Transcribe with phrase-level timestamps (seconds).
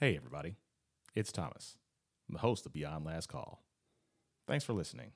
[0.00, 0.56] Hey, everybody.
[1.14, 1.76] It's Thomas,
[2.28, 3.62] I'm the host of Beyond Last Call.
[4.44, 5.12] Thanks for listening.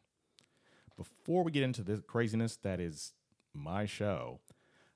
[0.96, 3.12] Before we get into the craziness that is
[3.52, 4.38] my show,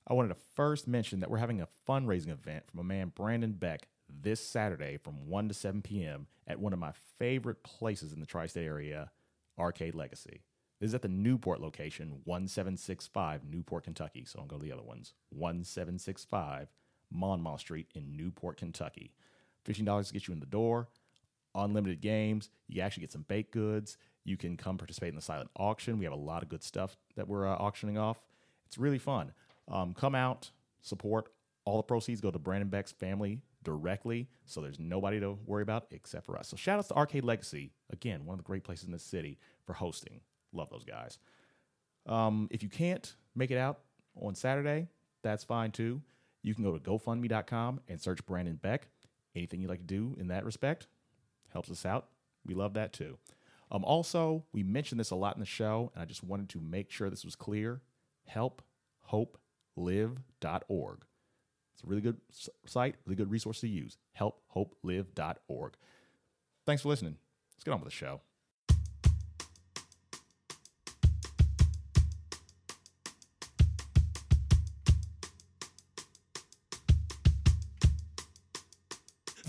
[0.06, 3.50] I wanted to first mention that we're having a fundraising event from a man, Brandon
[3.50, 6.28] Beck, this Saturday from 1 to 7 p.m.
[6.46, 9.10] at one of my favorite places in the tri state area,
[9.58, 10.44] Arcade Legacy.
[10.78, 14.24] This is at the Newport location, 1765 Newport, Kentucky.
[14.26, 15.14] So don't go to the other ones.
[15.30, 16.68] 1765
[17.10, 19.12] Monmouth Street in Newport, Kentucky.
[19.66, 20.88] $15 to get you in the door,
[21.54, 22.50] unlimited games.
[22.68, 23.98] You actually get some baked goods.
[24.24, 25.98] You can come participate in the silent auction.
[25.98, 28.20] We have a lot of good stuff that we're uh, auctioning off.
[28.66, 29.32] It's really fun.
[29.68, 30.50] Um, come out,
[30.80, 31.32] support.
[31.64, 35.86] All the proceeds go to Brandon Beck's family directly, so there's nobody to worry about
[35.90, 36.48] except for us.
[36.48, 39.38] So shout outs to Arcade Legacy, again, one of the great places in the city
[39.64, 40.20] for hosting.
[40.52, 41.18] Love those guys.
[42.06, 43.80] Um, if you can't make it out
[44.20, 44.88] on Saturday,
[45.22, 46.02] that's fine too.
[46.42, 48.88] You can go to GoFundMe.com and search Brandon Beck.
[49.34, 50.86] Anything you'd like to do in that respect
[51.52, 52.08] helps us out.
[52.44, 53.18] We love that too.
[53.70, 56.60] Um, also, we mentioned this a lot in the show, and I just wanted to
[56.60, 57.80] make sure this was clear.
[58.34, 61.04] HelpHopeLive.org.
[61.74, 62.20] It's a really good
[62.66, 63.96] site, really good resource to use.
[64.20, 65.72] HelpHopeLive.org.
[66.66, 67.16] Thanks for listening.
[67.54, 68.20] Let's get on with the show.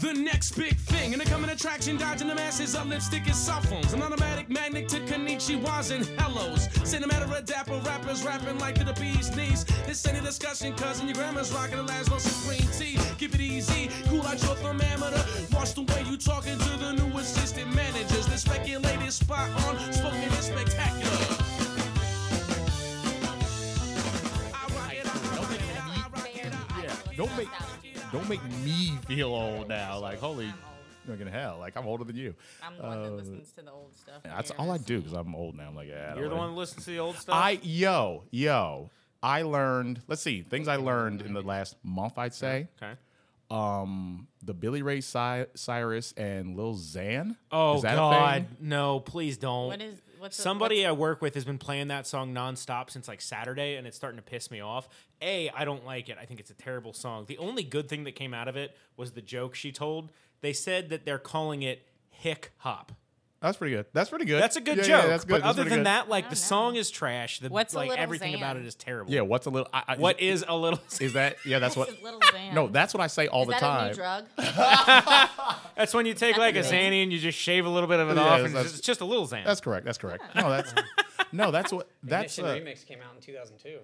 [0.04, 3.94] The next big thing, an incoming attraction, dodging the masses of lipstick and cell phones.
[3.94, 6.68] An automatic magnet to Konnichiwas and hellos.
[6.84, 9.64] Cinematic red dapper rappers rapping like to the bee's knees.
[9.88, 11.08] This ain't a discussion, cousin.
[11.08, 13.00] Your grandma's rocking the last Laszlo Supreme tea.
[13.18, 15.24] Keep it easy, cool out your thermometer.
[15.54, 18.28] Watch the way you talking to the new assistant managers.
[18.28, 21.38] The speculated spot on, spoken is spectacular.
[27.16, 27.63] Don't make.
[28.14, 30.00] Don't make me feel old now.
[30.00, 30.48] Like holy,
[31.08, 31.58] fucking hell!
[31.60, 32.34] Like I'm older than you.
[32.66, 34.22] I'm the one that Uh, listens to the old stuff.
[34.24, 35.68] That's here, all I do because I'm old now.
[35.68, 36.16] I'm like, yeah.
[36.16, 37.36] You're the one that listens to the old stuff.
[37.36, 38.90] I yo yo.
[39.22, 40.02] I learned.
[40.08, 42.18] Let's see things I learned in the last month.
[42.18, 42.94] I'd say okay.
[43.50, 47.36] um the Billy Ray Cy- Cyrus and Lil Xan.
[47.52, 48.58] Oh Is that a God, thing?
[48.60, 49.00] no!
[49.00, 49.68] Please don't.
[49.68, 52.90] What is what's the- Somebody what's- I work with has been playing that song nonstop
[52.90, 54.88] since like Saturday, and it's starting to piss me off.
[55.22, 56.18] A, I don't like it.
[56.20, 57.26] I think it's a terrible song.
[57.28, 60.10] The only good thing that came out of it was the joke she told.
[60.42, 62.94] They said that they're calling it hick hop.
[63.44, 63.86] That's pretty good.
[63.92, 64.42] That's pretty good.
[64.42, 65.02] That's a good Yeah, joke.
[65.04, 65.32] Yeah, that's good.
[65.34, 65.86] But That's other than good.
[65.88, 67.40] that, like the don't song is trash.
[67.40, 69.12] The What's a like little everything about it is terrible.
[69.12, 69.20] yeah.
[69.20, 69.68] What's a little?
[69.74, 70.80] I, I, What is a little?
[71.02, 71.36] is that?
[71.46, 71.90] Yeah, that's what.
[72.02, 72.54] Little Xan?
[72.54, 73.86] No, that's what I say all is the that time.
[73.86, 74.26] a new drug?
[75.76, 78.00] That's when you take like a That's Xanny and you just shave a little bit
[78.00, 79.44] of it Yeah, off, and it's just, just a little Xan.
[79.44, 79.86] That's correct.
[79.86, 80.24] That's correct.
[80.36, 80.74] No, that's
[81.32, 81.90] no, that's what.
[82.04, 83.80] That's Ignition uh, Remix came out in 2002.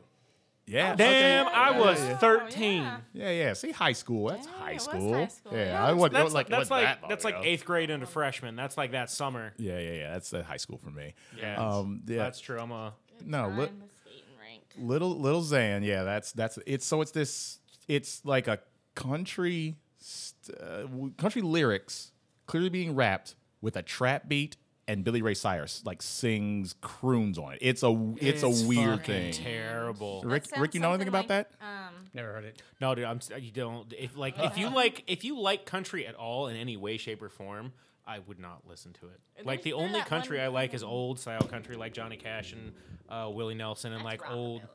[0.70, 0.96] Yeah.
[0.96, 1.56] Damn, okay.
[1.56, 2.18] I was yeah.
[2.18, 2.82] 13.
[2.84, 2.98] yeah.
[3.14, 3.54] Yeah, yeah.
[3.54, 4.28] See, high school.
[4.30, 5.14] That's Yeah, high it was school.
[5.14, 5.86] high school, Yeah, yeah.
[5.86, 6.48] I wouldn't That's like.
[6.48, 8.56] that's like that that's like eighth grade into freshman.
[8.56, 9.54] That's like that summer.
[9.58, 10.12] Yeah, yeah, yeah.
[10.14, 11.16] That's uh, high school for me.
[11.38, 12.18] Yeah, Um, yeah.
[12.18, 12.60] that's true.
[12.60, 12.94] I'm a
[13.26, 14.64] No, li- Time the skating rink.
[14.78, 15.84] little little Xan.
[15.84, 18.60] Yeah, that's that's it's so it's this it's like a
[18.96, 20.86] country st- uh,
[21.18, 22.12] country lyrics
[22.46, 24.58] clearly being rapped with a trap beat
[24.90, 27.60] and Billy Ray Cyrus like sings croons on it.
[27.62, 29.32] It's a it's, a weird thing.
[29.34, 30.24] Terrible.
[30.26, 31.52] Rick, Rick, you know anything about that?
[31.62, 32.62] Um, Never heard it.
[32.82, 33.94] No, dude, I'm you don't.
[33.98, 37.22] If like if you like if you like country at all in any way, shape,
[37.22, 37.72] or form,
[38.08, 39.46] I would not listen to it.
[39.46, 42.74] Like the only country one- I like is old style country, like Johnny Cash and
[43.08, 44.64] uh, Willie Nelson, and like old.
[44.64, 44.66] rockabilly.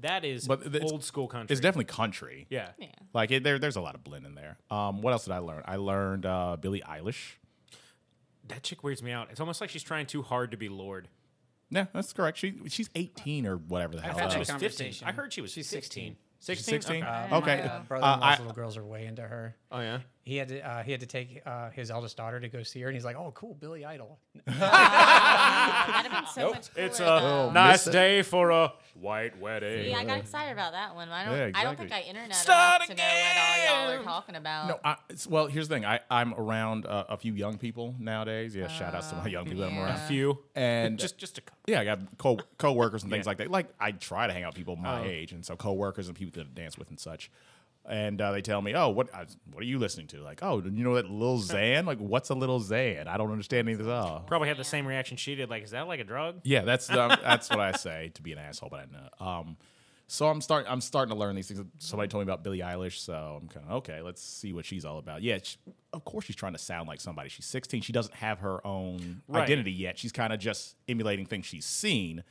[0.00, 1.54] That is But it's- old school country.
[1.54, 2.46] It's definitely country.
[2.50, 2.70] yeah.
[2.78, 2.88] Yeah.
[3.14, 4.58] Like it, there, there's a lot of blend in there.
[4.68, 5.62] Um, what else did I learn?
[5.64, 7.34] I learned uh, Billie Eilish.
[8.48, 9.28] That chick weirds me out.
[9.30, 11.08] It's almost like she's trying too hard to be Lorde.
[11.70, 12.38] Yeah, that's correct.
[12.38, 14.12] She she's 18 or whatever the hell.
[14.12, 14.60] I've I had thought she uh, was 15.
[14.86, 15.08] conversation.
[15.08, 16.16] I heard she was She's 16.
[16.40, 16.62] 16.
[16.64, 16.82] 16?
[16.82, 16.96] 16?
[17.02, 17.06] Okay.
[17.06, 17.56] Uh, okay.
[17.56, 17.82] don't My know.
[17.88, 19.56] brother-in-law's I- little girls are way into her.
[19.72, 20.00] Oh yeah.
[20.26, 22.80] He had to, uh, he had to take uh, his eldest daughter to go see
[22.80, 26.86] her, and he's like, "Oh, cool, Billy Idol." That'd have been so much cooler.
[26.86, 27.50] It's a though.
[27.52, 29.90] nice day for a white wedding.
[29.90, 31.08] Yeah, I got excited about that one.
[31.10, 31.36] I don't.
[31.36, 32.08] Yeah, I don't think I exactly.
[32.10, 34.68] internet Start enough to know what all y'all are talking about.
[34.68, 35.84] No, I, it's- well, here's the thing.
[35.84, 38.54] I, I'm around uh, a few young people nowadays.
[38.56, 39.96] Yeah, shout outs to my young people that I'm around.
[39.96, 40.38] A few.
[40.54, 41.60] And Just just a couple.
[41.66, 43.30] yeah, I got co co-workers and things Yeah.
[43.30, 43.50] like that.
[43.50, 45.04] Like I try to hang out with people my Oh.
[45.04, 47.30] age, and so co-workers and people that I dance with and such.
[47.86, 50.62] And uh, they tell me, "Oh, what I, what are you listening to?" Like, "Oh,
[50.62, 51.84] you know that little Xan?
[51.84, 53.06] Like, what's a little Xan?
[53.06, 55.50] I don't understand anything at all." Probably had the same reaction she did.
[55.50, 56.40] Like, is that like a drug?
[56.44, 59.26] Yeah, that's um, that's what I say to be an asshole, but I know.
[59.26, 59.56] Um,
[60.06, 60.70] so I'm starting.
[60.72, 61.60] I'm starting to learn these things.
[61.78, 64.00] Somebody told me about Billie Eilish, so I'm kind of okay.
[64.00, 65.20] Let's see what she's all about.
[65.22, 65.58] Yeah, she,
[65.92, 67.28] of course she's trying to sound like somebody.
[67.28, 67.82] She's 16.
[67.82, 69.42] She doesn't have her own Right.
[69.42, 69.98] identity yet.
[69.98, 72.24] She's kind of just emulating things she's seen,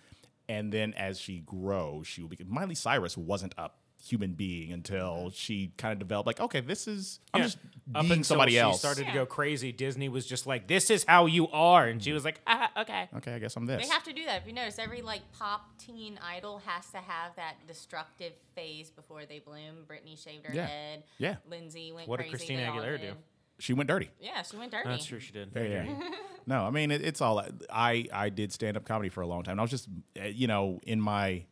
[0.49, 2.37] and then as she grows, she will be.
[2.47, 3.69] Miley Cyrus wasn't a
[4.05, 7.45] human being until she kind of developed like, okay, this is I'm Yeah.
[7.47, 7.57] just
[7.95, 8.79] Up being until somebody she else.
[8.79, 12.11] started to go crazy, Disney was just like, "This is how you are," and she
[12.11, 13.81] was like, "Ah, okay." okay, I guess I'm this.
[13.87, 14.41] They have to do that.
[14.41, 19.25] If you notice, every like pop teen idol has to have that destructive phase before
[19.25, 19.85] they bloom.
[19.87, 20.65] Britney shaved her Yeah.
[20.67, 21.03] head.
[21.17, 21.35] Yeah.
[21.49, 22.29] Lindsay went What did.
[22.29, 23.13] Christina Aguilera do?
[23.59, 24.09] she went dirty.
[24.19, 24.89] Yeah, she went dirty.
[24.89, 25.19] That's true.
[25.19, 25.51] She did.
[25.55, 26.09] Yeah, yeah.
[26.45, 27.41] no, I mean it, it's all.
[27.69, 29.53] I I did stand up comedy for a long time.
[29.53, 29.87] And I was just
[30.21, 31.45] uh, you know in my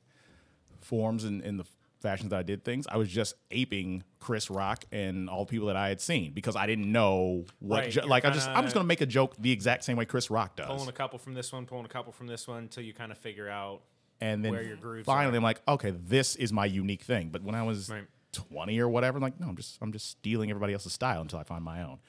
[0.81, 1.65] forms and in the
[2.01, 5.67] fashions that I did things, I was just aping Chris Rock and all the people
[5.67, 7.77] that I had seen because I didn't know what.
[7.79, 10.05] Right, jo- like I just I'm just gonna make a joke the exact same way
[10.05, 12.59] Chris Rock does, Pulling a couple from this one, pulling a couple from this one,
[12.59, 13.81] until you kind of figure out.
[14.19, 15.37] and then where your grooves finally are.
[15.37, 17.29] I'm like, okay, this is my unique thing.
[17.29, 18.03] But when I was Right.
[18.33, 21.39] 20 or whatever, I'm like, no, I'm just I'm just stealing everybody else's style until
[21.39, 21.99] I find my own.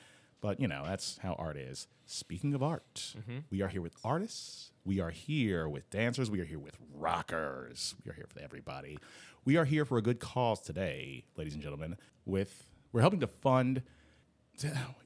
[0.40, 1.86] But you know, that's how art is.
[2.06, 3.38] Speaking of art, Mm-hmm.
[3.50, 4.70] we are here with artists.
[4.84, 6.30] We are here with dancers.
[6.30, 6.76] We are here with
[7.16, 7.94] rockers.
[8.04, 8.98] We are here for everybody.
[9.44, 11.96] We are here for a good cause today, ladies and gentlemen.
[12.24, 13.82] With we're helping to fund.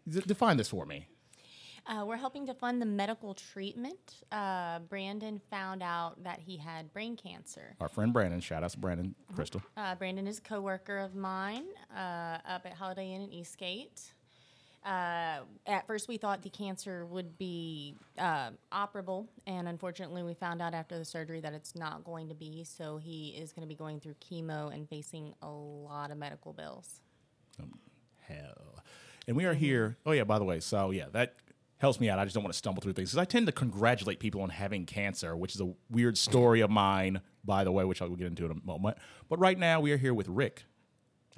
[0.06, 1.08] Define this for me.
[1.86, 4.24] Uh, we're helping to fund the medical treatment.
[4.32, 7.76] Uh, Brandon found out that he had brain cancer.
[7.80, 8.40] Our friend Brandon.
[8.40, 9.62] Shout out to Brandon Crystal.
[9.76, 11.64] Uh, Brandon is a coworker of mine
[11.96, 14.12] uh, up at Holiday Inn in Eastgate.
[14.86, 20.62] Uh, at first, we thought the cancer would be uh, operable, and unfortunately, we found
[20.62, 22.62] out after the surgery that it's not going to be.
[22.62, 26.52] So he is going to be going through chemo and facing a lot of medical
[26.52, 27.00] bills.
[28.28, 28.84] hell.
[29.26, 29.96] And we are here.
[30.06, 31.34] Oh yeah, by the way, so yeah, that
[31.78, 32.20] helps me out.
[32.20, 34.50] I just don't want to stumble through things because I tend to congratulate people on
[34.50, 38.16] having cancer, which is a weird story of mine, by the way, which I will
[38.16, 38.98] get into in a moment.
[39.28, 40.64] But right now we are here with Rick.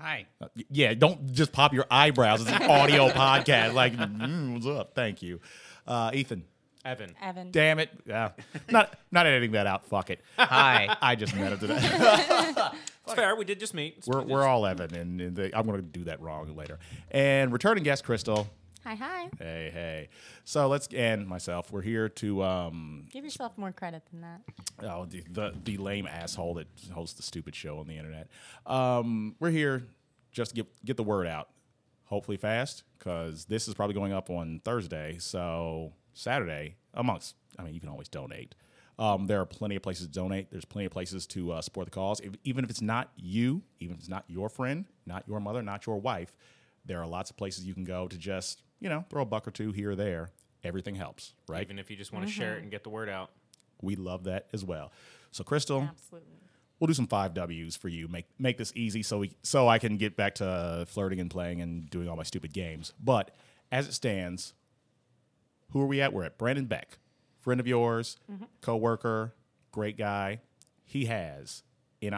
[0.01, 0.27] Hi.
[0.41, 2.43] Uh, yeah, don't just pop your eyebrows.
[2.43, 3.75] It's an audio podcast.
[3.75, 4.95] Like, mm, what's up?
[4.95, 5.41] Thank you,
[5.87, 6.45] uh, Ethan.
[6.85, 7.15] Evan.
[7.21, 7.51] Evan.
[7.51, 7.91] Damn it!
[8.07, 8.31] Yeah,
[8.71, 9.85] not not editing that out.
[9.87, 10.21] Fuck it.
[10.39, 10.97] Hi.
[11.03, 12.55] I just met him today.
[13.09, 13.35] It's fair.
[13.37, 13.95] We did just meet.
[13.97, 16.79] It's we're we're all Evan, and, and they, I'm going to do that wrong later.
[17.11, 18.47] And returning guest Crystal.
[18.89, 19.29] Hi, hi.
[19.39, 20.09] Hey, hey.
[20.45, 21.71] So let's and myself.
[21.71, 24.41] We're here to um Give yourself more credit than that.
[24.83, 28.29] oh the the, the lame asshole that hosts the stupid show on the internet.
[28.65, 29.89] Um, we're here
[30.33, 31.51] just to get get the word out.
[32.05, 35.19] Hopefully fast, because this is probably going up on Thursday.
[35.19, 38.55] So Saturday, amongst I mean, you can always donate.
[38.99, 40.51] Um, there are plenty of places to donate.
[40.51, 42.21] There's plenty of places to uh, support the cause.
[42.21, 45.61] If, even if it's not you, even if it's not your friend, not your mother,
[45.61, 46.35] not your wife,
[46.87, 49.47] there are lots of places you can go to just you know throw a buck
[49.47, 50.31] or two here or there.
[50.65, 51.63] Everything helps, right?
[51.63, 53.31] Even if you just want to share it and get the word out.
[53.81, 54.91] we love that as well.
[55.31, 56.29] So, Crystal, Absolutely.
[56.81, 58.09] we'll do some five W's for you.
[58.09, 61.61] Make make this easy so we so I can get back to flirting and playing
[61.61, 62.93] and doing all my stupid games.
[63.03, 63.31] But
[63.71, 64.55] as it stands,
[65.71, 66.13] who are we at?
[66.13, 66.99] We're at Brandon Beck,
[67.39, 68.45] friend of yours, mm-hmm.
[68.61, 69.35] coworker,
[69.71, 70.41] great guy.
[70.85, 71.63] He has
[72.01, 72.15] in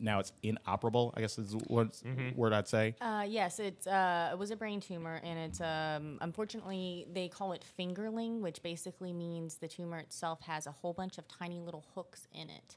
[0.00, 1.12] now it's inoperable.
[1.16, 2.00] I guess is what
[2.34, 2.94] word I'd say.
[3.00, 7.52] Uh, yes, it's uh, it was a brain tumor, and it's um, unfortunately they call
[7.52, 11.84] it fingerling, which basically means the tumor itself has a whole bunch of tiny little
[11.94, 12.76] hooks in it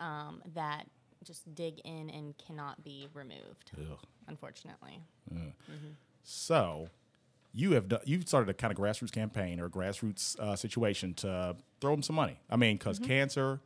[0.00, 0.86] um, that
[1.24, 3.70] just dig in and cannot be removed.
[3.78, 3.98] Ugh.
[4.28, 5.00] Unfortunately,
[6.24, 6.88] So,
[7.52, 11.56] you have done, you've started a kind of grassroots campaign or grassroots uh, situation to
[11.80, 12.38] throw them some money.
[12.48, 13.60] I mean, because cancer,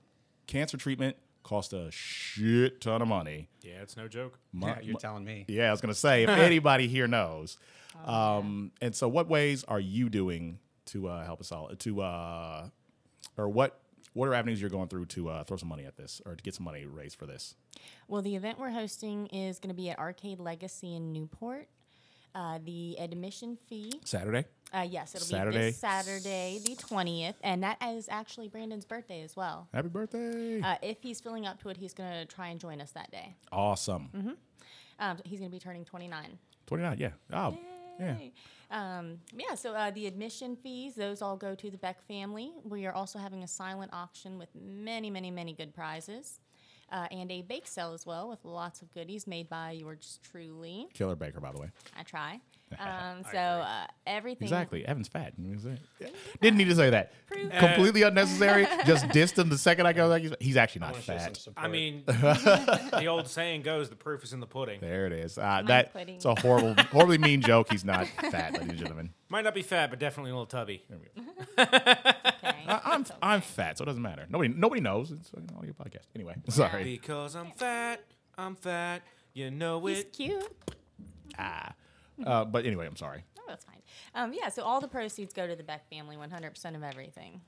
[0.47, 3.48] cancer treatment costs a shit ton of money.
[3.62, 4.38] Yeah, it's no joke.
[4.52, 5.44] Mo- Yeah, you're mo- telling me.
[5.48, 7.56] yeah, I was gonna say if anybody here knows.
[8.04, 11.68] Um, and so, what ways are you doing to uh, help us all?
[11.68, 12.68] To uh,
[13.38, 13.80] or what
[14.12, 16.42] what are avenues you're going through to uh, throw some money at this or to
[16.42, 17.54] get some money raised for this?
[18.09, 21.68] well, the event we're hosting is going to be at Arcade Legacy in Newport.
[22.35, 24.44] Uh, the admission fee, Saturday.
[24.75, 25.58] Uh, yes, it'll be Saturday.
[25.58, 29.68] this Saturday, the twentieth, and that is actually Brandon's birthday as well.
[29.73, 30.61] Happy birthday!
[30.61, 33.11] Uh, if he's feeling up to it, he's going to try and join us that
[33.11, 33.37] day.
[33.52, 34.37] awesome.
[34.99, 36.38] Um, he's going to be turning 29.
[36.66, 36.96] Twenty nine.
[36.99, 37.11] Yeah.
[37.32, 37.56] Oh,
[38.00, 38.16] yeah.
[38.70, 42.52] Um, yeah, so uh, the admission fees, those all go to the Beck family.
[42.64, 46.40] We are also having a silent auction with many, many, many good prizes.
[46.90, 50.87] Uh, and a bake sale as well with lots of goodies made by yours truly.
[50.94, 51.68] Killer Baker, by the way.
[51.99, 52.40] I try.
[52.80, 54.44] Um, so uh, everything.
[54.44, 54.85] Exactly.
[54.85, 55.35] Evan's fat.
[56.40, 57.12] Didn't need to say that.
[57.28, 57.50] Proof.
[57.58, 58.66] Completely unnecessary.
[58.85, 60.08] Just dissed him the second I go.
[60.08, 61.64] Like, he's- he's actually not wanna show some fat.
[61.64, 65.38] I mean, the old saying goes, "The proof is in the pudding." There it is.
[65.38, 66.16] Uh, that pudding.
[66.16, 67.70] it's a horrible, horribly mean joke.
[67.70, 69.11] He's not fat, ladies and gentlemen.
[69.28, 70.82] Might not be fat, but definitely a little tubby.
[70.92, 71.66] Okay.
[72.68, 74.26] I, I'm I'm fat, so it doesn't matter.
[74.28, 75.12] Nobody nobody knows.
[75.12, 76.06] It's an audio podcast.
[76.16, 76.82] Anyway, sorry.
[76.82, 78.02] Because I'm fat,
[78.37, 79.02] I'm fat.
[79.35, 80.12] You know He's it.
[80.12, 80.52] cute.
[81.38, 81.73] Ah.
[82.25, 83.25] Uh, but anyway, I'm sorry.
[83.38, 83.82] Oh, that's fine.
[84.14, 87.40] Um, yeah, so all the proceeds go to the Beck family, 100% of everything.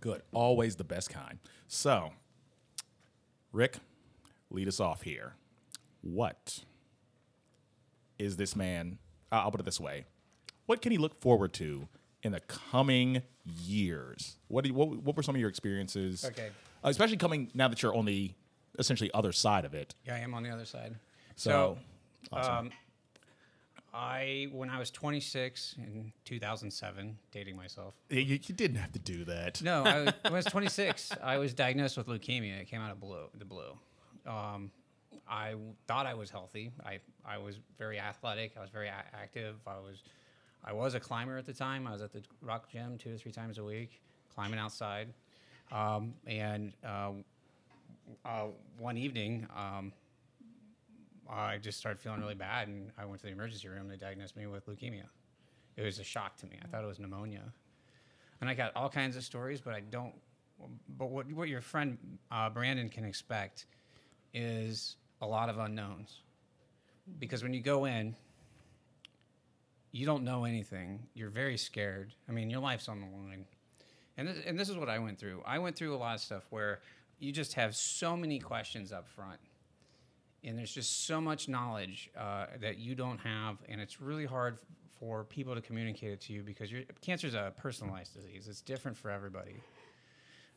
[0.00, 0.22] Good.
[0.32, 1.38] Always the best kind.
[1.68, 2.12] So,
[3.52, 3.76] Rick,
[4.50, 5.34] lead us off here.
[6.00, 6.60] What
[8.18, 8.98] is this man?
[9.30, 10.04] uh, I'll put it this way:
[10.66, 11.86] What can he look forward to
[12.22, 14.38] in the coming years?
[14.48, 16.24] What do you, what, what were some of your experiences?
[16.24, 16.48] Okay.
[16.82, 18.32] Uh, especially coming now that you're on the
[18.78, 19.94] essentially other side of it.
[20.06, 20.94] Yeah, I am on the other side.
[21.36, 21.76] So,
[22.32, 22.70] So, um,
[23.92, 27.94] I when I was 26 in 2007, dating myself.
[28.08, 29.60] You, you didn't have to do that.
[29.62, 32.60] No, I was, when I was 26, I was diagnosed with leukemia.
[32.60, 33.72] It came out of blue, the blue.
[34.26, 34.70] Um,
[35.28, 35.54] I
[35.86, 36.70] thought I was healthy.
[36.84, 38.52] I, I was very athletic.
[38.56, 39.56] I was very a- active.
[39.66, 40.02] I was
[40.64, 41.86] I was a climber at the time.
[41.86, 44.00] I was at the rock gym two or three times a week,
[44.34, 45.08] climbing outside.
[45.72, 47.12] Um, and uh,
[48.24, 48.46] uh,
[48.78, 49.92] one evening, um,
[51.30, 53.88] I just started feeling really bad, and I went to the emergency room.
[53.88, 55.04] They diagnosed me with leukemia.
[55.76, 56.58] It was a shock to me.
[56.62, 57.52] I thought it was pneumonia
[58.40, 60.14] and I got all kinds of stories, but I don't.
[60.98, 61.98] But what what your friend
[62.30, 63.66] uh, Brandon can expect
[64.34, 66.20] is a lot of unknowns,
[67.18, 68.14] because when you go in,
[69.92, 71.06] you don't know anything.
[71.14, 72.14] You're very scared.
[72.28, 73.44] I mean, your life's on the line,
[74.16, 75.42] and and this is what I went through.
[75.46, 76.80] I went through a lot of stuff where
[77.18, 79.40] you just have so many questions up front
[80.44, 84.58] and there's just so much knowledge uh, that you don't have, and it's really hard
[84.98, 86.70] for people to communicate it to you because
[87.00, 88.48] cancer is a personalized disease.
[88.48, 89.62] It's different for everybody.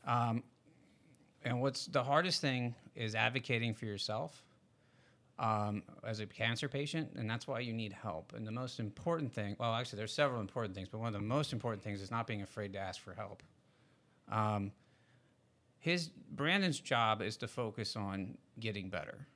[0.05, 0.43] Um,
[1.43, 4.43] and what's the hardest thing is advocating for yourself
[5.39, 8.33] um, as a cancer patient, and that's why you need help.
[8.33, 11.19] And the most important thing, well, actually, there's several important things, but one of the
[11.19, 13.43] most important things is not being afraid to ask for help.
[14.31, 14.71] Um,
[15.79, 19.27] his Brandon's job is to focus on getting better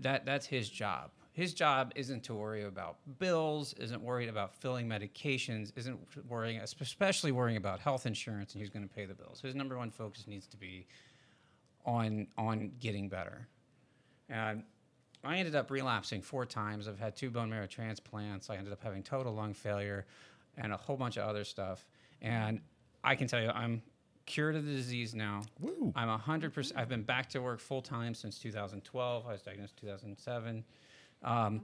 [0.00, 1.10] that that's his job.
[1.32, 7.30] His job isn't to worry about bills, isn't worried about filling medications, isn't worrying, especially
[7.30, 9.40] worrying about health insurance and who's going to pay the bills.
[9.40, 10.86] His number one focus needs to be
[11.86, 13.46] on on getting better.
[14.28, 14.64] And
[15.24, 16.88] I ended up relapsing four times.
[16.88, 18.50] I've had two bone marrow transplants.
[18.50, 20.06] I ended up having total lung failure
[20.56, 21.86] and a whole bunch of other stuff.
[22.20, 22.60] And
[23.04, 23.82] I can tell you, I'm
[24.28, 25.42] cured of the disease now.
[25.60, 25.92] Woo.
[25.96, 26.72] I'm 100%.
[26.76, 29.26] I've been back to work full time since 2012.
[29.26, 30.64] I was diagnosed in 2007.
[31.24, 31.62] Um,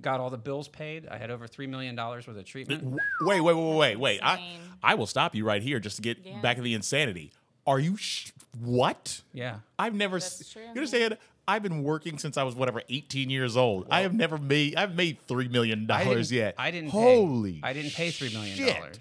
[0.00, 1.06] got all the bills paid.
[1.08, 2.84] I had over $3 million worth of treatment.
[3.20, 4.20] Wait, wait, wait, wait, wait.
[4.22, 6.40] I, I will stop you right here just to get Yeah.
[6.40, 7.32] back to the insanity.
[7.66, 9.20] Are you sh- what?
[9.34, 9.58] Yeah.
[9.78, 10.18] I've never.
[10.18, 11.18] That's s- true, You understand?
[11.46, 13.86] I've been working since I was whatever 18 years old.
[13.90, 14.76] I have never made.
[14.76, 16.54] I've made 3 million dollars yet.
[16.58, 17.54] I didn't Holy.
[17.54, 17.60] pay.
[17.68, 18.56] I didn't pay $3 million.
[18.56, 18.98] shit.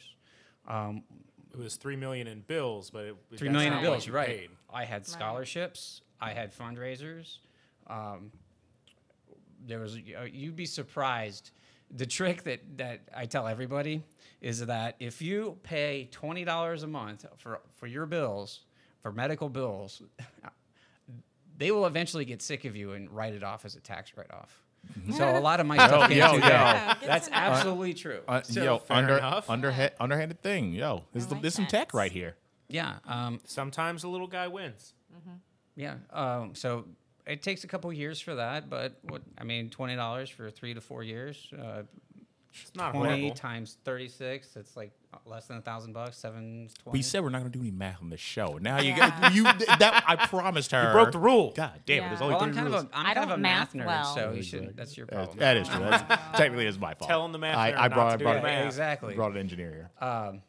[1.58, 4.14] It was three million in bills, but it Three that's million not in bills, you
[4.14, 4.28] right?
[4.28, 4.50] paid.
[4.72, 6.02] I had scholarships.
[6.22, 7.38] I had fundraisers.
[7.88, 8.32] Um,
[9.66, 9.96] there was.
[9.96, 11.52] uh, You'd be surprised.
[11.90, 14.04] The trick that that I tell everybody
[14.42, 18.62] is that if you pay twenty dollars a month for for your bills,
[19.02, 20.02] for medical bills,
[21.58, 24.32] they will eventually get sick of you and write it off as a tax write
[24.32, 24.64] off.
[25.16, 26.48] So a lot of my stuff came yo, through yo.
[26.50, 27.00] that.
[27.00, 27.38] Good That's to know.
[27.38, 28.22] absolutely true.
[28.28, 29.50] Uh, So- yo, fair under, enough.
[29.50, 30.74] underhand, underhanded thing.
[30.74, 31.70] Yo, there's, is the, like this some that.
[31.72, 32.36] tech right here.
[32.68, 32.98] yeah.
[33.06, 34.94] Um, Sometimes the little guy wins.
[35.76, 35.96] Yeah.
[36.12, 36.86] Um, so
[37.28, 40.74] it takes a couple years for that, but what I mean, twenty dollars for three
[40.74, 41.52] to four years.
[41.54, 41.84] Uh,
[42.62, 43.36] It's not twenty horrible.
[43.36, 44.56] times thirty six.
[44.56, 44.92] It's like
[45.26, 46.18] less than a thousand bucks.
[46.18, 46.98] Seven twenty.
[46.98, 48.58] We said we're not going to do any math on the show.
[48.60, 49.44] Now you got you.
[49.44, 50.88] That I promised her.
[50.88, 51.54] You broke the rule.
[51.56, 52.08] God damn it!
[52.10, 52.84] There's only Well, three I'm kind rules.
[52.84, 54.16] of a I'm I kind of don't a math math nerd, well.
[54.16, 54.76] so you should.
[54.76, 55.38] That's your problem.
[55.38, 55.80] that is true.
[55.82, 57.10] That's, technically, it's my fault.
[57.10, 58.66] Telling the math I, nerd I not brought, to do brought, math.
[58.66, 59.14] exactly.
[59.16, 60.42] brought an engineer Um,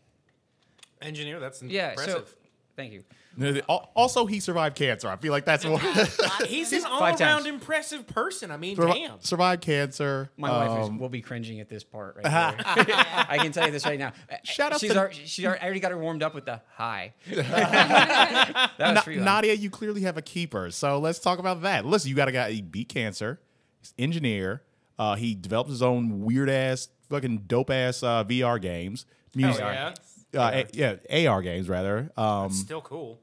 [1.02, 1.90] Engineer, that's yeah.
[1.90, 2.28] impressive.
[2.28, 2.35] So
[2.76, 3.05] thank you.
[3.38, 3.62] Here.
[3.68, 5.09] Al- Also, he survived cancer.
[5.09, 5.80] I feel like that's what
[6.47, 8.50] He's an all-around impressive person.
[8.50, 9.21] I mean, Survi- damn.
[9.21, 10.30] survived cancer.
[10.37, 12.26] My wife is, um, will be cringing at this part right
[12.87, 12.95] here.
[13.28, 14.12] I can tell you this right now.
[14.45, 16.61] Shout out She's to- already, she already, I already got her warmed up with the
[16.76, 17.14] hi.
[17.78, 19.21] that was Na- for you.
[19.21, 20.71] Nadia, you clearly have a keeper.
[20.71, 21.85] So let's talk about that.
[21.85, 23.40] Listen, you got a guy, he beat cancer,
[23.80, 24.62] he's an engineer.
[24.99, 29.07] Uh, he developed his own weird ass, fucking dope ass uh, VR games.
[29.35, 29.95] Music, yeah.
[30.35, 32.11] uh, a- yeah, AR games rather.
[32.16, 33.21] Um, Still cool.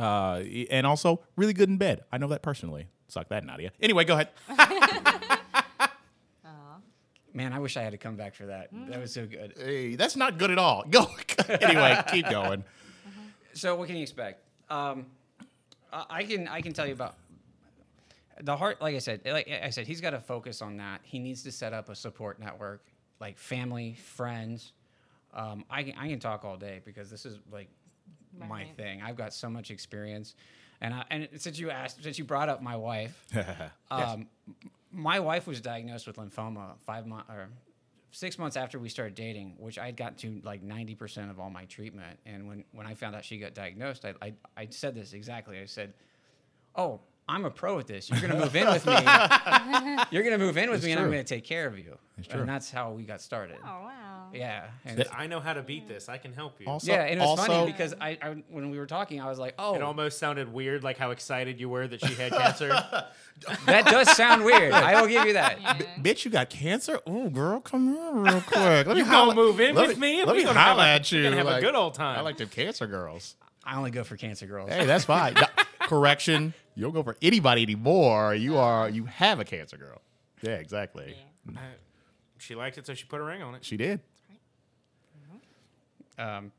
[0.00, 2.04] Uh, and also really good in bed.
[2.10, 2.88] I know that personally.
[3.08, 3.72] Suck that, Nadia.
[3.80, 4.28] Anyway, go ahead.
[7.32, 8.70] Man, I wish I had to come back for that.
[8.88, 9.54] That was so good.
[9.56, 10.84] Hey, that's not good at all.
[10.90, 11.06] Go.
[11.48, 12.64] anyway, keep going.
[13.52, 14.42] So what can you expect?
[14.68, 15.06] Um,
[15.92, 17.14] I I can I can tell you about
[18.40, 18.80] the heart.
[18.82, 21.02] Like I said, like I said, he's got to focus on that.
[21.04, 22.84] He needs to set up a support network,
[23.20, 24.72] like family, friends.
[25.32, 27.68] Um, I can I can talk all day because this is like
[28.38, 29.02] my thing.
[29.02, 30.34] I've got so much experience,
[30.80, 33.16] and I, and since you asked, since you brought up my wife,
[33.90, 34.28] um,
[34.92, 37.48] my wife was diagnosed with lymphoma five months or
[38.12, 41.38] six months after we started dating, which I had gotten to like ninety percent of
[41.38, 42.18] all my treatment.
[42.26, 45.58] And when when I found out she got diagnosed, I I, I said this exactly.
[45.58, 45.94] I said,
[46.74, 48.10] "Oh, I'm a pro at this.
[48.10, 48.92] You're gonna move in with me.
[50.10, 51.96] You're gonna move in with It's me, and I'm gonna take care of you.
[52.28, 52.40] true.
[52.40, 53.56] And that's how we got started.
[53.62, 54.28] Oh wow.
[54.32, 54.66] Yeah.
[54.84, 56.08] And I know how to beat this.
[56.08, 56.66] I can help you.
[56.68, 59.28] Also, yeah, and it was also, funny because I, I when we were talking, I
[59.28, 62.32] was like, oh, it almost sounded weird, like how excited you were that she had
[62.32, 62.68] cancer.
[63.66, 64.72] that does sound weird.
[64.72, 65.58] I will give you that.
[66.02, 66.98] bitch, you got cancer.
[67.06, 68.86] Oh, girl, come here real quick.
[68.86, 70.58] Let me You gonna holla- move in let with me, and Let we me gonna
[70.58, 71.24] have holla at we you.
[71.24, 72.18] gonna have a good old time.
[72.18, 73.36] I like them cancer girls.
[73.64, 74.70] I only go for cancer girls.
[74.70, 75.34] Hey, that's fine.
[75.90, 76.54] No, correction.
[76.76, 78.34] You don't go for anybody anymore.
[78.34, 78.88] You are.
[78.88, 80.00] You have a cancer girl.
[80.40, 81.14] Yeah, exactly.
[81.46, 81.58] Uh,
[82.38, 83.64] she liked it, so she put a ring on it.
[83.64, 84.00] She did.
[86.16, 86.52] Um,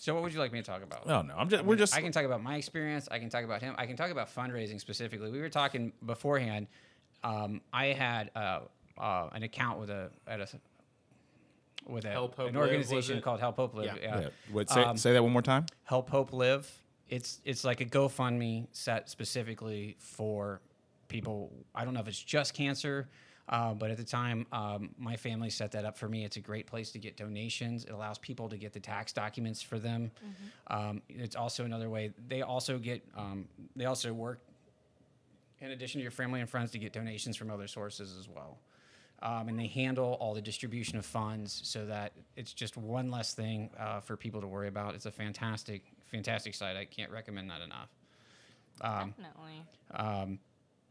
[0.00, 1.02] so what would you like me to talk about?
[1.06, 1.64] Oh no, I'm just.
[1.64, 1.94] We're just.
[1.94, 3.08] I can talk about my experience.
[3.10, 3.74] I can talk about him.
[3.76, 5.30] I can talk about fundraising specifically.
[5.30, 6.68] We were talking beforehand.
[7.24, 8.60] Um, I had uh,
[8.96, 10.48] uh, an account with a at a
[11.86, 13.24] with a, Help Hope an Live, was organization it?
[13.24, 13.98] called Help Hope Live.
[14.00, 14.20] Yeah.
[14.20, 14.28] yeah.
[14.52, 15.66] What, say, Um, say that one more time.
[15.84, 16.70] Help Hope Live.
[17.08, 20.60] It's it's like a GoFundMe set specifically for
[21.08, 21.52] people.
[21.74, 23.08] I don't know if it's just cancer,
[23.48, 26.24] uh, but at the time, um, my family set that up for me.
[26.24, 27.84] It's a great place to get donations.
[27.84, 30.10] It allows people to get the tax documents for them.
[30.66, 32.12] Um, it's also another way.
[32.28, 34.40] They also get um, they also work
[35.60, 38.58] in addition to your family and friends to get donations from other sources as well.
[39.20, 43.34] Um, and they handle all the distribution of funds so that it's just one less
[43.34, 44.94] thing uh, for people to worry about.
[44.94, 46.76] It's a fantastic, fantastic site.
[46.76, 47.88] I can't recommend that enough.
[48.80, 49.62] Definitely.
[49.92, 50.38] Um,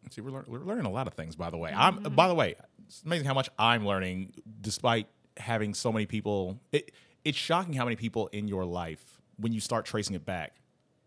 [0.10, 1.74] See, we're, lear- we're learning a lot of things, by the way.
[1.76, 2.56] I'm, by the way,
[2.88, 6.60] it's amazing how much I'm learning, despite having so many people.
[6.72, 6.92] It,
[7.26, 10.54] it's shocking how many people in your life, when you start tracing it back,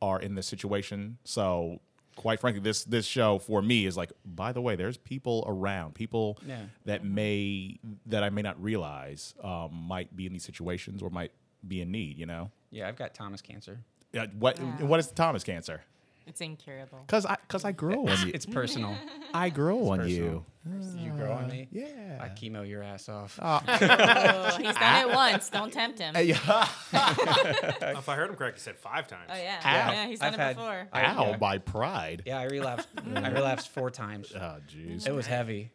[0.02, 1.16] are in this situation.
[1.24, 1.80] So,
[2.16, 5.94] quite frankly, this this show for me is like, by the way, there's people around,
[5.94, 6.64] people Yeah.
[6.84, 11.32] that may that I may not realize um, might be in these situations or might
[11.66, 12.18] be in need.
[12.18, 13.78] You know, yeah, I've got Thomas cancer.
[14.12, 14.64] Yeah, what Yeah.
[14.84, 15.82] what is Thomas cancer?
[16.26, 16.98] It's incurable.
[17.06, 18.30] Because I because I grow on you.
[18.32, 18.94] It's personal.
[19.34, 20.44] I grow on personal.
[20.66, 21.00] you.
[21.04, 21.66] you grow on me.
[21.72, 22.18] Yeah.
[22.20, 23.38] I chemo your ass off.
[23.42, 25.48] Oh, he's done it once.
[25.50, 26.14] Don't tempt him.
[26.16, 29.30] Oh If I heard him correct, he said five times.
[29.30, 29.60] yeah.
[29.64, 29.92] Ow.
[29.92, 30.88] Yeah, he's done I've it had- before.
[30.92, 31.36] I- Ow, yeah.
[31.36, 32.22] by pride.
[32.26, 32.88] yeah, I relapsed.
[33.16, 34.32] I relapsed four times.
[34.34, 35.06] Oh, jeez.
[35.08, 35.70] It was heavy.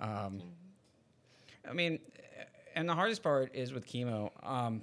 [0.00, 0.40] Um,
[1.68, 1.98] I mean,
[2.74, 4.30] and the hardest part is with chemo.
[4.42, 4.82] Um,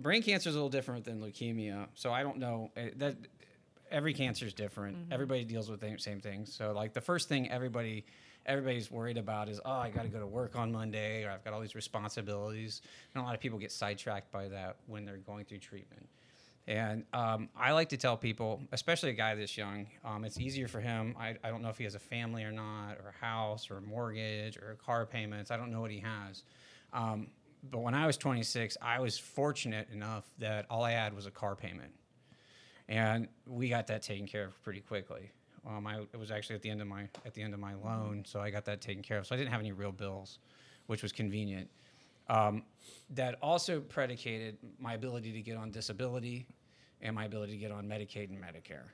[0.00, 3.16] brain cancer is a little different than leukemia, so I don't know eh, that
[3.90, 4.96] every cancer is different.
[5.10, 6.54] Everybody deals with the same things.
[6.54, 8.04] So, like the first thing everybody
[8.46, 11.44] everybody's worried about is, oh, I got to go to work on Monday, or I've
[11.44, 12.82] got all these responsibilities.
[13.14, 16.08] And a lot of people get sidetracked by that when they're going through treatment.
[16.66, 20.68] And um, I like to tell people, especially a guy this young, um, it's easier
[20.68, 21.16] for him.
[21.18, 23.78] I, I don't know if he has a family or not, or a house, or
[23.78, 25.50] a mortgage, or car payments.
[25.50, 26.44] I don't know what he has.
[26.92, 27.28] Um,
[27.62, 31.30] but when I was 26, I was fortunate enough that all I had was a
[31.30, 31.92] car payment,
[32.88, 35.30] and we got that taken care of pretty quickly.
[35.68, 37.74] Um, I, it was actually at the end of my at the end of my
[37.74, 39.26] loan, so I got that taken care of.
[39.26, 40.38] So I didn't have any real bills,
[40.86, 41.68] which was convenient.
[42.28, 42.62] Um,
[43.10, 46.46] that also predicated my ability to get on disability
[47.02, 48.84] and my ability to get on Medicaid and Medicare.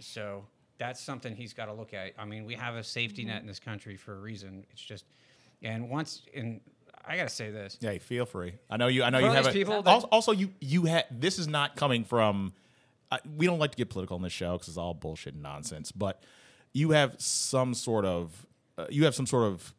[0.00, 0.46] So
[0.78, 2.12] that's something he's got to look at.
[2.18, 4.64] I mean, we have a safety net in this country for a reason.
[4.70, 5.04] It's just,
[5.62, 6.60] and once, and
[7.10, 7.76] I got to say this.
[7.80, 8.54] Yeah, feel free.
[8.70, 9.02] I know you.
[9.02, 11.06] I know For you have these a, people that- also, also, you you had.
[11.10, 12.52] This is not coming from.
[13.10, 15.42] Uh, we don't like to get political on this show because it's all bullshit and
[15.42, 15.90] nonsense.
[15.90, 16.22] But
[16.72, 18.46] you have some sort of.
[18.78, 19.74] Uh, you have some sort of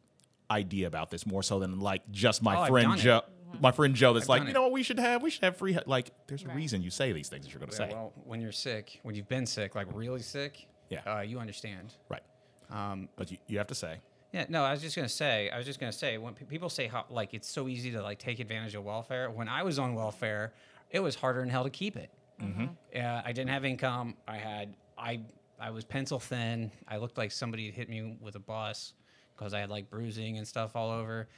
[0.50, 3.02] idea about this more so than like just my Oh, I've friend done it.
[3.02, 3.22] Joe.
[3.60, 4.12] My friend Joe.
[4.12, 4.54] That's I've like, done you it.
[4.54, 5.22] know what we should have?
[5.22, 5.72] We should have free.
[5.72, 7.94] he- Like, there's a reason you say these things that you're going to Yeah, say.
[7.94, 11.00] well, when you're sick, when you've been sick, like really sick, Yeah.
[11.06, 11.94] uh, you understand.
[12.10, 12.22] right.
[12.70, 13.96] Um, But you, you have to say.
[14.32, 16.70] Yeah, no, I was just gonna say, I was just gonna say, when pe- people
[16.70, 19.78] say how like it's so easy to like take advantage of welfare, when I was
[19.78, 20.54] on welfare,
[20.90, 22.10] it was harder than hell to keep it.
[22.40, 22.66] Mm-hmm.
[22.94, 24.14] Yeah, I didn't have income.
[24.26, 25.20] I had I
[25.60, 26.70] I was pencil thin.
[26.88, 28.94] I looked like somebody had hit me with a bus
[29.36, 31.28] because I had like bruising and stuff all over.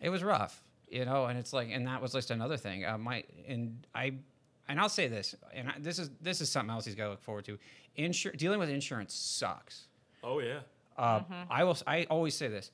[0.00, 1.26] It was rough, you know.
[1.26, 2.84] And it's like, and that was just another thing.
[2.84, 4.14] Uh, my and I.
[4.68, 7.10] And I'll say this, and I, this is this is something else he's got to
[7.10, 7.58] look forward to.
[7.98, 9.88] Insur- dealing with insurance sucks.
[10.22, 10.60] Oh yeah.
[10.96, 11.76] Uh, I will.
[11.86, 12.70] I always say this.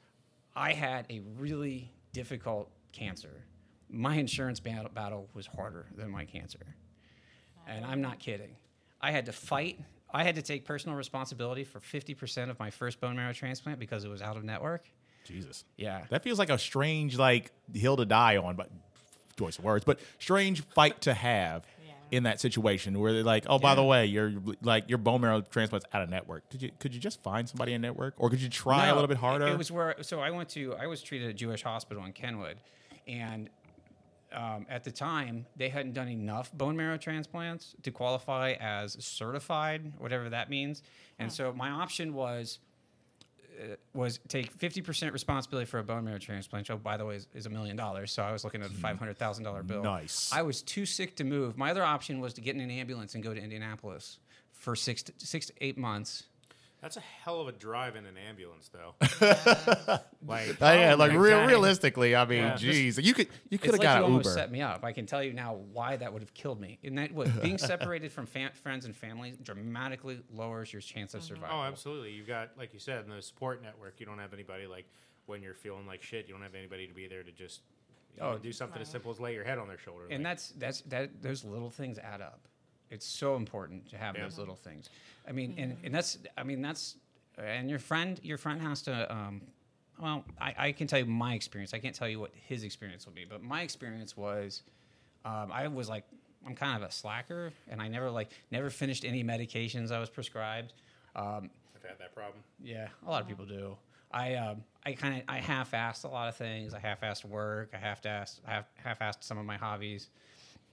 [0.57, 3.45] I had a really difficult cancer.
[3.91, 6.75] My insurance battle, battle was harder than my cancer,
[7.67, 8.57] and I'm not kidding.
[9.01, 9.81] I had to fight.
[10.13, 14.05] I had to take personal responsibility for 50% of my first bone marrow transplant because
[14.05, 14.89] it was out of network.
[15.25, 15.65] Jesus.
[15.77, 16.05] Yeah.
[16.09, 18.71] That feels like a strange like hill to die on, but
[19.39, 21.78] choice of words, but strange fight to have Yeah.
[22.11, 23.75] In that situation where they're like, oh, by Yeah.
[23.77, 26.49] the way, your like your bone marrow transplant's out of network.
[26.51, 29.09] Could you could you just find somebody in network, or could you try a little
[29.09, 29.47] bit harder?
[29.47, 32.57] It was where so I went to I was treated at Jewish hospital in Kenwood,
[33.07, 33.51] and
[34.33, 39.93] um, at the time they hadn't done enough bone marrow transplants to qualify as certified,
[39.99, 40.83] whatever that means.
[41.19, 42.59] And so my option was
[43.59, 46.69] uh, was take 50% responsibility for a bone marrow transplant.
[46.69, 48.13] Which, by the way, is, is a million dollars.
[48.13, 49.83] So I was looking at a $500,000 bill.
[49.83, 50.31] Nice.
[50.33, 51.57] I was too sick to move.
[51.57, 54.19] My other option was to get in an ambulance and go to Indianapolis
[54.53, 56.25] for six to, six to eight months.
[56.81, 58.95] That's a hell of a drive in an ambulance, though.
[60.27, 62.57] like, Uh, yeah, like my real, realistically, I mean, Yeah.
[62.57, 64.35] geez, you could you could have like got you an almost Uber.
[64.35, 64.85] set me up.
[64.85, 66.79] I can tell you now why that would have killed me.
[66.85, 71.23] And that was being separated from fam- friends and family dramatically lowers your chance of
[71.23, 71.59] survival.
[71.59, 72.13] Oh, absolutely.
[72.13, 74.87] You've got, like you said, in the support network, you don't have anybody like
[75.27, 76.27] when you're feeling like shit.
[76.29, 77.61] You don't have anybody to be there to just
[78.15, 80.05] you know, Oh, do something as simple as lay your head on their shoulder.
[80.11, 82.48] and like, that's that's that those little things add up
[82.91, 84.25] it's so important to have Yeah.
[84.25, 84.89] those little things
[85.29, 86.97] i mean and, and that's i mean that's
[87.39, 89.43] and your friend your friend has to um
[90.01, 93.07] well I, I can tell you my experience i can't tell you what his experience
[93.07, 94.63] will be but my experience was
[95.25, 96.05] um, i was like
[96.47, 100.11] i'm kind of a slacker and i never like never finished any medications i was
[100.11, 100.73] prescribed
[101.17, 102.43] um, I've had that problem.
[102.63, 103.77] yeah, a lot of people do.
[104.13, 106.75] I um, I kind of I half-assed a lot of things.
[106.75, 107.71] I half-assed work.
[107.75, 110.11] I half-assed I half-assed some of my hobbies.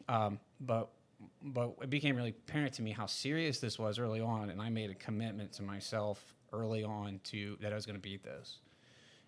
[0.08, 0.90] Um, but
[1.42, 4.70] but it became really apparent to me how serious this was early on, and I
[4.70, 8.60] made a commitment to myself early on to that I was going to beat this,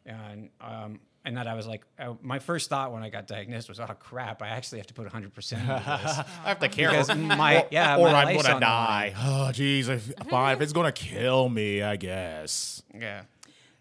[0.06, 3.68] and um, and that I was like, uh, my first thought when I got diagnosed
[3.68, 5.86] was, oh crap, I actually have to put 100 percent into this.
[6.46, 6.90] I have to care.
[6.90, 9.12] Because my yeah, or my I'm gonna on the line.
[9.12, 9.14] die.
[9.18, 9.90] Oh, jeez.
[9.90, 10.56] If, fine.
[10.56, 12.82] If it's gonna kill me, I guess.
[12.98, 13.24] Yeah.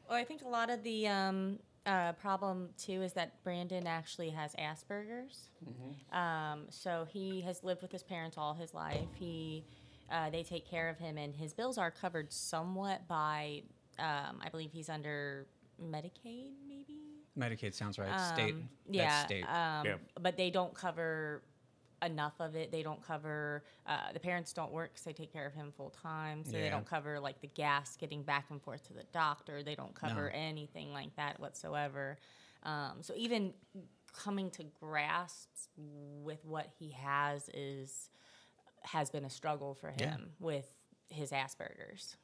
[0.09, 4.31] Well, I think a lot of the um, uh, problem too is that Brandon actually
[4.31, 5.51] has Asperger's.
[6.13, 9.09] Um, so he has lived with his parents all his life.
[9.19, 9.65] He,
[10.11, 13.63] uh, they take care of him, and his bills are covered somewhat by,
[13.99, 15.47] um, I believe he's under
[15.83, 17.01] Medicaid, maybe.
[17.39, 18.19] Medicaid sounds right.
[18.21, 18.55] state.
[18.55, 19.45] Um, That's yeah, state.
[19.45, 19.95] Um, Yeah.
[20.21, 21.43] but they don't cover
[22.03, 22.71] enough of it.
[22.73, 23.65] They don't cover.
[23.87, 26.69] Uh, the parents don't work because they take care of him full time, so they
[26.69, 29.63] don't cover like the gas getting back and forth to the doctor.
[29.63, 32.19] They don't cover anything like that whatsoever.
[32.63, 33.53] Um, so even
[34.13, 38.11] coming to grasps with what he has is
[38.83, 40.17] has been a struggle for him Yeah.
[40.39, 40.73] with
[41.09, 42.17] his Asperger's.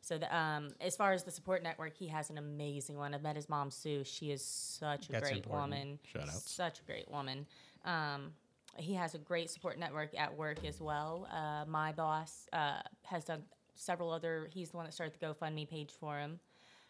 [0.00, 3.14] So the, um, as far as the support network, he has an amazing one.
[3.14, 4.04] I've met his mom Sue.
[4.04, 5.70] She is such a That's great important.
[5.72, 5.98] woman.
[6.04, 6.50] Shout outs.
[6.50, 7.46] Such a great woman.
[7.84, 8.32] Um,
[8.78, 11.28] he has a great support network at work as well.
[11.32, 13.42] Uh, my boss uh, has done
[13.74, 14.48] several other.
[14.52, 16.40] He's the one that started the GoFundMe page for him.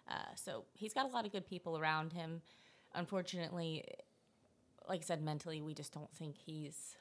[0.09, 2.41] Uh, so he's got a lot of good people around him.
[2.95, 3.85] Unfortunately,
[4.89, 6.97] like I said, mentally, we just don't think he's.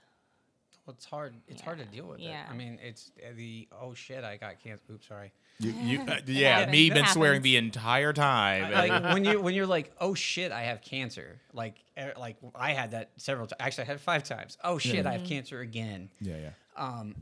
[0.87, 1.35] Well, it's hard.
[1.49, 2.45] It's hard to deal with yeah.
[2.45, 2.49] it.
[2.49, 4.81] I mean, it's uh, the oh shit, I got cancer.
[4.89, 5.33] Oops, sorry.
[5.59, 6.71] You, you, uh, yeah, happens.
[6.71, 8.71] me It been swearing the entire time.
[8.71, 11.41] Like when you when you're like, oh shit, I have cancer.
[11.51, 13.57] Like er, like I had that several times.
[13.59, 14.57] Actually, I had it five times.
[14.63, 16.09] Oh shit, I have cancer again.
[16.21, 16.49] yeah, yeah.
[16.77, 17.15] Um,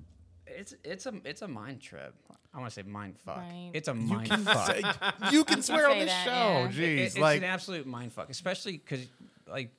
[0.46, 2.14] it's it's a it's a mind trip.
[2.54, 3.38] I want to say mind fuck.
[3.38, 3.72] Right.
[3.74, 4.68] It's a mind can, fuck.
[4.68, 4.82] say,
[5.32, 6.32] you can swear on say this that, show.
[6.32, 6.68] yeah.
[6.68, 9.08] It- Jeez, it's like an absolute mind fuck, especially because
[9.48, 9.72] like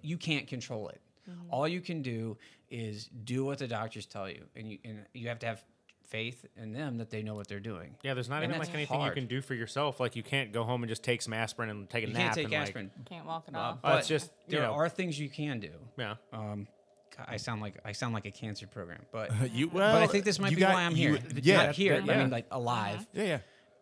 [0.00, 1.02] you can't control it.
[1.28, 1.50] Mm-hmm.
[1.50, 2.36] All you can do
[2.70, 5.64] is do what the doctors tell you, and you and you have to have
[6.08, 7.96] faith in them that they know what they're doing.
[8.04, 9.16] Yeah, there's not And even like anything hard.
[9.16, 9.98] you can do for yourself.
[9.98, 12.22] Like you can't go home and just take some aspirin and take a You nap.
[12.22, 12.90] can't take and, like- aspirin.
[13.08, 13.82] Can't walk it Uh, off.
[13.82, 15.72] But it's just, you there know- are things you can do.
[15.98, 16.14] yeah.
[16.32, 16.68] Um,
[17.26, 19.68] I sound like I sound like a cancer program, but you.
[19.68, 21.12] but I think this might be got- why I'm here.
[21.12, 21.40] you- here.
[21.42, 22.00] Yeah, Not here.
[22.00, 23.06] that- I mean, like alive.
[23.12, 23.38] yeah, yeah.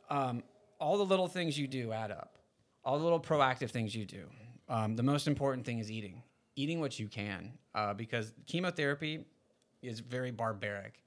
[0.09, 0.42] um,
[0.79, 2.38] all the little things you do add up.
[2.85, 4.25] All the little proactive things you do.
[4.68, 6.23] Um, the most important thing is eating.
[6.57, 9.25] Eating what you can, uh, because chemotherapy
[9.83, 11.03] is very barbaric.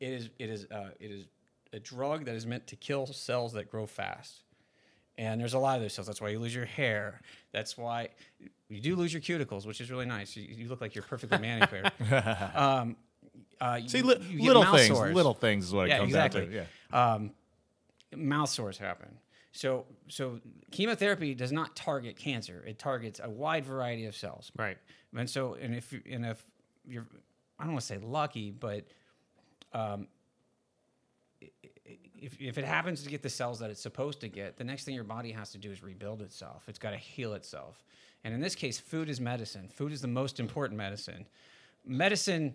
[0.00, 0.28] It is.
[0.38, 0.66] It is.
[0.70, 1.26] Uh, it is
[1.72, 4.42] a drug that is meant to kill cells that grow fast.
[5.18, 6.06] And there's a lot of those cells.
[6.06, 7.20] That's why you lose your hair.
[7.52, 8.08] That's why
[8.68, 10.34] you do lose your cuticles, which is really nice.
[10.34, 11.92] You, you look like you're perfectly manicured.
[12.54, 12.96] um,
[13.60, 14.88] uh, See, li- little things.
[14.88, 16.40] sores Little things is what it yeah, comes exactly.
[16.42, 16.66] down to.
[16.92, 17.12] Yeah.
[17.14, 17.30] Um,
[18.16, 19.18] mouth sores happen.
[19.52, 22.64] So, so chemotherapy does not target cancer.
[22.66, 24.50] It targets a wide variety of cells.
[24.56, 24.78] Right.
[25.14, 26.42] And so, and if and if
[26.86, 27.06] you're,
[27.58, 28.86] I don't want to say lucky, but
[29.74, 30.08] um,
[31.40, 34.84] if, if it happens to get the cells that it's supposed to get, the next
[34.84, 36.64] thing your body has to do is rebuild itself.
[36.68, 37.84] It's got to heal itself.
[38.24, 39.68] And in this case, food is medicine.
[39.68, 41.26] Food is the most important medicine.
[41.84, 42.54] Medicine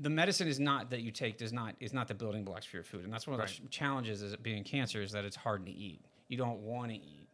[0.00, 2.76] the medicine is not that you take does not is not the building blocks for
[2.76, 5.66] your food, and that's one of the challenges is being cancer is that it's hard
[5.66, 6.00] to eat.
[6.28, 7.28] You don't want to eat.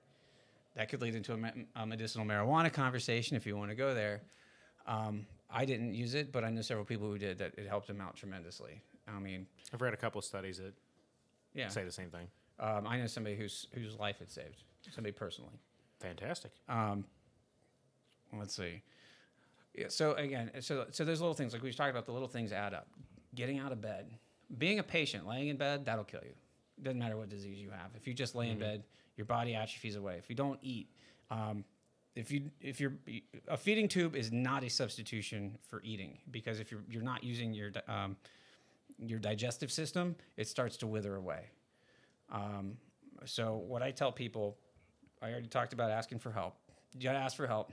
[0.74, 3.94] That could lead into a, me- a medicinal marijuana conversation if you want to go
[3.94, 4.22] there.
[4.86, 7.52] Um, I didn't use it, but I know several people who did that.
[7.56, 8.82] It helped them out tremendously.
[9.08, 10.74] I mean, I've read a couple of studies that
[11.54, 11.68] yeah.
[11.68, 12.26] say the same thing.
[12.58, 14.62] Um, I know somebody whose whose life it saved.
[14.94, 15.58] Somebody personally.
[16.00, 16.52] Fantastic.
[16.68, 17.04] Um,
[18.32, 18.82] let's see.
[19.76, 22.06] Yeah, so again, so so there's little things like we've talked about.
[22.06, 22.88] The little things add up.
[23.34, 24.06] Getting out of bed,
[24.56, 26.32] being a patient, laying in bed, that'll kill you.
[26.82, 27.90] Doesn't matter what disease you have.
[27.94, 28.84] If you just lay in bed,
[29.16, 30.16] your body atrophies away.
[30.18, 30.88] If you don't eat,
[31.30, 31.64] um,
[32.14, 32.94] if you if you're
[33.48, 37.52] a feeding tube is not a substitution for eating because if you're you're not using
[37.52, 38.16] your um,
[38.98, 41.50] your digestive system, it starts to wither away.
[42.32, 42.78] Um,
[43.26, 44.56] so what I tell people,
[45.20, 46.56] I already talked about asking for help.
[46.94, 47.72] You gotta ask for help,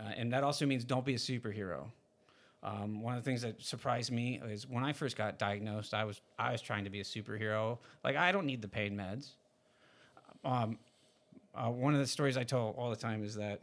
[0.00, 1.84] uh, and that also means don't be a superhero.
[2.62, 6.04] Um, one of the things that surprised me is when I first got diagnosed, I
[6.04, 7.78] was I was trying to be a superhero.
[8.02, 9.30] Like I don't need the pain meds.
[10.44, 10.78] Um,
[11.54, 13.60] uh, one of the stories I tell all the time is that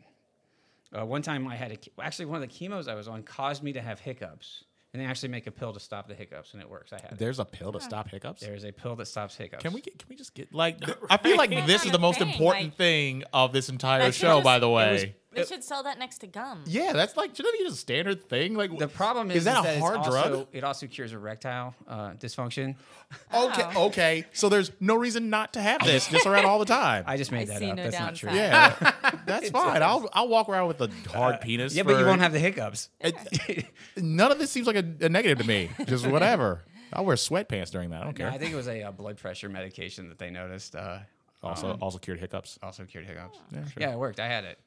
[0.97, 3.63] uh, one time I had a, actually one of the chemos I was on caused
[3.63, 6.61] me to have hiccups, and they actually make a pill to stop the hiccups, and
[6.61, 6.93] it works.
[6.93, 7.17] I had it.
[7.19, 8.41] There's a pill to stop hiccups.
[8.41, 9.61] There is a pill that stops hiccups.
[9.63, 10.77] Can we get, can we just get like
[11.09, 14.35] I feel like this is the most Thing, important like- thing of this entire show.
[14.37, 16.63] just- by the it way, was- They It- should sell that next to gum.
[16.65, 18.55] yeah, that's like shouldn't that be just a standard thing?
[18.55, 22.11] Like The problem is, is that a it's hard also- It also cures erectile uh,
[22.11, 22.75] dysfunction.
[23.33, 23.85] Okay, Oh.
[23.87, 24.25] okay.
[24.33, 27.03] So there's no reason not to have this just around all the time.
[27.07, 27.77] I just made I that see up.
[27.77, 28.31] no That's not true.
[28.31, 28.75] yeah,
[29.27, 29.83] that's fine.
[29.83, 31.75] I'll I'll walk around with a hard penis.
[31.75, 32.89] Yeah, but you won't have the hiccups.
[32.99, 33.65] It-
[33.97, 35.69] none of this seems like a, a negative to me.
[35.85, 36.63] Just whatever.
[36.91, 38.01] I'll wear sweatpants during that.
[38.01, 38.31] I don't No, care.
[38.33, 40.75] I think it was a uh, blood pressure medication that they noticed.
[40.75, 40.99] Uh,
[41.43, 42.57] also, also cured hiccups.
[42.63, 43.37] also cured hiccups.
[43.51, 43.73] Yeah, sure.
[43.81, 44.19] Yeah, it worked.
[44.19, 44.59] I had it.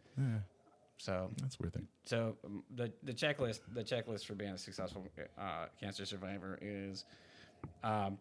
[0.99, 1.89] So, That's a weird thing.
[2.05, 5.05] so um, the the checklist the checklist for being a successful
[5.39, 7.05] uh, cancer survivor is
[7.85, 8.19] um,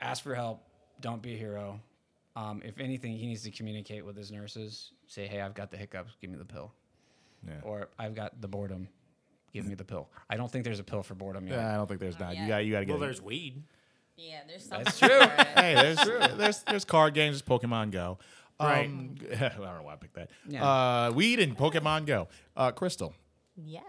[0.00, 0.62] ask for help.
[1.00, 1.80] Don't be a hero.
[2.34, 4.92] Um, if anything, he needs to communicate with his nurses.
[5.06, 6.16] Say, "Hey, I've got the hiccups.
[6.20, 6.72] Give me the pill."
[7.46, 7.54] Yeah.
[7.62, 8.88] Or I've got the boredom.
[9.52, 10.08] Give me the pill.
[10.28, 11.56] I don't think there's a pill for boredom yet.
[11.56, 12.36] Yeah, I don't think there's not.
[12.36, 12.92] You got you got to get.
[12.92, 13.06] Well, it.
[13.06, 13.62] there's weed.
[14.16, 14.84] Yeah, there's something.
[14.84, 15.08] That's true.
[15.08, 15.46] for it.
[15.56, 18.18] hey, there's there's there's card games, there's Pokemon Go.
[18.60, 18.86] Right.
[18.86, 20.30] Um, I don't know why I picked that.
[20.48, 20.64] Yeah.
[20.64, 22.28] Uh, weed and Pokemon Go.
[22.56, 23.14] Uh, Crystal,
[23.56, 23.80] Yeah.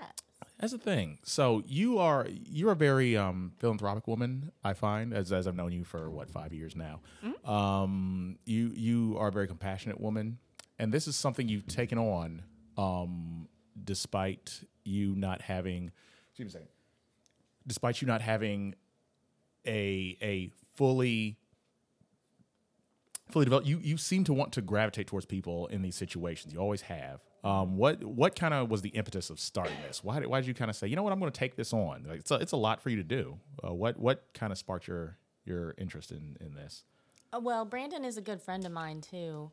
[0.60, 1.20] that's the thing.
[1.24, 4.52] So you are you're a very um, philanthropic woman.
[4.64, 7.00] I find as as I've known you for what five years now.
[7.46, 10.40] Um, you you are a very compassionate woman,
[10.80, 12.42] and this is something you've taken on,
[12.78, 13.48] um,
[13.84, 15.92] despite you not having.
[16.32, 16.68] Excuse me a second.
[17.66, 18.76] Despite you not having
[19.66, 21.38] a a fully
[23.30, 23.68] fully developed.
[23.68, 26.54] You you seem to want to gravitate towards people in these situations.
[26.54, 27.20] You always have.
[27.44, 30.04] Um, what what kind of was the impetus of starting this?
[30.04, 31.56] Why did, why did you kind of say, you know what, I'm going to take
[31.56, 32.06] this on?
[32.08, 33.38] Like, it's a, it's a lot for you to do.
[33.66, 36.84] Uh, what what kind of sparked your your interest in in this?
[37.34, 39.52] Uh, well, Brandon is a good friend of mine too.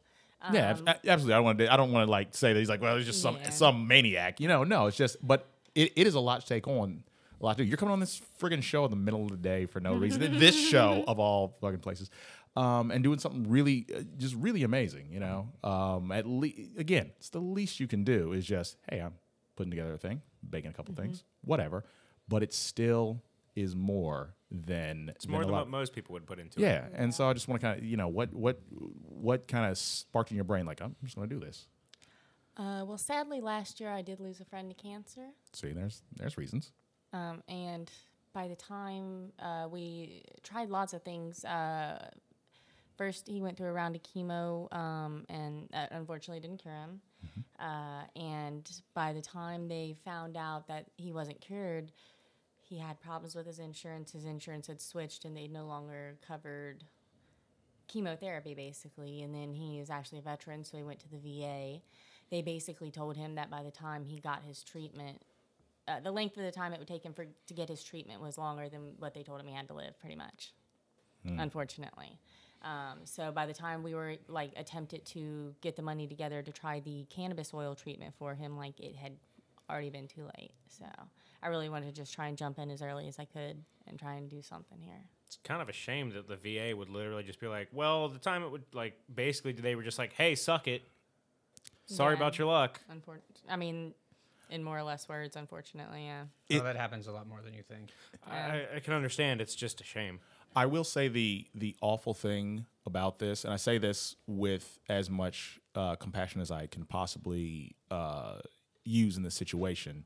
[0.53, 1.35] yeah, Um, a- absolutely.
[1.35, 1.73] I don't want to.
[1.73, 3.51] I don't want to like say that he's like, well, he's just some Yeah.
[3.51, 4.41] some maniac.
[4.41, 4.87] You know, no.
[4.87, 7.05] It's just, but it, it is a lot to take on.
[7.41, 7.69] A lot to do.
[7.69, 10.21] You're coming on this friggin' show in the middle of the day for no reason.
[10.39, 12.09] this show of all fucking places,
[12.57, 15.09] um, and doing something really, uh, just really amazing.
[15.11, 18.99] You know, um, at least again, it's the least you can do is just, hey,
[19.01, 19.15] I'm
[19.57, 21.85] putting together a thing, baking a couple things, whatever.
[22.29, 23.23] But it still
[23.55, 26.63] is more than It's more a than what most people would put into it.
[26.63, 28.61] yeah, and so I just want to kind of, you know, what what
[29.03, 31.67] what kind of sparked in your brain like I'm just going to do this.
[32.57, 35.27] Uh, well, sadly, last year I did lose a friend to cancer.
[35.53, 36.73] See, there's there's reasons.
[37.13, 37.91] Um, and
[38.33, 42.09] by the time uh, we tried lots of things, uh,
[42.97, 47.01] first he went through a round of chemo, um, and uh, unfortunately didn't cure him.
[47.59, 51.93] Uh, and by the time they found out that he wasn't cured,
[52.61, 54.13] he had problems with his insurance.
[54.13, 56.85] His insurance had switched, and they no longer covered
[57.89, 59.23] chemotherapy, basically.
[59.23, 61.81] And then he is actually a veteran, so he went to the VA.
[62.31, 65.23] They basically told him that by the time he got his treatment,
[65.87, 68.21] uh, the length of the time it would take him for to get his treatment
[68.21, 70.53] was longer than what they told him he had to live, pretty much.
[71.41, 72.19] Unfortunately,
[72.65, 76.51] um, so by the time we were like attempted to get the money together to
[76.51, 79.13] try the cannabis oil treatment for him, like it had
[79.71, 80.53] already been too late.
[80.69, 80.85] So
[81.43, 83.99] I really wanted to just try and jump in as early as I could and
[83.99, 85.05] try and do something here.
[85.27, 88.19] It's kind of a shame that the VA would literally just be like, well, the
[88.19, 90.83] time it would like basically they were just like, hey, suck it.
[91.87, 92.19] Sorry Yeah.
[92.19, 92.81] about your luck.
[92.91, 93.95] Unfor- I mean,
[94.51, 96.25] in more or less words, unfortunately, yeah.
[96.53, 97.91] Oh, that happens a lot more than you think.
[98.27, 99.41] I, I can understand.
[99.41, 100.21] It's just a shame.
[100.57, 105.11] I will say the the awful thing about this, and I say this with as
[105.11, 108.39] much uh, compassion as I can possibly uh,
[108.85, 110.05] use in this situation,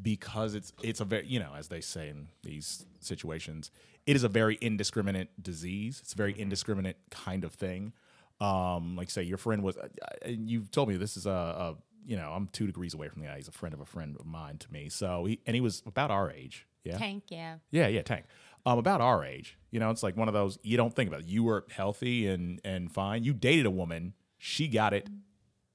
[0.00, 3.70] because it's it's a very you know as they say in these situations,
[4.06, 6.00] it is a very indiscriminate disease.
[6.02, 7.92] It's a very indiscriminate kind of thing.
[8.40, 9.88] Um, like say your friend was, uh,
[10.22, 13.22] and you've told me this is a, a you know I'm two degrees away from
[13.22, 13.36] the guy.
[13.36, 14.88] He's a friend of a friend of mine to me.
[14.88, 16.66] So he and he was about our age.
[16.84, 16.96] Yeah.
[16.96, 17.56] Tank, yeah.
[17.70, 18.24] Yeah, yeah, Tank.
[18.66, 21.20] Um, about our age, you know, it's like one of those you don't think about.
[21.20, 21.26] It.
[21.26, 23.24] You were healthy and and fine.
[23.24, 24.14] You dated a woman.
[24.36, 25.08] She got it,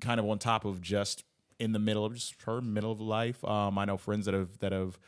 [0.02, 1.24] kind of on top of just
[1.60, 3.44] in the middle of just her middle of life.
[3.46, 5.00] Um, I know friends that have that have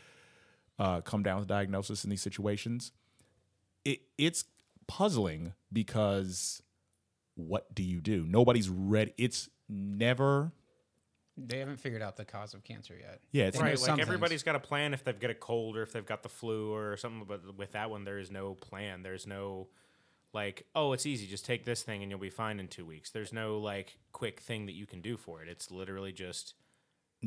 [0.79, 2.91] uh, come down with diagnosis in these situations.
[3.83, 4.45] It it's
[4.88, 6.61] puzzling because
[7.35, 8.25] what do you do?
[8.27, 9.13] Nobody's ready.
[9.17, 10.53] It's never.
[11.38, 13.19] They haven't figured out the cause of cancer yet.
[13.32, 14.08] Yeah, it's They know Right, some like things.
[14.08, 16.74] everybody's got a plan if they've got a cold or if they've got the flu
[16.74, 17.26] or something.
[17.28, 19.04] But with that one, there is no plan.
[19.04, 19.67] There's no
[20.34, 21.28] like, oh, it's easy.
[21.28, 23.12] Just take this thing and you'll be fine in two weeks.
[23.12, 25.50] There's no like quick thing that you can do for it.
[25.50, 26.54] It's literally just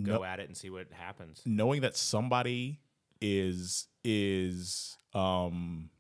[0.03, 1.43] go No- at it and see what happens.
[1.45, 2.81] knowing that somebody
[3.21, 5.91] is is um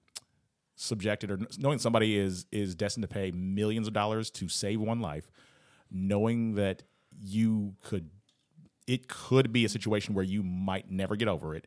[0.76, 5.00] subjected or knowing somebody is is destined to pay millions of dollars to save one
[5.00, 5.28] life
[5.90, 6.84] knowing that
[7.20, 8.10] you could
[8.86, 11.66] it could be a situation where you might never get over it.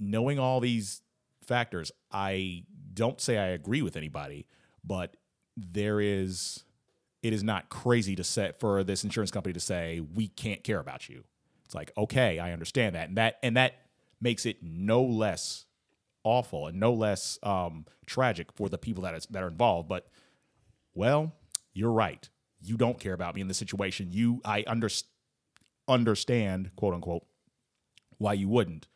[0.00, 1.02] Knowing all these
[1.44, 4.46] factors i don't say i agree with anybody
[4.82, 5.16] but
[5.56, 6.64] there is
[7.22, 10.78] it is not crazy to set for this insurance company to say we can't care
[10.78, 11.24] about you.
[11.64, 13.08] It's like okay i understand that.
[13.08, 13.74] And that and that
[14.20, 15.66] makes it no less
[16.22, 19.88] awful and no less um, tragic for the people that is that are involved.
[19.88, 20.06] But
[20.94, 21.32] well
[21.72, 22.28] you're right
[22.64, 24.88] you don't care about me in this situation you i under,
[25.88, 27.24] understand quote unquote
[28.18, 28.86] why you wouldn't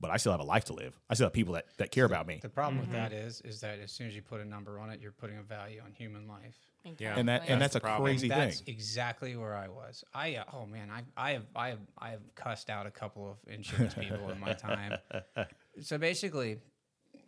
[0.00, 2.04] but i still have a life to live i still have people that, that care
[2.04, 4.44] about me The problem with that is, is that as soon as you put a
[4.44, 6.56] number on it, you're putting a value on human life.
[6.98, 7.14] Yeah.
[7.16, 8.04] and that and That's that's, a problem.
[8.10, 10.04] crazy That's thing exactly where I was.
[10.12, 13.30] I uh, oh man, I I have I have I have cussed out a couple
[13.30, 14.98] of insurance people in my time.
[15.80, 16.58] So basically,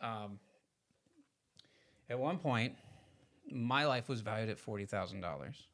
[0.01, 0.39] um,
[2.11, 2.75] at one point,
[3.51, 5.67] my life was valued at forty thousand dollars.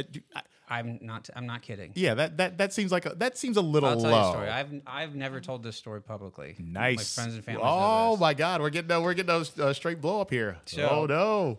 [0.00, 1.90] Uh, do- I- I'm not I'm not kidding.
[1.96, 4.28] yeah that that that seems like a, that seems a little I'll tell low you
[4.28, 4.48] a story.
[4.48, 6.54] I've I've never told this story publicly.
[6.60, 7.62] nice My friends and family.
[7.64, 10.88] oh my god we're getting a, we're getting a uh, straight blow up here So-
[10.88, 11.58] oh no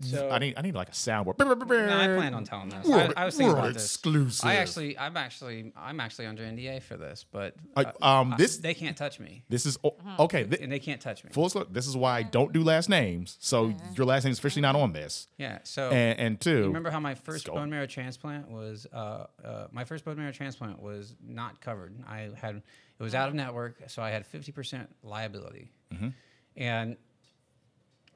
[0.00, 1.38] So I need I need like a soundboard.
[1.38, 2.90] No, I plan on telling this.
[2.90, 3.84] I, I was thinking We're about this.
[3.84, 4.44] exclusive.
[4.48, 8.36] I actually, I'm actually, I'm actually under NDA for this, but I- uh, um, I-
[8.36, 10.44] this- they can't touch me, This is o- okay.
[10.44, 11.30] thi- and they can't touch me.
[11.32, 13.36] full disclosure, this is why I don't do last names.
[13.40, 15.28] So your last name is officially not on this.
[15.38, 15.58] Yeah.
[15.62, 18.86] So And, and two, you remember how my first bone marrow transplant was?
[18.92, 21.94] Uh, uh, my first bone marrow transplant was not covered.
[22.08, 26.08] I had it was out of network, so I had 50% liability, Mm-hmm.
[26.56, 26.96] and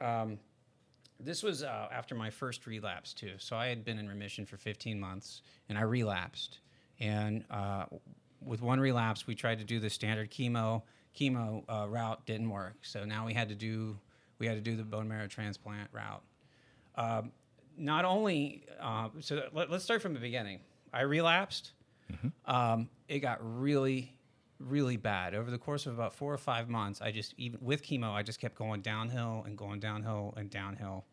[0.00, 0.38] um,
[1.20, 3.32] this was uh, after my first relapse too.
[3.38, 6.58] So I had been in remission for 15 months, and I relapsed.
[7.00, 7.86] And uh,
[8.44, 10.82] with one relapse, we tried to do the standard chemo
[11.18, 12.76] chemo uh, route, didn't work.
[12.82, 13.98] So now we had to do
[14.38, 16.22] we had to do the bone marrow transplant route.
[16.94, 17.32] Um,
[17.76, 20.60] not only uh, so let, us start from the beginning.
[20.92, 21.72] I relapsed.
[22.46, 24.14] Um, it got really,
[24.58, 27.00] really bad over the course of about four or five months.
[27.00, 31.04] I just even with chemo, I just kept going downhill and going downhill and downhill.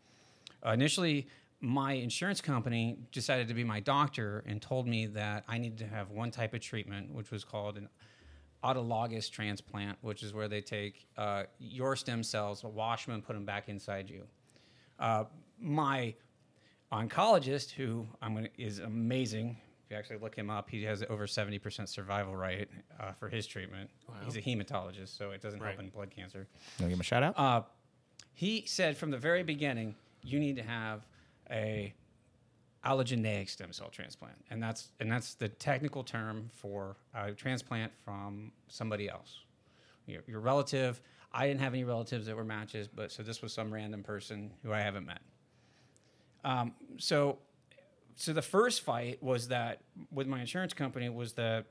[0.65, 1.27] Uh, initially,
[1.61, 5.87] my insurance company decided to be my doctor and told me that I needed to
[5.87, 7.89] have one type of treatment, which was called an
[8.63, 13.33] autologous transplant, which is where they take uh, your stem cells, wash them, and put
[13.33, 14.23] them back inside you.
[14.99, 15.25] Uh,
[15.59, 16.13] my
[16.91, 19.57] oncologist, who I'm gonna, is amazing.
[19.95, 22.67] If you actually look him up, he has over 70% survival rate
[22.99, 23.89] uh, for his treatment.
[24.25, 25.69] He's a hematologist, so it doesn't Right.
[25.69, 26.39] help in blood cancer.
[26.39, 27.39] you wanna give him a shout out.
[27.39, 27.61] Uh,
[28.33, 31.05] he said from the very beginning, you need to have
[31.49, 31.93] a
[32.83, 38.51] allogeneic stem cell transplant, and that's and that's the technical term for a transplant from
[38.67, 39.39] somebody else,
[40.07, 41.01] your, your relative.
[41.31, 44.51] I didn't have any relatives that were matches, but so this was some random person
[44.61, 45.21] who I haven't met.
[46.43, 47.37] Um, so,
[48.15, 49.79] so the first fight was that
[50.11, 51.65] with my insurance company was that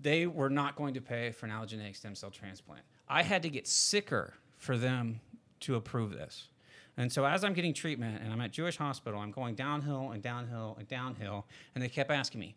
[0.00, 2.82] they were not going to pay for an allogeneic stem cell transplant.
[3.08, 5.20] I had to get sicker for them
[5.60, 6.48] to approve this.
[6.96, 10.22] And so as I'm getting treatment and I'm at Jewish Hospital, I'm going downhill and
[10.22, 12.56] downhill and downhill, and they kept asking me,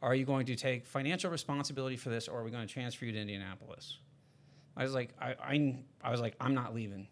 [0.00, 3.04] "Are you going to take financial responsibility for this, or are we going to transfer
[3.04, 3.98] you to Indianapolis?"
[4.74, 7.08] I was like, I, I, I was like, I'm not leaving.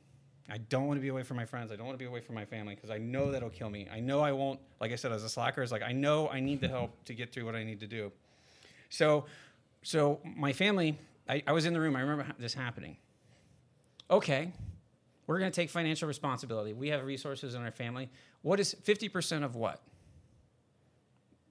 [0.48, 1.72] I don't want to be away from my friends.
[1.72, 3.88] I don't want to be away from my family because I know that'll kill me.
[3.92, 4.60] I know I won't.
[4.80, 7.14] Like I said, as a slacker, it's like I know I need the help to
[7.14, 8.12] get through what I need to do.
[8.88, 9.24] So,
[9.82, 11.96] so my family, I, I was in the room.
[11.96, 12.96] I remember this happening.
[14.08, 14.52] Okay,
[15.26, 16.72] we're going to take financial responsibility.
[16.72, 18.08] We have resources in our family.
[18.42, 19.80] What is 50% of what?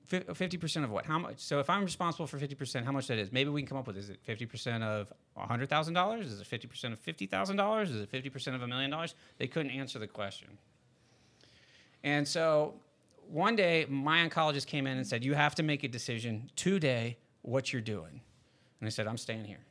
[0.05, 1.05] Fif- 50% of what?
[1.05, 1.39] How much?
[1.39, 3.31] So if I'm responsible for 50%, how much that is?
[3.31, 6.21] Maybe we can come up with is it 50% of $100,000?
[6.21, 7.83] Is it 50% of $50,000?
[7.83, 9.15] Is it 50% of a million dollars?
[9.37, 10.57] They couldn't answer the question.
[12.03, 12.75] And so
[13.29, 17.17] one day, my oncologist came in and said, You have to make a decision today
[17.41, 18.21] what you're doing.
[18.79, 19.65] And I said, I'm staying here.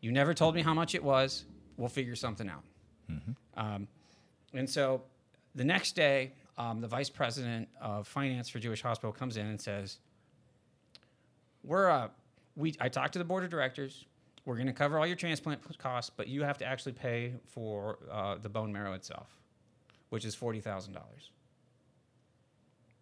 [0.00, 1.44] You never told me how much it was.
[1.76, 2.62] We'll figure something out.
[3.56, 3.88] Um,
[4.52, 5.02] and so
[5.54, 9.60] the next day, um, the vice president of finance for Jewish Hospital comes in and
[9.60, 9.98] says,
[11.62, 12.08] "We're uh,
[12.56, 14.04] we I talked to the board of directors.
[14.44, 17.98] We're going to cover all your transplant costs, but you have to actually pay for
[18.12, 19.40] uh, the bone marrow itself,
[20.10, 21.30] which is forty thousand dollars."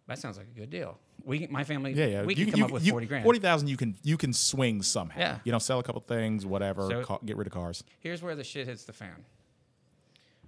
[0.07, 0.97] That sounds like a good deal.
[1.23, 2.23] We, my family, Yeah, yeah.
[2.23, 3.23] we You- can come you- up with you- forty grand.
[3.23, 5.19] Forty thousand, you can you can swing somehow.
[5.19, 5.39] Yeah.
[5.45, 6.89] You know, sell a couple things, whatever.
[6.89, 7.83] So- ca- get rid of cars.
[7.99, 9.23] Here's where the shit hits the fan.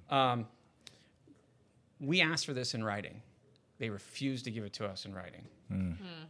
[0.10, 0.48] Um,
[2.06, 3.22] we asked for this in writing.
[3.78, 5.48] They refused to give it to us in writing.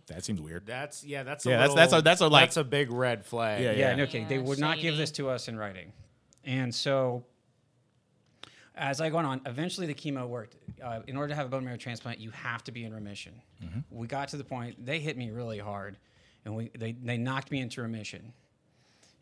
[0.07, 0.65] That seems weird.
[0.65, 1.23] That's yeah.
[1.23, 3.61] That's a Yeah, that's- little- that's a- that's a, like- that's a big red flag.
[3.61, 3.95] Yeah, Yeah, yeah.
[3.95, 4.27] no kidding.
[4.27, 5.91] They Yeah, would not give this to us in writing.
[6.43, 7.25] And so,
[8.75, 10.55] as I went on, eventually the chemo worked.
[10.83, 13.41] Uh, in order to have a bone marrow transplant, you have to be in remission.
[13.89, 15.97] We got to the point, they hit me really hard,
[16.45, 18.33] and we, they, they knocked me into remission.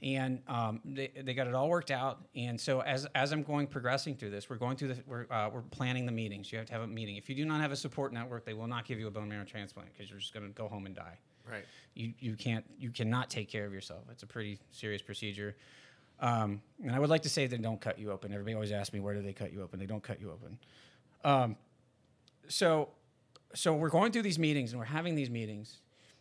[0.04, 2.20] And um, they, they got it all worked out.
[2.36, 5.50] And so as, as I'm going progressing through this, we're going through the we're, uh,
[5.52, 6.52] we're planning the meetings.
[6.52, 7.16] You have to have a meeting.
[7.16, 9.30] If you do not have a support network, they will not give you a bone
[9.30, 11.18] marrow transplant because you're just going to go home and die
[11.50, 11.66] Right.
[11.94, 14.04] you, you can't you cannot take care of yourself.
[14.12, 15.56] It's a pretty serious procedure.
[16.20, 18.32] Um, and I would like to say they don't cut you open.
[18.32, 19.80] Everybody always asks me where do they cut you open.
[19.80, 20.58] They don't cut you open.
[21.24, 21.56] Um,
[22.48, 22.90] so
[23.56, 25.80] so we're going through these meetings and we're having these meetings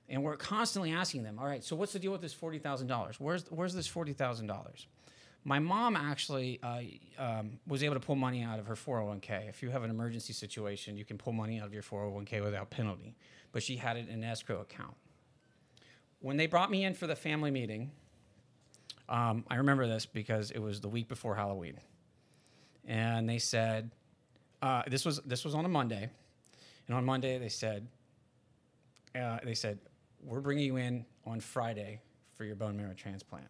[0.08, 2.86] and we're constantly asking them, all right, so what's the deal with this forty thousand
[2.86, 3.18] dollars?
[3.18, 4.86] Where's where's this forty thousand dollars?
[5.44, 6.82] My mom actually uh,
[7.18, 9.48] um, was able to pull money out of her 401k.
[9.48, 12.70] If you have an emergency situation, you can pull money out of your 401k without
[12.70, 13.16] penalty.
[13.50, 14.94] But she had it in an escrow account
[16.22, 17.90] when they brought me in for the family meeting,
[19.08, 21.78] um, I remember this because it was the week before Halloween,
[22.86, 23.90] and they said
[24.62, 26.08] uh, this was this was on a Monday,
[26.86, 27.86] and on Monday they said
[29.20, 29.80] uh, they said
[30.22, 32.00] we're bringing you in on Friday
[32.34, 33.46] for your bone marrow transplant.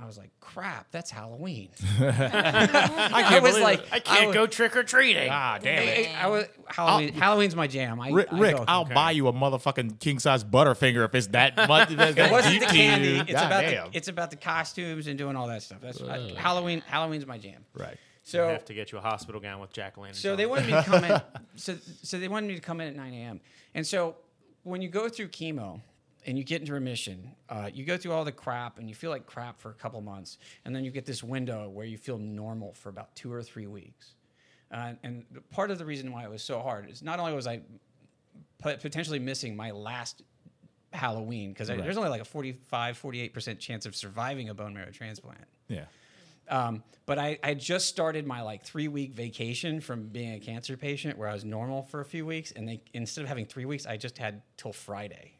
[0.00, 1.68] I was like, crap, that's Halloween.
[2.00, 3.86] I, was like, it.
[3.92, 5.28] I can't was- go trick or treating.
[5.30, 6.08] Ah, damn I, it.
[6.16, 7.12] I- I was Halloween.
[7.12, 8.00] Halloween's my jam.
[8.00, 11.56] I, Rick, I Rick I'll buy you a motherfucking king size Butterfinger if it's that
[11.68, 11.90] much.
[11.94, 13.18] It wasn't the candy.
[13.20, 13.90] It's God about damn.
[13.92, 15.78] the, it's about the costumes and doing all that stuff.
[15.80, 16.82] That's I, Halloween.
[16.86, 17.64] Halloween's my jam.
[17.74, 17.96] right.
[18.26, 20.16] So I have to get you a hospital gown with Jack Lantern.
[20.16, 21.20] so they wanted me to come in.
[21.56, 23.40] So so they wanted me to come in at 9 a.m.
[23.74, 24.16] And so
[24.64, 25.80] when you go through chemo
[26.26, 29.10] and you get into remission, uh, you go through all the crap and you feel
[29.10, 32.18] like crap for a couple months, and then you get this window where you feel
[32.18, 34.14] normal for about two or three weeks.
[34.72, 37.46] Uh, and part of the reason why it was so hard is not only was
[37.46, 37.60] I
[38.60, 40.22] potentially missing my last
[40.92, 45.44] Halloween because there's only like a 45, 48% chance of surviving a bone marrow transplant.
[45.68, 45.84] Yeah.
[46.48, 50.76] Um, but I, I just started my like three week vacation from being a cancer
[50.76, 52.52] patient where I was normal for a few weeks.
[52.52, 55.32] And they, instead of having three weeks, I just had till Friday.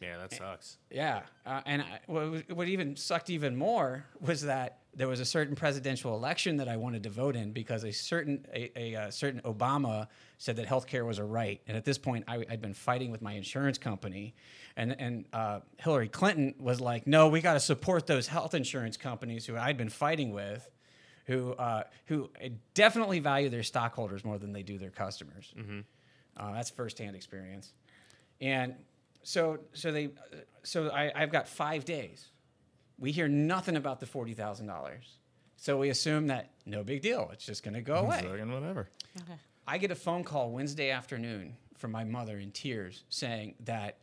[0.00, 0.78] yeah, that sucks.
[0.90, 5.24] Yeah, uh, and I, what, what even sucked even more was that there was a
[5.24, 9.10] certain presidential election that I wanted to vote in because a certain a, a, uh
[9.10, 12.74] certain Obama said that healthcare was a right, and at this point I, I'd been
[12.74, 14.34] fighting with my insurance company,
[14.76, 18.96] and and uh, Hillary Clinton was like, "No, we got to support those health insurance
[18.96, 20.68] companies who I'd been fighting with."
[21.26, 22.30] Who, uh, who
[22.72, 25.52] definitely value their stockholders more than they do their customers.
[26.38, 27.74] Uh, that's firsthand experience.
[28.40, 28.74] And
[29.24, 30.08] so, so they,
[30.62, 32.28] so I, I've got five days.
[32.98, 35.18] We hear nothing about the forty thousand dollars.
[35.56, 37.30] So we assume that no big deal.
[37.32, 38.22] It's just going to go away.
[38.22, 38.88] Fucking whatever.
[39.66, 43.98] I get a phone call Wednesday afternoon from my mother in tears saying that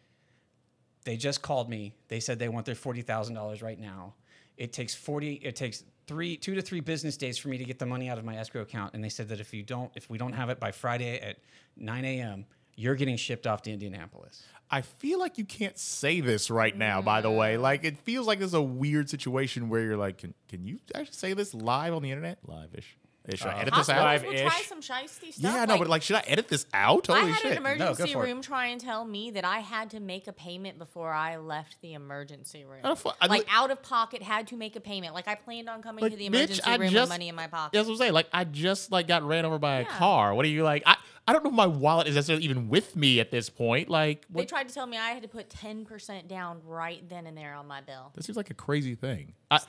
[1.06, 1.94] they just called me.
[2.08, 4.14] They said they want their forty thousand dollars right now.
[4.58, 5.34] It takes forty.
[5.36, 8.18] It takes three, two to three business days for me to get the money out
[8.18, 8.94] of my escrow account.
[8.94, 11.38] And they said that if you don't, if we don't have it by Friday at
[11.76, 14.44] nine a.m., you're getting shipped off to Indianapolis.
[14.70, 17.56] I feel like you can't say this right now, by the way.
[17.56, 17.62] Mm.
[17.62, 21.14] Like, it feels like there's a weird situation where you're like, can, can you actually
[21.14, 22.40] say this live on the internet?
[22.48, 22.98] Live ish.
[23.34, 23.98] Should I uh, edit this out?
[23.98, 24.68] Hospitals will try Live-ish.
[24.68, 25.38] some shisty stuff.
[25.40, 27.10] Yeah, no, but like, should I edit this out?
[27.10, 27.52] I had shit.
[27.54, 28.28] an emergency for it.
[28.28, 31.78] room try and tell me that I had to make a payment before I left
[31.82, 32.82] the emergency room.
[32.84, 35.14] How the fu- I like li- out of pocket, had to make a payment.
[35.14, 37.30] Like I planned on coming Like, to the bitch, emergency I room just- with money
[37.30, 37.74] in my pocket.
[37.74, 38.14] That's what I'm saying.
[38.14, 39.98] Like, I just like got ran over by a Yeah.
[39.98, 40.34] car.
[40.34, 40.84] What are you like?
[40.86, 40.96] I,
[41.28, 43.90] I don't know if my wallet is necessarily even with me at this point.
[43.90, 44.48] Like, They what?
[44.48, 47.56] tried to tell me I had to put ten percent down right then and there
[47.56, 48.12] on my bill.
[48.14, 49.34] That seems like a crazy thing.
[49.50, 49.60] I,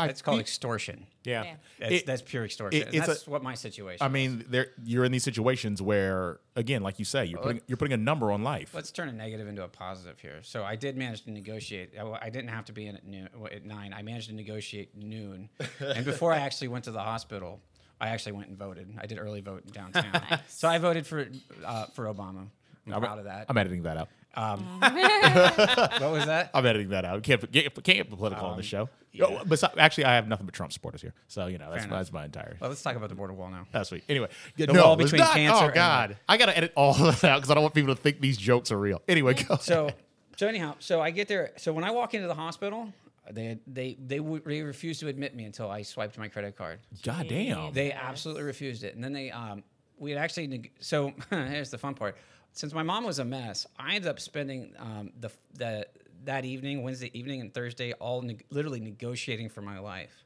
[0.00, 1.06] I That's called feel- extortion.
[1.24, 1.44] Yeah.
[1.44, 1.54] Yeah.
[1.78, 2.82] That's, It- that's pure extortion.
[2.82, 4.02] it- it's that's a- what my situation.
[4.02, 4.12] I was.
[4.12, 7.92] mean, there you're in these situations where, again, like you say, you're putting you're putting
[7.92, 8.72] a number on life.
[8.74, 10.40] Let's turn a negative into a positive here.
[10.42, 11.92] So I did manage to negotiate.
[11.98, 13.92] I, I didn't have to be in at noon at nine.
[13.92, 15.48] I managed to negotiate noon,
[15.80, 17.60] and before I actually went to the hospital,
[18.00, 18.94] I actually went and voted.
[18.98, 20.40] I did early vote in downtown.
[20.48, 21.28] So I voted for
[21.64, 22.48] uh, for Obama.
[22.86, 23.46] I'm, I'm, proud of that.
[23.48, 24.08] I'm editing that out.
[24.36, 26.50] what was that?
[26.54, 27.22] I'm editing that out.
[27.22, 28.88] Can't get, can't get political on the show.
[29.20, 31.98] Oh, besi- actually, I have nothing but Trump supporters here, so you know that's, enough.
[31.98, 32.56] that's my entire.
[32.60, 33.66] Well, let's talk about the border wall now.
[33.72, 34.04] That's sweet.
[34.08, 37.38] Anyway, the wall between cancer Oh and- God, I gotta edit all of that out
[37.38, 39.02] because I don't want people to think these jokes are real.
[39.08, 39.56] Anyway, go.
[39.56, 39.90] So,
[40.36, 41.50] so anyhow, so I get there.
[41.56, 42.92] So when I walk into the hospital,
[43.30, 46.78] they they they, would, they refused to admit me until I swiped my credit card.
[47.02, 47.72] God damn.
[47.72, 48.94] They absolutely refused it.
[48.94, 49.64] And then they, um,
[49.98, 52.16] we had actually, neg- so here's the fun part.
[52.52, 55.86] Since my mom was a mess, I ended up spending um, the, the
[56.24, 60.24] that evening, Wednesday evening and Thursday, all neg- literally negotiating for my life.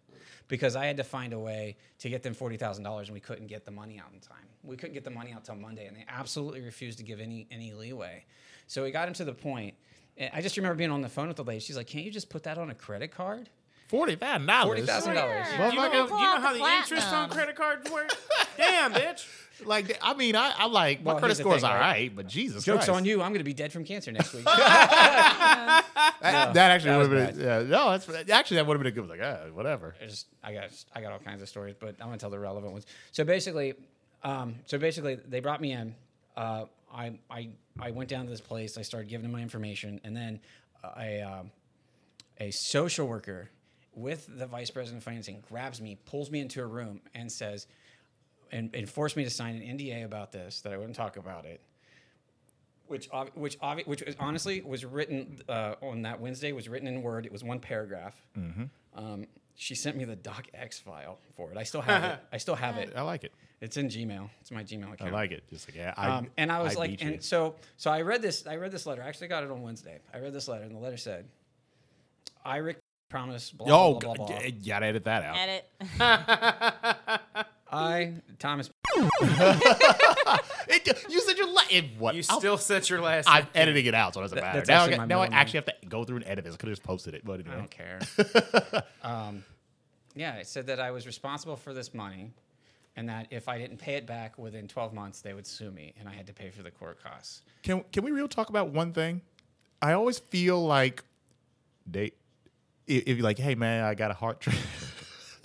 [0.48, 3.20] Because I had to find a way to get them forty thousand dollars, and we
[3.20, 4.44] couldn't get the money out in time.
[4.62, 7.46] We couldn't get the money out till Monday, and they absolutely refused to give any
[7.50, 8.24] any leeway.
[8.66, 9.74] So we got him to the point.
[10.18, 11.60] and I just remember being on the phone with the lady.
[11.60, 13.48] She's like, "Can't you just put that on a credit card?"
[13.88, 15.46] Forty thousand dollars.
[15.48, 15.72] $40,000.
[15.72, 18.10] You know, you know pull how the the interest on credit cards work?
[18.56, 19.26] Damn, bitch.
[19.64, 21.76] Like, I mean, I, I like Well, my credit here's the score is thing, all
[21.76, 21.92] right?
[21.92, 22.90] right, but Jesus Jokes Christ.
[22.96, 23.22] on you!
[23.22, 24.46] I'm going to be dead from cancer next week.
[26.20, 27.44] That, that actually that would was have been.
[27.44, 29.08] Yeah, no, that's actually that would have been a good.
[29.08, 29.94] Like, ah, whatever.
[30.00, 32.38] I just I got I got all kinds of stories, but I'm gonna tell the
[32.38, 32.86] relevant ones.
[33.12, 33.74] So basically,
[34.22, 35.94] um, so basically they brought me in.
[36.36, 38.78] Uh, I I I went down to this place.
[38.78, 40.40] I started giving them my information, and then
[40.96, 41.50] a um,
[42.40, 43.50] a social worker
[43.94, 47.66] with the vice president of financing grabs me, pulls me into a room, and says,
[48.54, 51.44] and, and forced me to sign an NDA about this that I wouldn't talk about
[51.44, 51.60] it.
[52.86, 56.52] Which, which, obvi- which was, honestly was written uh, on that Wednesday.
[56.52, 57.26] Was written in Word.
[57.26, 58.14] It was one paragraph.
[58.94, 59.26] Um,
[59.56, 61.56] she sent me the docx file for it.
[61.56, 62.18] I still have it.
[62.32, 62.92] I still have it.
[62.96, 63.32] I like it.
[63.60, 64.28] It's in Gmail.
[64.40, 65.10] It's my Gmail account.
[65.10, 65.44] I like it.
[65.48, 67.08] Just like yeah, I, Um, and I was like, beat you.
[67.08, 68.46] and so, so I read this.
[68.46, 69.02] I read this letter.
[69.02, 70.00] I actually got it on Wednesday.
[70.12, 71.26] I read this letter, and the letter said,
[72.44, 72.78] "I Rick
[73.08, 74.26] promise blah oh, blah blah blah.
[74.26, 74.46] God, blah.
[74.46, 75.36] you gotta edit that out.
[75.38, 75.68] Edit.
[77.74, 78.70] I Thomas.
[80.68, 82.14] It- you said your la- it, what?
[82.14, 83.28] You I'll- still set your last.
[83.28, 84.58] I'm editing it out, so it doesn't That- matter.
[84.60, 85.40] that's Now, I, actually got- now I middle name.
[85.40, 86.54] actually have to go through and edit this.
[86.54, 87.56] I could have just posted it, but I anyway.
[87.56, 88.00] don't care.
[89.02, 89.44] um,
[90.14, 92.30] yeah, it said that I was responsible for this money,
[92.96, 95.92] and that if I didn't pay it back within 12 months, they would sue me,
[95.98, 97.42] and I had to pay for the court costs.
[97.62, 99.20] Can can we real talk about one thing?
[99.82, 101.02] I always feel like
[101.86, 102.12] they,
[102.86, 104.40] if, if you're like, hey man, I got a heart.
[104.40, 104.52] Tra-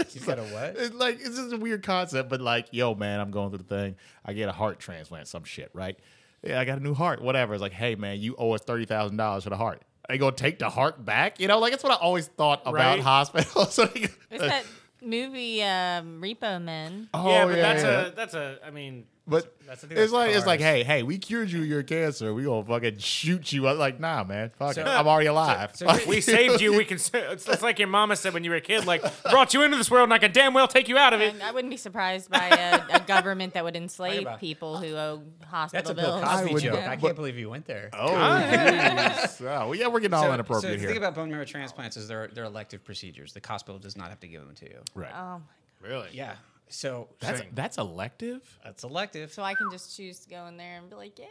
[0.13, 0.75] You got a what?
[0.77, 3.63] It's like it's just a weird concept, but like, yo, man, I'm going through the
[3.63, 3.95] thing.
[4.25, 5.97] I get a heart transplant, some shit, right?
[6.43, 7.53] Yeah, I got a new heart, whatever.
[7.53, 9.81] It's like, hey, man, you owe us thirty thousand dollars for the heart.
[10.07, 11.39] Are you gonna take the heart back?
[11.39, 12.99] You know, like that's what I always thought about Right.
[13.01, 13.73] hospitals.
[13.73, 14.65] So they- It's that
[15.01, 17.09] movie um, Repo Men.
[17.13, 18.05] oh yeah, but that's yeah.
[18.07, 18.57] a that's a.
[18.65, 21.51] I mean, But That's the thing it's with like it's like, hey, hey, we cured
[21.51, 22.33] you of your cancer.
[22.33, 23.67] We gonna fucking shoot you.
[23.67, 24.87] I'm like, nah, man, fuck So- it.
[24.87, 25.71] I'm already alive.
[25.75, 26.75] so Like, we saved you.
[26.75, 26.95] We can.
[26.97, 28.85] It's, it's like your mama said when you were a kid.
[28.85, 31.21] Like brought you into this world, and I can damn well take you out of
[31.21, 31.33] it.
[31.33, 35.21] And I wouldn't be surprised by a, a government that would enslave people who owe
[35.39, 36.21] That's hospital a Bill.
[36.23, 36.73] Cosby would- joke.
[36.75, 36.89] Yeah.
[36.91, 37.89] I can't believe you went there.
[37.93, 39.41] Oh, jeez.
[39.41, 40.87] well, yeah, we're getting all So- inappropriate so the here.
[40.89, 43.33] thing about bone marrow transplants is they're they're elective procedures.
[43.33, 44.79] The hospital does not have to give them to you.
[44.95, 45.11] right.
[45.15, 45.41] Oh,
[45.81, 46.09] Really?
[46.11, 46.33] Yeah.
[46.69, 48.41] So that's so that's elective.
[48.63, 49.33] that's elective.
[49.33, 51.25] so I can just choose to go in there and be like, yeah.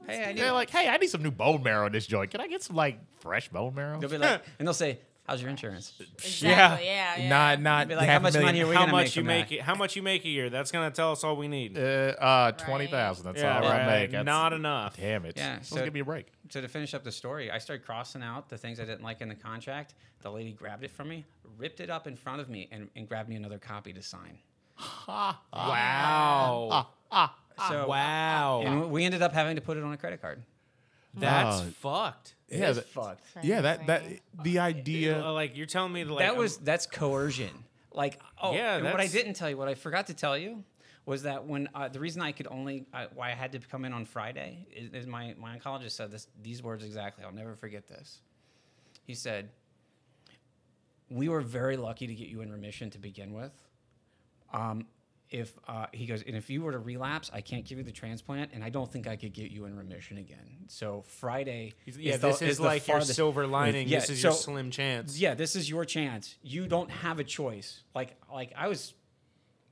[0.00, 1.92] let's Hey, I do need- They're like, hey, I need some new bone marrow in
[1.92, 2.30] this joint.
[2.30, 4.00] Can I get some like fresh bone marrow?
[4.00, 6.86] They'll be like, and they'll say, "How's your insurance?" Exactly.
[6.86, 7.16] Yeah.
[7.18, 7.28] yeah.
[7.28, 8.46] Not not Be like, half how much a million.
[8.54, 9.54] money are we How gonna much make you from make that?
[9.56, 9.60] it?
[9.62, 10.48] How much you make a year?
[10.50, 11.76] That's gonna tell us all we need.
[11.78, 11.80] Uh,
[12.18, 13.26] uh twenty thousand.
[13.26, 14.00] That's yeah, all I right.
[14.00, 14.10] make.
[14.12, 14.96] That's, Not enough.
[14.96, 15.34] Damn it.
[15.36, 16.26] Yeah, Supposed so- give me a break.
[16.48, 19.20] So to finish up the story, I started crossing out the things I didn't like
[19.20, 19.94] in the contract.
[20.22, 21.24] The lady grabbed it from me,
[21.58, 24.38] ripped it up in front of me, and, and grabbed me another copy to sign.
[25.52, 26.88] Wow.
[27.68, 28.62] So wow.
[28.64, 30.42] and we ended up having to put it on a credit card.
[31.14, 31.66] That's Wow.
[31.80, 32.34] fucked.
[32.48, 33.24] Yeah, It's that- fucked.
[33.42, 33.60] yeah.
[33.60, 34.02] That that
[34.42, 35.22] the idea.
[35.24, 37.64] Uh, Like you're telling me to like that I'm- was that's coercion.
[37.92, 40.36] Like oh, Yeah, and what I that's- didn't tell you, what I forgot to tell
[40.38, 40.64] you,
[41.04, 43.84] was that when uh, the reason I could only uh, why I had to come
[43.84, 47.24] in on Friday is, is my my oncologist said this these words exactly.
[47.24, 48.20] I'll never forget this.
[49.04, 49.50] He said,
[51.10, 53.52] "We were very lucky to get you in remission to begin with.
[54.52, 54.86] Um,
[55.30, 57.92] if uh, he goes, and if you were to relapse, I can't give you the
[57.92, 60.66] transplant, and I don't think I could get you in remission again.
[60.68, 62.14] So Friday, yeah.
[62.14, 63.88] is the- this is, the like your silver lining.
[63.88, 65.18] Yeah, this is your slim chance.
[65.18, 66.36] yeah, this is your chance.
[66.42, 67.82] You don't have a choice.
[67.94, 68.92] Like like I was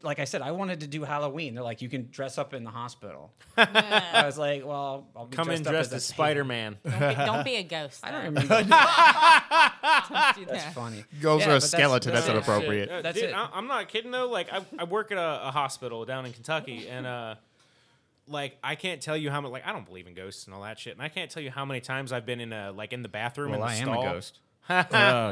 [0.03, 1.55] like I said, I wanted to do Halloween.
[1.55, 3.30] They're like, you can dress up in the hospital.
[3.57, 6.78] I was like, well, I'll be Come in dressed up dressed as, as Spider Man.
[6.84, 8.01] Don't be, don't be a ghost.
[8.05, 8.55] I don't remember.
[10.11, 11.05] Don't do That's funny.
[11.20, 12.12] Ghosts Yeah, for a but that's- skeleton.
[12.14, 12.36] That's, that's it.
[12.51, 13.03] inappropriate.
[13.03, 13.34] That's dude, it.
[13.34, 14.28] I, I'm not kidding though.
[14.28, 17.34] Like I, I work at a, a hospital down in Kentucky, and uh,
[18.26, 19.53] like I can't tell you how much.
[19.53, 21.51] Like I don't believe in ghosts and all that shit, and I can't tell you
[21.51, 23.82] how many times I've been in a like in the bathroom Well, in I the
[23.82, 24.38] am a ghost.
[24.68, 24.72] oh,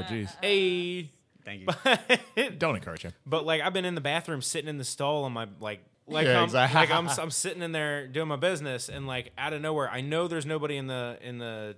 [0.08, 0.34] jeez.
[0.42, 1.10] Hey.
[1.49, 2.51] Thank you.
[2.59, 3.12] Don't encourage him.
[3.26, 6.26] But like I've been in the bathroom sitting in the stall on my like like
[6.26, 6.78] Yeah, I'm, exactly.
[6.80, 10.01] like I'm I'm sitting in there doing my business and like out of nowhere I
[10.03, 11.76] know there's nobody in the in the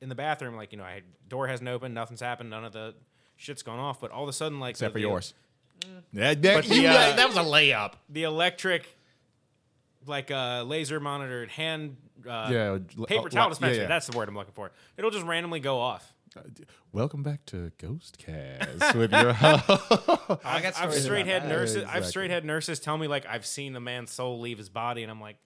[0.00, 2.72] in the bathroom like you know I had door hasn't opened nothing's happened none of
[2.72, 2.94] the
[3.36, 5.34] shit's gone off but all of a sudden like Except the, for the- yours.
[6.12, 7.94] Yeah, that, But the, uh, that was a layup.
[8.08, 8.86] the electric
[10.06, 11.96] like uh laser monitored hand
[12.28, 13.86] uh, Yeah, paper uh, towel yeah, dispenser yeah.
[13.88, 16.40] that's the word I'm looking for it'll just randomly go off Uh,
[16.92, 19.70] welcome back to Ghost Cast with your host.
[20.44, 21.48] I got I've stories straight about had that.
[21.48, 22.08] nurses I've Exactly.
[22.08, 25.10] straight had nurses tell me like I've seen the man's soul leave his body and
[25.12, 25.36] I'm like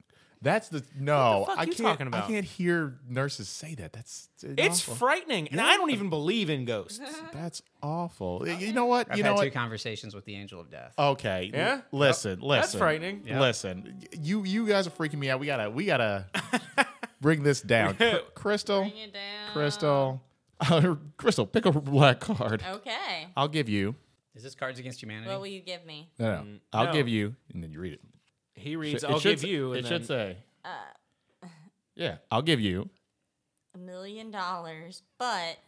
[0.40, 1.44] That's the no.
[1.46, 1.78] fuck I you can't.
[1.88, 2.24] talking about?
[2.24, 3.92] I can't hear nurses say that.
[3.92, 4.94] That's it's awful.
[4.94, 7.00] frightening and I don't even believe in ghosts
[7.34, 8.48] That's awful.
[8.48, 9.08] You know what?
[9.10, 9.52] I've you had know two what?
[9.54, 10.94] conversations with the angel of death.
[10.98, 11.50] Okay.
[11.52, 11.80] l- Yeah?
[11.92, 12.40] Listen.
[12.40, 12.48] Listen.
[12.48, 13.22] That's frightening.
[13.26, 13.40] Yeah.
[13.40, 13.98] Listen.
[14.22, 15.38] You you guys are freaking me out.
[15.40, 16.26] We gotta we gotta
[17.20, 17.94] bring this down.
[17.96, 18.80] Cr- Crystal.
[18.80, 19.52] Bring it down.
[19.52, 20.22] Crystal.
[20.70, 21.46] Uh, Crystal.
[21.46, 22.64] Pick a black card.
[22.68, 23.28] Okay.
[23.36, 23.94] I'll give you.
[24.34, 25.28] Is this Cards Against Humanity?
[25.30, 26.10] What will you give me?
[26.18, 26.42] No, no.
[26.42, 26.92] Mm, I'll no.
[26.92, 28.00] give you, and then you read it.
[28.54, 30.36] he reads It I'll should give say- you It and should then- say.
[30.64, 30.68] Uh.
[31.94, 32.88] Yeah, I'll give you.
[33.74, 35.58] A million dollars, but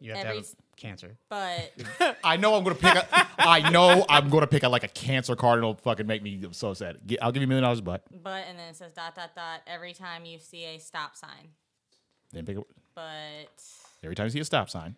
[0.00, 1.16] you have every to have cancer.
[1.28, 1.72] but
[2.24, 2.94] I know I'm gonna pick.
[2.94, 3.06] A,
[3.38, 6.40] I know I'm gonna pick a, like a cancer card, and it'll fucking make me
[6.52, 6.98] so sad.
[7.06, 9.34] Gi- I'll give you a million dollars, but but and then it says dot dot
[9.34, 11.48] dot every time you see a stop sign.
[12.32, 12.62] then pick a,
[12.94, 13.62] But
[14.04, 14.96] every time you see a stop sign.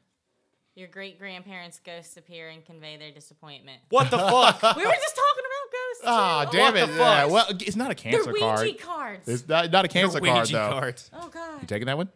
[0.74, 3.80] your great grandparents ghosts appear and convey their disappointment.
[3.88, 6.02] what the fuck We were just talking about ghosts.
[6.04, 6.57] Ah, too.
[6.59, 6.86] damn What it!
[6.86, 7.30] the Yeah, fuck?
[7.32, 8.96] well, it's not a cancer They're cancer Ouija card.
[9.24, 9.28] cards.
[9.28, 10.70] It's not, not a cancer Ouija card though.
[10.70, 11.62] cards oh god.
[11.62, 12.09] You taking that one?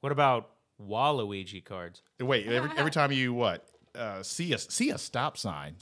[0.00, 0.50] what about
[0.90, 5.74] Waluigi cards Wait, every, every time you what uh, see a see a stop sign,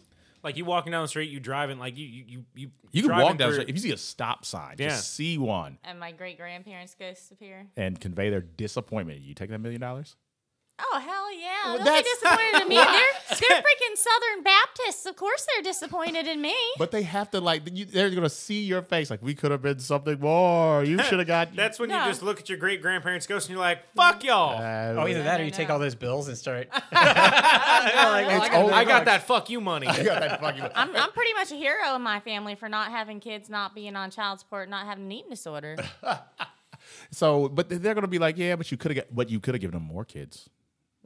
[0.44, 3.10] like you walking down the street you driving like you you you you, you can
[3.10, 3.68] walk down the street.
[3.68, 4.90] If you see a stop sign, Yeah.
[4.90, 7.66] just see one And my great grandparents ghosts appear.
[7.76, 9.20] and convey their disappointment.
[9.22, 10.14] You take that million dollars?
[10.77, 11.75] Oh hell yeah!
[11.75, 12.75] Well, They'll be disappointed in me.
[12.75, 15.07] They're they're freaking Southern Baptists.
[15.07, 16.55] Of course they're disappointed in me.
[16.79, 19.62] But they have to like you, they're gonna see your face like we could have
[19.62, 20.83] been something more.
[20.83, 21.55] You should have got.
[21.55, 22.03] that's when No.
[22.05, 25.07] you just look at your great grandparents ghost and you're like fuck y'all Uh, Oh,
[25.07, 26.68] either that or no, you take all those bills and start.
[26.72, 28.72] it's got over.
[28.75, 31.57] I got that fuck you money I got that fucking- I'm I'm pretty much a
[31.57, 35.05] hero in my family for not having kids, not being on child support, not having
[35.05, 35.77] an eating disorder.
[37.11, 39.61] So, but they're gonna be like, yeah, but you could have, but you could have
[39.61, 40.51] given them more kids.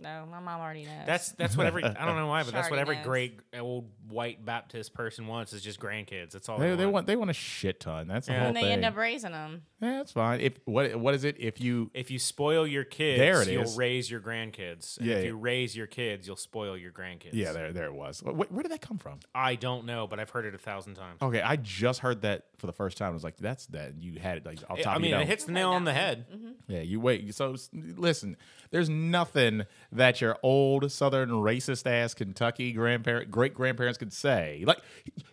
[0.01, 1.07] No, my mom already knows.
[1.07, 3.05] That's that's what every I don't know why, but that's what every knows.
[3.07, 6.31] great old white Baptist person wants is just grandkids.
[6.31, 8.07] That's all They, they, they want, they want a shit ton.
[8.07, 8.73] That's the whole and they thing.
[8.73, 9.63] end up raising them.
[9.83, 10.41] yeah, that's fine.
[10.41, 11.37] If what, what is it?
[11.39, 13.77] If you, If you spoil your kids, There it you'll is.
[13.77, 14.97] raise your grandkids.
[14.99, 15.29] And Yeah, if yeah.
[15.31, 17.31] you raise your kids, you'll spoil your grandkids.
[17.33, 18.23] yeah, there, there it was.
[18.23, 19.19] Where, where did that come from?
[19.35, 21.21] I don't know, but I've heard it a thousand times.
[21.21, 23.11] Okay, I just heard that for the first time.
[23.11, 24.01] I was like, that's that.
[24.01, 25.71] You had it like off It- top I of mean, your it hits the nail
[25.71, 26.27] on the head.
[26.33, 26.49] Mm-hmm.
[26.69, 27.35] Yeah, you wait.
[27.35, 28.37] So listen,
[28.71, 34.65] there's nothing that your old Southern racist ass Kentucky grandparent, great grandparents could say.
[34.67, 34.79] Like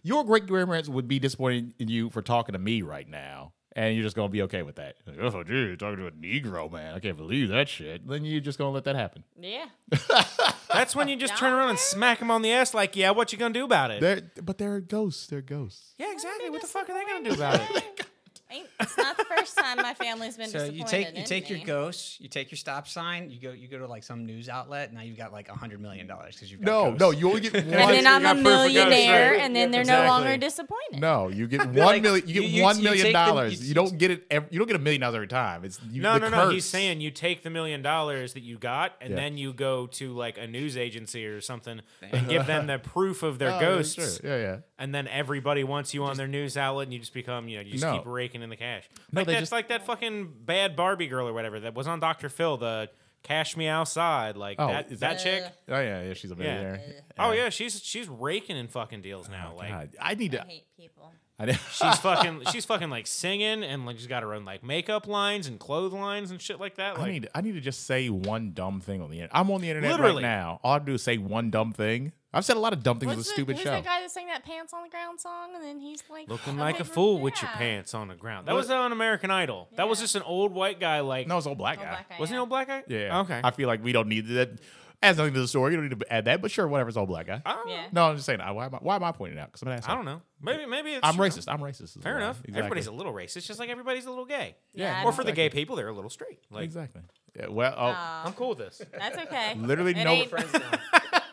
[0.03, 3.93] your great grandparents would be disappointed in you for talking to me right now, and
[3.95, 4.95] you're just gonna be okay with that.
[5.05, 6.93] Like, oh, dude, you're talking to a Negro man.
[6.93, 8.07] I can't believe that shit.
[8.07, 9.23] Then you're just gonna let that happen.
[9.39, 9.65] Yeah.
[10.73, 13.31] That's when you just turn around and smack them on the ass, like, yeah, what
[13.31, 14.01] you gonna do about it?
[14.01, 15.27] They're, but they're ghosts.
[15.27, 15.93] They're ghosts.
[15.97, 16.49] yeah, exactly.
[16.49, 18.05] What the fuck are they gonna do about it?
[18.51, 21.25] Ain't, it's not the first time my family's been So disappointed you take you in
[21.25, 21.65] take your me.
[21.65, 24.89] ghosts, you take your stop sign, you go you go to like some news outlet.
[24.89, 26.99] And now you've got like a hundred million dollars because you've got No, ghosts.
[26.99, 27.73] no, you only get one.
[27.73, 29.41] And then I'm a proof of ghosts, millionaire, right?
[29.41, 30.05] and then they're Exactly.
[30.05, 30.99] no longer disappointed.
[30.99, 32.27] No, you get one like, million.
[32.27, 33.61] You get you- you- one you million take the- dollars.
[33.61, 34.25] you- You, don't get it.
[34.29, 35.65] Every, you don't get a million dollars every time.
[35.65, 36.49] It's you, No, the no, no.
[36.51, 39.15] He's saying you take the million dollars that you got, and Yeah.
[39.15, 41.81] then you go to like a news agency or something
[42.11, 43.95] and give them the proof of their Oh, ghosts.
[43.95, 44.21] that's.
[44.23, 44.57] Yeah, yeah.
[44.77, 47.63] And then everybody wants you on their news outlet, and you just become, you know,
[47.63, 47.97] you just No.
[47.97, 48.83] keep raking in the cash.
[49.11, 51.87] No, like they that's just- like that fucking bad Barbie girl or whatever that was
[51.87, 52.27] on Dr.
[52.27, 52.89] Phil, the
[53.23, 55.43] Cash Me Outside, like Oh, that is that that- chick.
[55.69, 56.13] Oh yeah, yeah.
[56.13, 56.81] She's a millionaire.
[57.17, 59.53] Oh yeah, she's she's raking in fucking deals oh now.
[59.57, 60.43] like God, I need to.
[60.43, 61.11] I hate people.
[61.39, 64.63] I, need- she's fucking she's fucking like singing and like she's got her own like
[64.63, 66.97] makeup lines and clothes lines and shit like that.
[66.97, 67.29] I Like need.
[67.33, 69.31] I need to just say one dumb thing on the internet.
[69.35, 70.21] I'm on the internet Literally.
[70.21, 70.59] right now.
[70.63, 72.11] All I do is say one dumb thing.
[72.35, 73.71] I've said a lot of dumb things What's with a the, stupid who's show.
[73.71, 75.55] that guy that sang that pants on the ground song?
[75.55, 78.47] And then he's like looking like a fool with your pants on the ground.
[78.47, 79.69] That was on American Idol.
[79.77, 80.03] That was Yeah.
[80.03, 81.89] just an old white guy like No, it's old black Oh, guy.
[81.89, 82.39] black guy, wasn't he yeah.
[82.41, 82.83] old black guy?
[82.87, 83.19] Yeah.
[83.21, 83.41] Okay.
[83.43, 84.59] I feel like we don't need that.
[85.03, 85.71] Adds nothing to the story.
[85.73, 86.41] You don't need to add that.
[86.41, 86.87] But sure, whatever.
[86.87, 87.41] It's old black guy.
[87.45, 87.73] I don't know.
[87.73, 87.87] Yeah.
[87.91, 88.39] No, I'm just saying.
[88.41, 89.47] I- Why am I, why am I pointing it out?
[89.51, 89.93] Because I'm an asshole.
[89.93, 90.21] I don't know.
[90.41, 91.25] Maybe maybe it's I'm true.
[91.27, 91.45] racist.
[91.51, 91.83] I'm racist.
[91.83, 92.19] is Fair why.
[92.21, 92.37] enough.
[92.39, 92.59] Exactly.
[92.59, 94.55] Everybody's a little racist, just like everybody's a little gay.
[94.73, 96.39] Yeah, I Or for the gay people, they're a little straight.
[96.49, 97.01] Like exactly.
[97.37, 97.47] Yeah.
[97.47, 97.73] Well.
[97.77, 98.81] Oh, I'm cool with this.
[98.97, 99.55] That's okay.
[99.55, 100.11] literally It no.
[100.11, 100.31] ain't-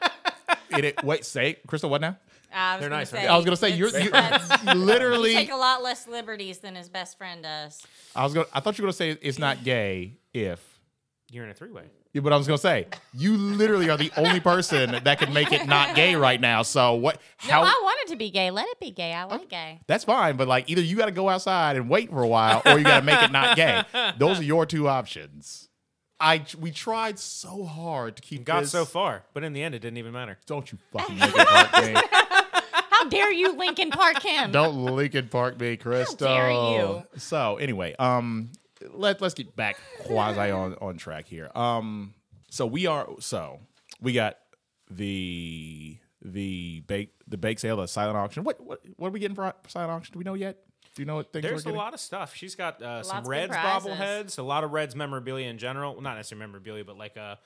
[0.76, 1.24] It, it, wait.
[1.24, 1.90] Say, Crystal.
[1.90, 2.08] What now?
[2.52, 3.26] Uh, I was They're gonna nice, Say.
[3.26, 5.34] I was gonna say you're, it's- you that's- literally.
[5.34, 7.82] take a lot less liberties than his best friend does.
[8.14, 8.46] I was gonna.
[8.52, 10.60] I thought you were gonna say it's not gay if
[11.30, 11.84] You're in a three way.
[12.12, 15.50] Yeah, but I was gonna say, you literally are the only person that can make
[15.50, 16.60] it not gay right now.
[16.60, 17.18] So what?
[17.48, 17.62] No, How?
[17.62, 18.50] I want it to be gay.
[18.50, 19.14] Let it be gay.
[19.14, 19.80] I like gay.
[19.86, 22.60] that's fine, but like either you got to go outside and wait for a while,
[22.66, 23.82] or you got to make it not gay.
[24.18, 25.70] Those are your two options.
[26.22, 29.74] I we tried so hard to keep Got this- so far, but in the end,
[29.74, 30.38] it didn't even matter.
[30.46, 31.94] Don't you fucking make it Park me.
[32.90, 34.52] How dare you, Linkin Park him?
[34.52, 36.28] Don't Linkin Park me, Crystal.
[36.28, 37.02] How dare you.
[37.16, 38.52] So anyway, um,
[38.90, 41.50] let let's get back quasi on on track here.
[41.56, 42.14] Um,
[42.50, 43.58] so we are so
[44.00, 44.38] we got
[44.90, 48.44] the the bake the bake sale, the silent auction.
[48.44, 50.12] What what what are we getting for silent auction?
[50.12, 50.58] Do we know yet?
[50.94, 52.34] Do you know what things There's we're a lot of stuff.
[52.34, 55.92] She's got uh, some Reds bobbleheads, a lot of Reds memorabilia in general.
[55.94, 57.36] Well, not necessarily memorabilia, but like uh,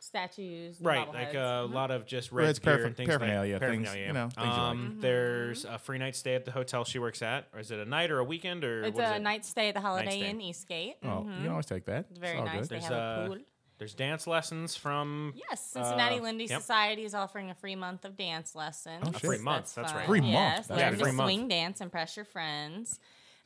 [0.00, 0.80] Statues.
[0.80, 1.70] right, like uh, bobbleheads.
[1.70, 4.06] a lot of just Reds Reds gear parapher- and things paraphernalia, like things, paraphernalia.
[4.06, 4.58] you know, things you like.
[4.58, 7.78] um, There's a free night stay at the hotel she works at, or is it
[7.80, 9.22] a night or a weekend or It's what is a it?
[9.22, 10.20] night stay at the Holiday.
[10.30, 10.96] Inn Eastgate.
[11.02, 12.06] Oh, you can always take that.
[12.10, 12.60] It's very all nice.
[12.60, 12.68] good.
[12.68, 13.36] They There's have a uh, pool.
[13.78, 16.60] There's dance lessons from Yes, Cincinnati uh, Lindy yep.
[16.60, 19.04] Society is offering a free month of dance lessons.
[19.06, 19.96] Oh, A free month, that's fun.
[20.00, 20.06] right.
[20.06, 20.98] Free month, Yes, that's learn good.
[20.98, 21.26] to Free month.
[21.30, 22.98] swing dance, impress your friends.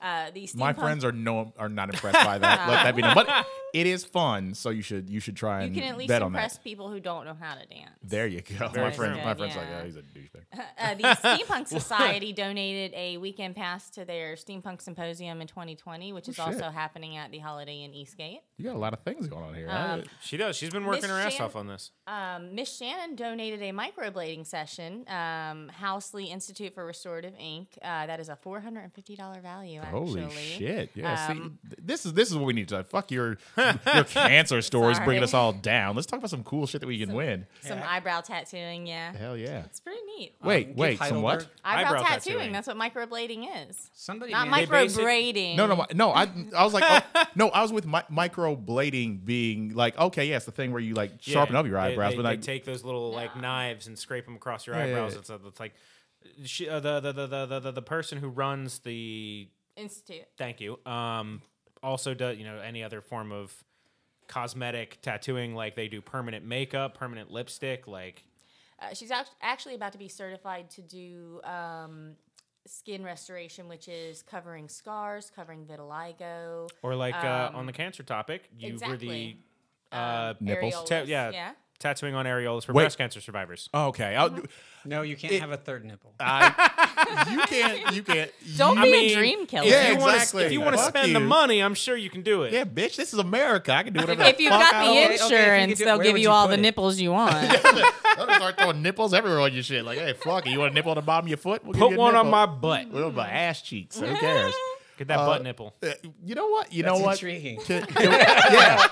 [0.03, 2.69] Uh, these My friends are no are not impressed by that.
[2.69, 3.15] Let that be known.
[3.15, 6.23] But it is fun, so you should you should try You can at least bet
[6.23, 7.91] impress people who don't know how to dance.
[8.03, 8.69] There you go.
[8.69, 9.25] Very my friend, true.
[9.25, 10.43] my friend's like, oh, he's a douchebag.
[10.83, 16.29] Uh, the Steampunk Society donated a weekend pass to their Steampunk Symposium in 2020, which
[16.29, 16.55] is Oh, shit.
[16.55, 18.41] also happening at the Holiday Inn Eastgate.
[18.59, 19.69] You got a lot of things going on here.
[19.71, 20.57] Um, I- She does.
[20.57, 21.93] She's been working Miss her ass Shan- off on this.
[22.07, 25.05] Um, Miss Shannon donated a microblading session.
[25.09, 27.79] Um, Housley Institute for Restorative Ink.
[27.81, 29.81] Uh, that is a $450 value.
[29.81, 29.92] Actually.
[29.93, 30.91] Holy shit!
[30.95, 32.83] Yeah, see, Um, th- this is this is what we need to do.
[32.83, 35.95] fuck your your cancer stories, bringing us all down.
[35.95, 37.47] Let's talk about some cool shit that we can win.
[37.61, 38.87] Some eyebrow tattooing.
[38.87, 39.65] Yeah, Hell yeah!
[39.65, 40.35] it's pretty neat.
[40.43, 41.47] Wait, give wait, some what?
[41.65, 42.37] Eyebrow, eyebrow tattooing.
[42.39, 42.53] tattooing.
[42.53, 43.91] That's what microblading is.
[43.95, 45.57] Somebody Not made- They base it- microblading.
[45.57, 46.13] No, no, no.
[46.13, 46.23] I
[46.57, 46.85] I was like,
[47.15, 50.81] oh, no, I was with mi- microblading being like, okay, yeah, it's the thing where
[50.81, 53.37] you like sharpen Yeah, up your eyebrows, They, but they like, take those little like
[53.37, 55.13] knives and scrape them across your Yeah, yeah, eyebrows.
[55.15, 55.19] yeah.
[55.19, 55.75] It's, it's like
[56.45, 60.27] she, uh, the, the, the, the, the, the the person who runs the Institute.
[60.37, 61.41] thank you um
[61.83, 63.53] also does you know any other form of
[64.29, 68.25] cosmetic tattooing like they do permanent makeup, permanent lipstick, like
[68.81, 72.15] Uh, she's act- actually about to be certified to do um,
[72.67, 78.49] skin restoration, which is covering scars, covering vitiligo, or like uh, on the cancer topic,
[78.57, 79.37] you were Um, the
[79.93, 80.85] uh, Nipples?
[80.89, 81.53] ta- yeah, yeah.
[81.79, 82.85] tattooing on areolas for Wait.
[82.85, 83.69] breast cancer survivors.
[83.75, 84.89] oh, okay, I'll, Mm-hmm.
[84.89, 86.15] No, you can't have a third nipple.
[86.19, 86.82] I,
[87.31, 88.31] you can't, you can't.
[88.57, 89.67] Don't you, be mean, a dream killer.
[89.67, 90.45] Yeah, if you wanna- exactly.
[90.45, 92.53] if you want to Fuck spend the money, I'm sure you can do it.
[92.53, 93.73] Yeah, bitch, this is America.
[93.73, 94.23] I can do whatever.
[94.25, 94.99] If you've got I the want.
[94.99, 96.61] okay, if you insurance, could do- they'll give you you all the it?
[96.61, 97.33] nipples you want.
[97.33, 99.85] They'll just start throwing nipples everywhere on your shit.
[99.85, 100.51] Like, hey, fuck it.
[100.51, 101.65] You want a nipple on the bottom of your foot?
[101.65, 102.91] We'll give Put you a one on my butt.
[102.91, 103.99] Well, my ass cheeks.
[103.99, 104.53] Who cares?
[104.99, 105.75] Get that butt nipple.
[105.83, 105.89] Uh,
[106.23, 106.73] you know what?
[106.73, 107.15] You know what?
[107.15, 107.59] intriguing.
[107.63, 108.87] Can- can- yeah.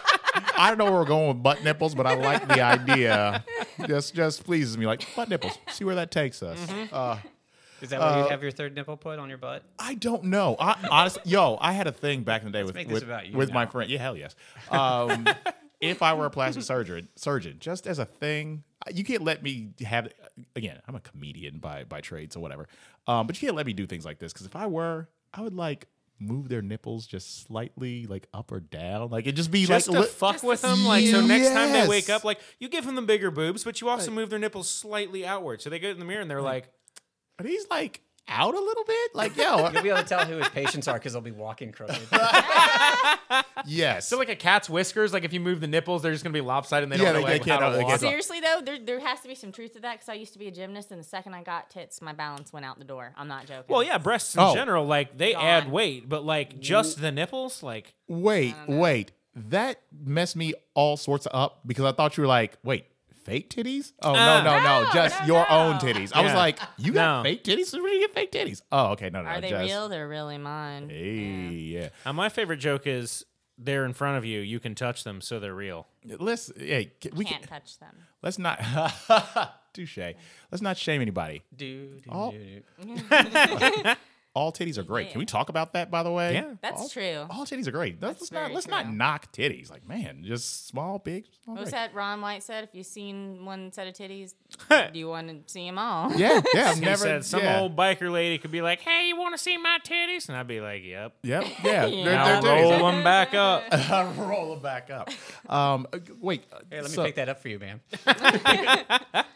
[0.57, 3.44] I don't know where we're going with butt nipples, but I like the idea.
[3.86, 4.86] Just, just pleases me.
[4.86, 5.57] Like butt nipples.
[5.70, 6.59] See where that takes us.
[6.66, 6.94] Mm-hmm.
[6.94, 7.16] Uh,
[7.81, 9.62] Is that where you have your third nipple put on your butt?
[9.78, 10.57] I don't know.
[10.59, 13.35] I, honestly, yo, I had a thing back in the day with make this with,
[13.35, 13.91] with my friend.
[13.91, 14.35] Yeah, hell yes.
[14.70, 15.26] Um,
[15.81, 19.70] if I were a plastic surgeon, surgeon, just as a thing, you can't let me
[19.85, 20.09] have.
[20.57, 22.68] Again, I'm a comedian by by trade, so whatever.
[23.07, 25.41] Um, but you can't let me do things like this because if I were, I
[25.41, 25.87] would like
[26.20, 29.95] move their nipples just slightly, like up or down, like it just be Just like
[29.97, 31.24] to li- fuck with them, like so.
[31.24, 34.11] Next time they wake up, like you give them the bigger boobs, but you also
[34.11, 36.70] move their nipples slightly outward, so they get in the mirror and they're like,
[37.41, 39.14] Are these like out a little bit?
[39.14, 41.72] Like yo, You'll be able to tell who his patients are because they'll be walking
[41.72, 41.99] crooked.
[43.66, 44.07] yes.
[44.09, 45.12] so like a cat's whiskers.
[45.12, 46.84] Like if you move the nipples, they're just gonna be lopsided.
[46.84, 47.91] and They Yeah, don't know they- they like, can't- how to they walk.
[47.91, 50.32] can't- Seriously though, there there has to be some truth to that because I used
[50.34, 52.84] to be a gymnast, and the second I got tits, my balance went out the
[52.84, 53.12] door.
[53.16, 53.64] I'm not joking.
[53.68, 54.55] Well, yeah, breasts in Oh.
[54.55, 55.45] general, like they Gone.
[55.45, 56.61] add weight, but like mm-hmm.
[56.61, 59.12] just the nipples, like Wait, wait.
[59.34, 62.86] That messed me all sorts of up because I thought you were like, wait,
[63.25, 63.93] fake titties?
[64.03, 65.57] Oh no, no, no, No, just no, your no.
[65.57, 66.12] own titties.
[66.14, 66.37] I was Yeah.
[66.39, 67.23] like, you got No.
[67.23, 67.73] fake titties?
[67.73, 68.62] Where do you get fake titties?
[68.73, 69.89] Oh, okay, no, no, are they just, real?
[69.89, 70.89] They're really mine.
[70.91, 71.89] Hey, yeah.
[72.07, 73.25] uh, my favorite joke is
[73.59, 75.87] they're in front of you, you can touch them, so they're real.
[76.05, 77.95] Let's hey, c- we Can't can, touch them.
[78.23, 78.59] let's not
[79.75, 79.99] touche.
[80.51, 81.43] Let's not shame anybody.
[81.55, 82.31] do, do, Oh.
[82.31, 82.97] do, do.
[84.33, 85.11] All titties are great.
[85.11, 86.35] Can we talk about that, by the way?
[86.35, 86.55] Yeah.
[86.62, 87.26] That's all, true.
[87.31, 88.01] All titties are great.
[88.01, 89.70] Let's, let's not let's not knock titties.
[89.70, 91.74] Like man, just small, big, small, What was big.
[91.74, 92.62] that Ron White said?
[92.62, 94.35] If you've seen one set of titties,
[94.68, 96.12] do you want to see them all?
[96.14, 96.68] Yeah, yeah.
[96.70, 97.59] I've He never said some yeah.
[97.61, 100.47] old biker lady could be like, "Hey, you want to see my titties?" And I'd
[100.47, 101.45] be like, "Yep." Yep.
[101.64, 101.87] Yeah.
[101.87, 102.05] Yeah.
[102.05, 103.64] They're, I'll they're roll them back up.
[104.16, 105.11] roll them back up.
[105.49, 106.45] Um, uh, wait.
[106.70, 107.81] Hey, let me pick that up for you, man.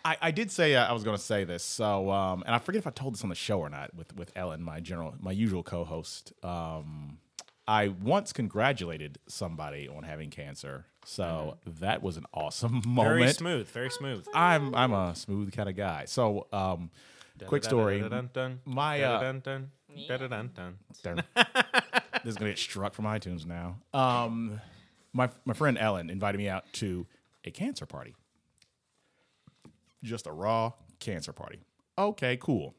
[0.04, 1.64] I, I did say uh, I was going to say this.
[1.64, 4.14] So, um, and I forget if I told this on the show or not with
[4.16, 6.32] with Ellen, my general, my usual co-host.
[6.42, 7.18] Um,
[7.66, 13.18] I once congratulated somebody on having cancer, so that was an awesome moment.
[13.18, 13.68] Very smooth.
[13.68, 14.26] Very smooth.
[14.34, 16.04] I'm I'm a smooth kind of guy.
[16.06, 16.90] So, um,
[17.46, 18.00] quick story.
[18.66, 19.20] My, uh,
[21.34, 23.78] this is gonna get struck from iTunes now.
[23.94, 24.60] Um,
[25.12, 27.06] my my friend Ellen invited me out to
[27.44, 28.14] a cancer party.
[30.02, 31.60] Just a raw cancer party.
[31.96, 32.74] Okay, cool.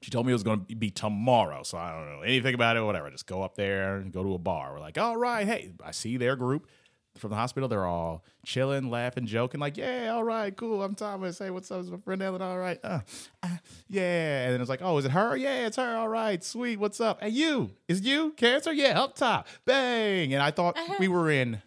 [0.00, 2.76] She told me it was going to be tomorrow, so I don't know anything about
[2.76, 2.82] it.
[2.82, 3.10] Whatever.
[3.10, 4.72] Just go up there and go to a bar.
[4.72, 6.68] We're like, all right, hey, I see their group
[7.16, 7.68] from the hospital.
[7.68, 9.58] They're all chilling, laughing, joking.
[9.60, 10.84] Like, yeah, all right, cool.
[10.84, 11.38] I'm Thomas.
[11.40, 11.80] Hey, what's up?
[11.80, 12.40] It's my friend Ellen.
[12.42, 13.00] All right, uh,
[13.42, 13.48] uh,
[13.88, 14.44] yeah.
[14.44, 15.36] And then it's like, oh, is it her?
[15.36, 15.96] Yeah, it's her.
[15.96, 16.78] All right, sweet.
[16.78, 17.20] What's up?
[17.20, 17.70] Hey, you?
[17.88, 18.72] Is you cancer?
[18.72, 19.48] Yeah, up top.
[19.64, 20.32] Bang.
[20.32, 21.60] And I thought we were in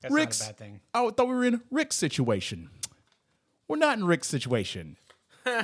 [0.00, 0.40] That's Rick's.
[0.40, 0.80] not a bad thing.
[0.94, 2.70] I thought we were in Rick's situation.
[3.68, 4.96] We're not in Rick's situation.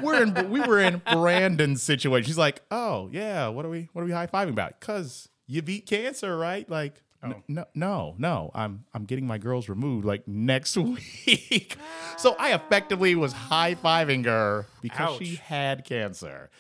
[0.03, 2.27] We're in we were in Brandon's situation.
[2.27, 4.81] She's like, oh yeah, what are we what are we high fiving about?
[4.81, 6.69] Cause you beat cancer, right?
[6.69, 8.51] Like n- no no no.
[8.55, 10.77] I'm I'm getting my girls removed like next
[11.27, 11.77] week.
[12.17, 16.51] so I effectively was high fiving her because she had cancer.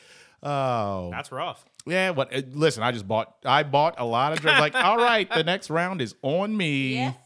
[0.42, 1.64] Oh That's rough.
[1.86, 2.32] yeah, what?
[2.32, 3.34] uh, Listen, I just bought.
[3.44, 4.60] I bought a lot of drugs.
[4.60, 6.94] Like, all right, the next round is on me.
[6.94, 7.16] Yes.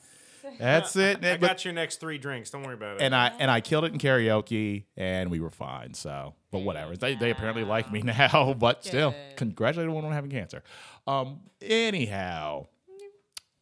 [0.58, 1.18] That's it.
[1.24, 2.50] I But- got your next three drinks.
[2.50, 3.02] Don't worry about it.
[3.02, 5.94] and I and I killed it in karaoke, and we were fine.
[5.94, 6.96] So, but whatever.
[6.96, 9.36] They, they apparently like me now, but still, Good.
[9.36, 10.62] congratulate one on having cancer.
[11.06, 11.40] Um.
[11.60, 12.66] Anyhow,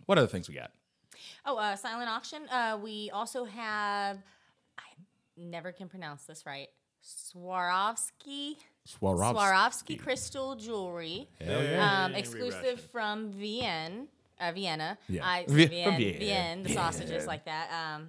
[0.07, 0.71] what other things we got?
[1.47, 2.43] Oh, uh, silent auction.
[2.51, 4.19] Uh, we also have.
[4.79, 4.83] I
[5.37, 6.69] never can pronounce this right.
[7.05, 8.57] Swarovski.
[8.87, 9.35] Swarovski.
[9.35, 11.29] Swarovski crystal jewelry.
[11.41, 12.05] Hell yeah.
[12.05, 14.05] Um, exclusive from Vienna.
[14.41, 14.97] Uh, Vienna.
[15.09, 15.27] Yeah.
[15.27, 16.63] I, Vi- Vien, from Vien, Vienna.
[16.65, 17.27] the sausages Vienna.
[17.27, 17.71] like that.
[17.97, 18.09] Um,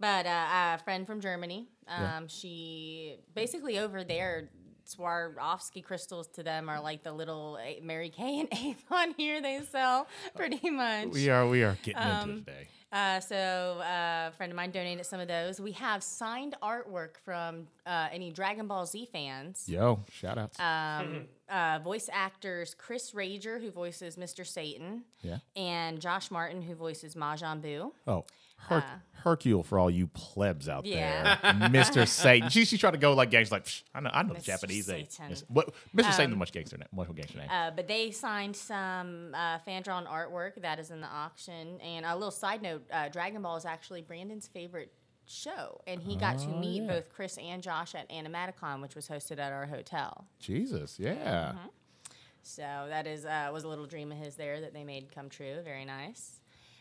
[0.00, 1.68] but uh, a friend from Germany.
[1.86, 2.20] Um, Yeah.
[2.28, 4.50] She basically over there.
[4.88, 8.48] Swarovski crystals to them are like the little Mary Kay and
[8.90, 11.08] Avon here they sell pretty much.
[11.08, 12.68] We are we are getting into Um, it today.
[12.90, 13.36] Uh, so
[13.82, 15.60] uh, a friend of mine donated some of those.
[15.60, 19.64] We have signed artwork from uh, any Dragon Ball Z fans.
[19.68, 20.58] Yo, shout outs.
[20.58, 24.46] Um, uh, voice actors Chris Rager, who voices Mr.
[24.46, 25.38] Satan, yeah.
[25.56, 27.92] and Josh Martin, who voices Majin Buu.
[28.06, 28.24] Oh,
[28.68, 28.84] Her-
[29.24, 31.38] Hercule for all you plebs out uh, Yeah.
[31.42, 31.52] there.
[31.70, 32.06] Mr.
[32.06, 32.50] Satan.
[32.50, 33.56] She, she's trying to go like gangster.
[33.56, 34.44] Like, I know, I know Mr.
[34.44, 34.86] Japanese.
[34.86, 35.26] Satan.
[35.30, 35.44] Yes.
[35.48, 36.12] What, Mr.
[36.12, 36.88] Satan's a much gangster name.
[36.92, 37.48] Much gangster name.
[37.50, 41.80] Uh, but they signed some uh, fan drawn artwork that is in the auction.
[41.80, 44.92] And a little side note uh, Dragon Ball is actually Brandon's favorite
[45.28, 45.80] show.
[45.86, 49.52] And he got to meet both Chris and Josh at Animaticon, which was hosted at
[49.52, 50.24] our hotel.
[50.40, 51.52] Jesus, yeah.
[51.52, 51.68] Mm-hmm.
[52.42, 55.28] So that is uh, was a little dream of his there that they made come
[55.28, 55.56] true.
[55.64, 56.40] Very nice.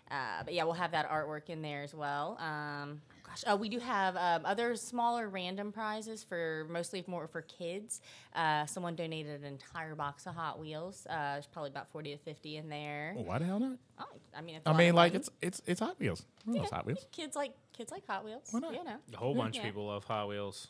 [0.10, 2.38] Uh, but yeah, we'll have that artwork in there as well.
[2.40, 7.42] Um, gosh, oh, we do have um, other smaller random prizes for mostly more for
[7.42, 8.00] kids.
[8.34, 11.06] Uh, someone donated an entire box of Hot Wheels.
[11.10, 13.12] Uh, there's probably about forty to fifty in there.
[13.18, 13.78] Well, why the hell not?
[14.00, 16.26] Oh, I mean, I mean, like it's it's it's Hot Wheels.
[16.46, 17.06] Loves Hot Wheels.
[17.12, 18.48] kids like kids like Hot Wheels.
[18.52, 18.74] Why not?
[18.74, 19.62] You know, a whole bunch Yeah.
[19.62, 20.68] of people love Hot Wheels.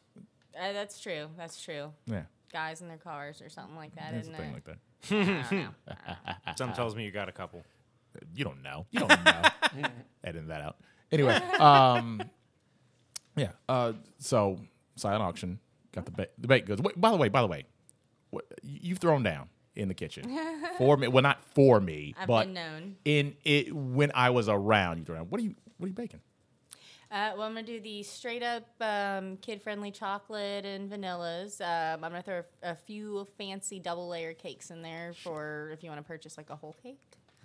[0.59, 1.27] uh, that's true.
[1.37, 1.93] That's true.
[2.05, 4.53] Yeah, Guys in their cars or something like that, it's a isn't thing it?
[4.53, 4.77] like that.
[5.11, 6.33] I don't know.
[6.57, 7.63] Something tells me you got a couple.
[8.35, 8.85] You don't know.
[8.91, 9.41] You don't know.
[10.23, 10.77] Editing that out.
[11.11, 12.21] Anyway, um,
[13.35, 13.51] yeah.
[13.69, 14.59] Uh, so
[14.95, 15.59] silent auction
[15.93, 16.81] got the ba- the baked goods.
[16.81, 17.65] Wait, by the way, by the way,
[18.31, 20.23] what, you've thrown down in the kitchen
[20.79, 21.07] for me.
[21.07, 22.95] Well, not for me, I've but been known.
[23.05, 24.97] in it when I was around.
[24.97, 25.25] You throw down.
[25.29, 26.21] What are you What are you baking?
[27.09, 31.61] Uh, well, I'm gonna do the straight up um, kid friendly chocolate and vanillas.
[31.61, 35.83] Um, I'm gonna throw a, a few fancy double layer cakes in there for if
[35.83, 36.99] you want to purchase like a whole cake.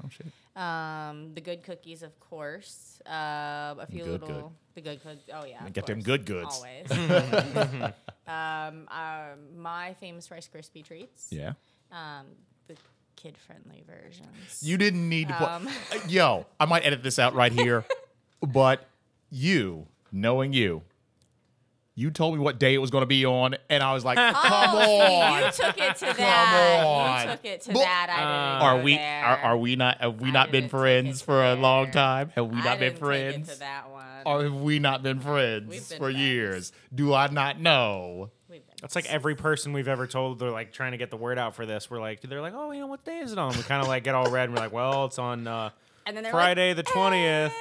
[0.05, 0.27] Oh shit.
[0.61, 3.01] Um, the good cookies, of course.
[3.07, 4.29] Uh, a few Good, good.
[4.29, 5.23] little the good cookies.
[5.33, 6.57] Oh yeah, of Get them good goods.
[6.57, 6.91] Always.
[8.27, 9.25] um, uh,
[9.57, 11.29] my famous Rice Krispie treats.
[11.31, 11.53] Yeah.
[11.93, 12.27] Um,
[12.67, 12.75] the
[13.17, 14.61] kid friendly versions.
[14.61, 15.49] You didn't need to put.
[15.49, 15.69] Um.
[15.69, 17.85] Uh, Yo, I might edit this out right here,
[18.43, 18.87] but
[19.33, 20.83] you, knowing you,
[21.95, 24.17] you told me what day it was going to be on, and I was like,
[24.35, 24.35] "Come
[24.77, 26.79] oh, on." you took it to that.
[26.81, 27.27] Come on.
[27.27, 28.09] You took it to Well, that.
[28.11, 28.63] I didn't.
[28.63, 31.55] Are we are, are we not have we I not been friends it for a
[31.55, 32.31] long time?
[32.35, 32.99] Have we I not been didn't take it
[33.35, 33.53] friends?
[33.55, 34.05] to that one.
[34.25, 36.19] Or have we not been friends We've been for friends.
[36.19, 36.73] years?
[36.95, 38.31] Do I not know?
[38.49, 41.17] We've been That's like every person we've ever told they're like trying to get the
[41.17, 41.91] word out for this.
[41.91, 43.55] We're like, they're like, oh, you know, what day is it on?
[43.57, 45.71] We kind of like get all red and we're like, well, it's on uh,
[46.07, 47.49] and then Friday like, the 20th.
[47.49, 47.53] "Eh."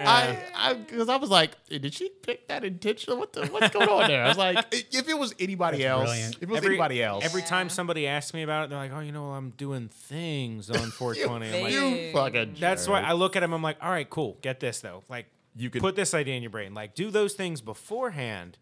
[0.00, 3.18] I I because I was like, did she pick that intentional?
[3.18, 4.24] What the what's going on there?
[4.24, 6.34] I was like, if it was anybody That's else, brilliant.
[6.36, 9.00] if it was anybody else, Every time somebody asks me about it, they're like, oh,
[9.00, 11.46] you know, I'm doing things on 420.
[11.56, 12.56] I'm like, you fucking.
[12.60, 13.00] That's why.
[13.02, 13.52] I look at him.
[13.52, 14.38] I'm like, all right, cool.
[14.42, 15.02] Get this though.
[15.08, 15.26] Like,
[15.56, 16.74] You could- put this idea in your brain.
[16.74, 18.58] Like, do those things beforehand,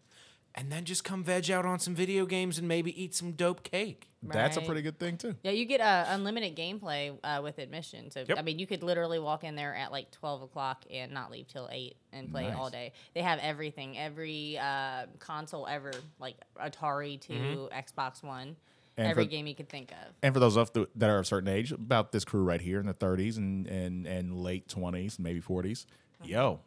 [0.57, 3.63] and then just come veg out on some video games and maybe eat some dope
[3.63, 4.09] cake.
[4.23, 4.65] That's a Right.
[4.67, 5.35] pretty good thing too.
[5.43, 8.09] Yeah, you get uh, unlimited gameplay uh, with admission.
[8.11, 8.37] So Yep.
[8.39, 11.47] I mean, you could literally walk in there at like twelve o'clock and not leave
[11.47, 12.91] till eight and play all day.
[13.13, 18.55] They have everything, every uh, console ever, like Atari to Xbox One,
[18.97, 20.13] And every for- game you could think of.
[20.23, 22.79] And for those of the, that are a certain age, about this crew right here
[22.79, 25.85] in the 30s and and, and late 20s, maybe 40s,
[26.23, 26.61] yo,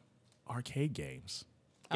[0.49, 1.45] arcade games.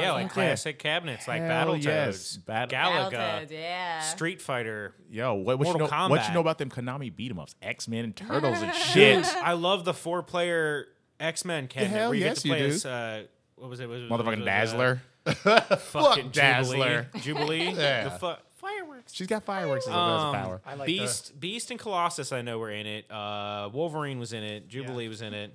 [0.03, 0.29] Yeah, like yeah.
[0.33, 2.37] classic cabinets like Hell Battletoads, yes.
[2.39, 4.01] Bat- Galaga, Battletoads, yeah.
[4.01, 4.95] Street Fighter.
[5.11, 5.79] Yo, what, what you know?
[5.81, 6.35] Mortal What you Kombat.
[6.35, 9.25] know about them Konami beat 'em ups, X Men and Turtles and shit?
[9.37, 10.87] I love the four player
[11.21, 12.75] X Men cabinet hell where you yes, get to you play do.
[12.75, 13.25] as uh,
[13.57, 13.89] what was it?
[13.89, 15.03] Was, was- Motherfucking was, uh, Dazzler.
[15.79, 17.09] fucking Dazzler.
[17.21, 17.69] Jubilee.
[17.71, 17.75] Jubilee.
[17.81, 18.05] Yeah.
[18.05, 19.13] The fu- fireworks.
[19.15, 20.61] She's got fireworks as a Um, power.
[20.67, 22.33] I like Beast, Beast, and Colossus.
[22.33, 23.11] I know were in it.
[23.11, 24.69] Uh, Wolverine was in it.
[24.69, 25.55] Jubilee was in it.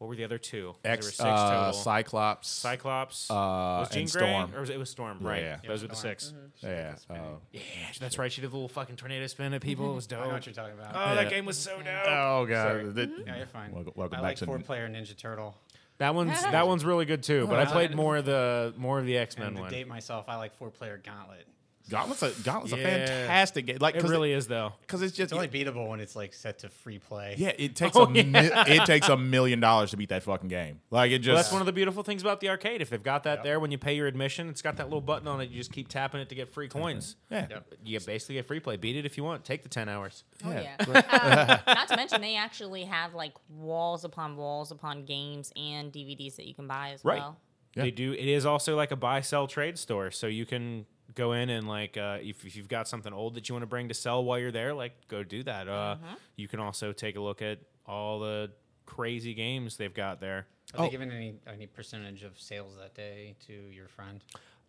[0.00, 0.76] What were the other two?
[0.82, 1.72] there were X, six uh, total.
[1.74, 2.48] Cyclops.
[2.48, 3.30] Cyclops.
[3.30, 4.54] uh, was Jean and Grey, Storm.
[4.56, 5.18] or was it, it was Storm?
[5.20, 5.42] Right.
[5.42, 5.58] yeah.
[5.68, 6.14] Those were the Storm.
[6.18, 6.32] 6
[6.62, 6.94] yeah.
[7.10, 7.14] uh,
[7.52, 7.60] Yeah,
[8.00, 8.32] that's right.
[8.32, 9.92] She did the little fucking tornado spin at people.
[9.92, 10.20] It was dope.
[10.22, 10.94] I know what you're talking about.
[10.94, 11.14] Oh, Yeah.
[11.16, 12.06] that game was so dope.
[12.06, 12.66] oh god.
[12.70, 12.88] Sorry.
[12.88, 13.72] That- yeah, you're fine.
[13.72, 15.54] Welcome, welcome I back like four-player Ninja Turtle.
[15.98, 17.46] That one's that one's really good too.
[17.46, 19.70] But I I played more of the more of the X Men And to one.
[19.70, 21.46] date myself, I like four player Gauntlet.
[21.90, 23.78] Gauntlet's a Gauntlet's a fantastic game.
[23.80, 24.72] Like It really is though.
[24.82, 27.34] because it's just It's only beatable when it's like set to free play.
[27.36, 27.52] yeah.
[27.58, 30.80] It takes Oh, a mi- it takes a million dollars to beat that fucking game.
[30.90, 32.80] Like it just Well, that's one of the beautiful things about the arcade.
[32.80, 35.26] If they've got that there when you pay your admission, it's got that little button
[35.28, 35.50] on it.
[35.50, 37.16] You just keep tapping it to get free coins.
[37.30, 37.46] yeah.
[37.50, 37.74] Yep.
[37.84, 38.76] You basically get free play.
[38.76, 39.44] Beat it if you want.
[39.44, 40.24] Take the ten hours.
[40.44, 40.76] Oh Yeah.
[40.88, 41.58] yeah.
[41.66, 46.36] um, not to mention, they actually have like walls upon walls upon games and DVDs
[46.36, 47.18] that you can buy as Right.
[47.18, 47.38] well.
[47.74, 47.82] Yeah.
[47.84, 48.12] They do.
[48.12, 51.68] It is also like a buy sell trade store, so you can go in and
[51.68, 54.22] like uh, if, if you've got something old that you want to bring to sell
[54.24, 55.68] while you're there, like go do that.
[55.68, 55.96] Uh,
[56.36, 58.50] You can also take a look at all the
[58.86, 60.46] crazy games they've got there.
[60.74, 60.90] Are they Oh.
[60.90, 64.22] giving any any percentage of sales that day to your friend?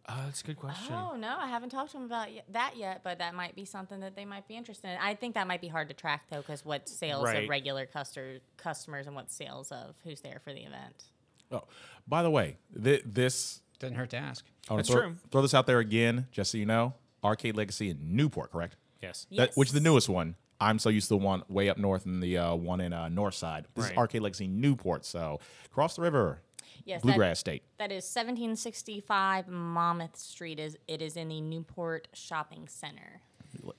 [0.07, 0.93] Uh, that's a good question.
[0.95, 3.65] Oh no, I haven't talked to them about y- that yet, but that might be
[3.65, 4.97] something that they might be interested in.
[4.99, 7.43] I think that might be hard to track though, because what sales Right.
[7.43, 11.03] of regular customer customers and what sales of who's there for the event.
[11.51, 11.65] Oh,
[12.07, 14.45] by the way, th- this Doesn't hurt to ask.
[14.69, 15.15] I wanna That's throw, true.
[15.31, 16.93] Throw this out there again, just so you know.
[17.23, 18.75] Arcade Legacy in Newport, correct?
[19.01, 19.25] Yes.
[19.31, 20.35] That, which is the newest one.
[20.59, 23.09] I'm so used to the one way up north and the uh, one in uh,
[23.09, 23.65] North Side.
[23.73, 25.03] This is Arcade Legacy Newport.
[25.03, 25.39] So
[25.71, 26.41] cross the river,
[26.85, 27.63] Yes, Bluegrass State.
[27.79, 30.59] That, that is 1765 Monmouth Street.
[30.59, 33.21] Is it is in the Newport Shopping Center.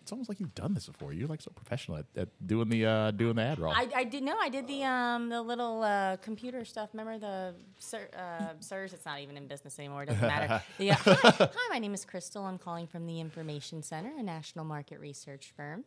[0.00, 1.12] It's almost like you've done this before.
[1.12, 3.72] You're like so professional at, at doing the uh, doing the ad roll.
[3.72, 6.90] I, I did no, I did the um the little uh, computer stuff.
[6.92, 8.92] Remember the Sir, uh, Sirs?
[8.92, 10.04] It's not even in business anymore.
[10.04, 10.62] It doesn't matter.
[10.78, 12.44] The, uh, hi, hi, my name is Crystal.
[12.44, 15.84] I'm calling from the Information Center, a national market research firm.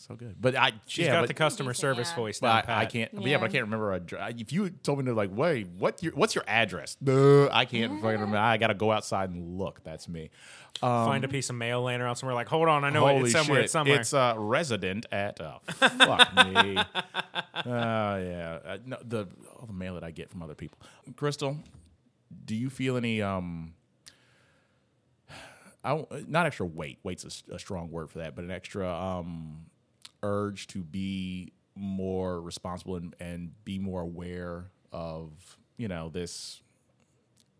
[0.00, 2.16] So good, but I She's yeah, got but, the customer service yeah.
[2.16, 2.38] voice.
[2.40, 3.12] but I, I can't.
[3.14, 3.94] But yeah, but I can't remember.
[3.94, 4.00] A,
[4.38, 6.02] if you told me to like, wait, what?
[6.02, 6.96] Your, what's your address?
[7.00, 8.36] No, I can't fucking remember.
[8.38, 9.82] I got to go outside and look.
[9.82, 10.30] That's me.
[10.80, 12.34] find a piece of mail laying around somewhere.
[12.34, 13.06] Like, hold on, I know.
[13.06, 13.58] Holy It's somewhere.
[13.58, 13.64] shit!
[13.64, 14.00] It's somewhere.
[14.00, 15.40] It's uh, resident at.
[15.40, 16.76] Oh, fuck me.
[16.76, 18.58] Oh yeah.
[18.64, 19.26] Uh, no, the
[19.58, 20.78] all the mail that I get from other people.
[21.16, 21.56] Crystal,
[22.44, 23.74] do you feel any um?
[25.84, 26.98] I don't- not extra weight.
[27.02, 29.66] Weight's a strong word for that, but an extra um
[30.22, 36.62] urge to be more responsible and, and be more aware of you know this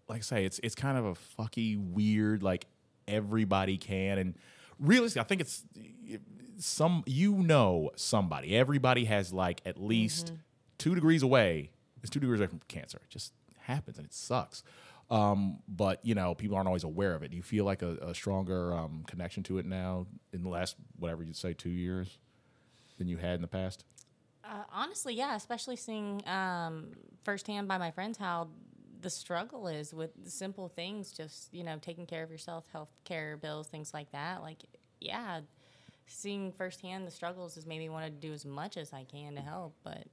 [0.09, 2.67] like I say, it's it's kind of a fucky weird like
[3.07, 4.35] everybody can and
[4.79, 5.65] realistically, I think it's
[6.59, 8.57] some you know somebody.
[8.57, 10.33] Everybody has like at least
[10.79, 11.71] two degrees away.
[12.03, 12.99] It's two degrees away from cancer.
[13.05, 14.63] It just happens and it sucks.
[15.11, 17.31] Um, but you know, people aren't always aware of it.
[17.31, 20.77] Do you feel like a, a stronger um, connection to it now in the last
[20.99, 22.19] whatever you'd say two years
[22.99, 23.85] than you had in the past?
[24.45, 26.93] Uh, honestly, yeah, especially seeing um,
[27.25, 28.49] firsthand by my friends how
[29.01, 33.37] the struggle is with simple things, just you know, taking care of yourself, health care
[33.37, 34.43] bills, things like that.
[34.43, 34.63] Like,
[35.01, 35.41] yeah,
[36.07, 39.35] seeing firsthand the struggles has made me want to do as much as I can
[39.35, 40.07] to help, but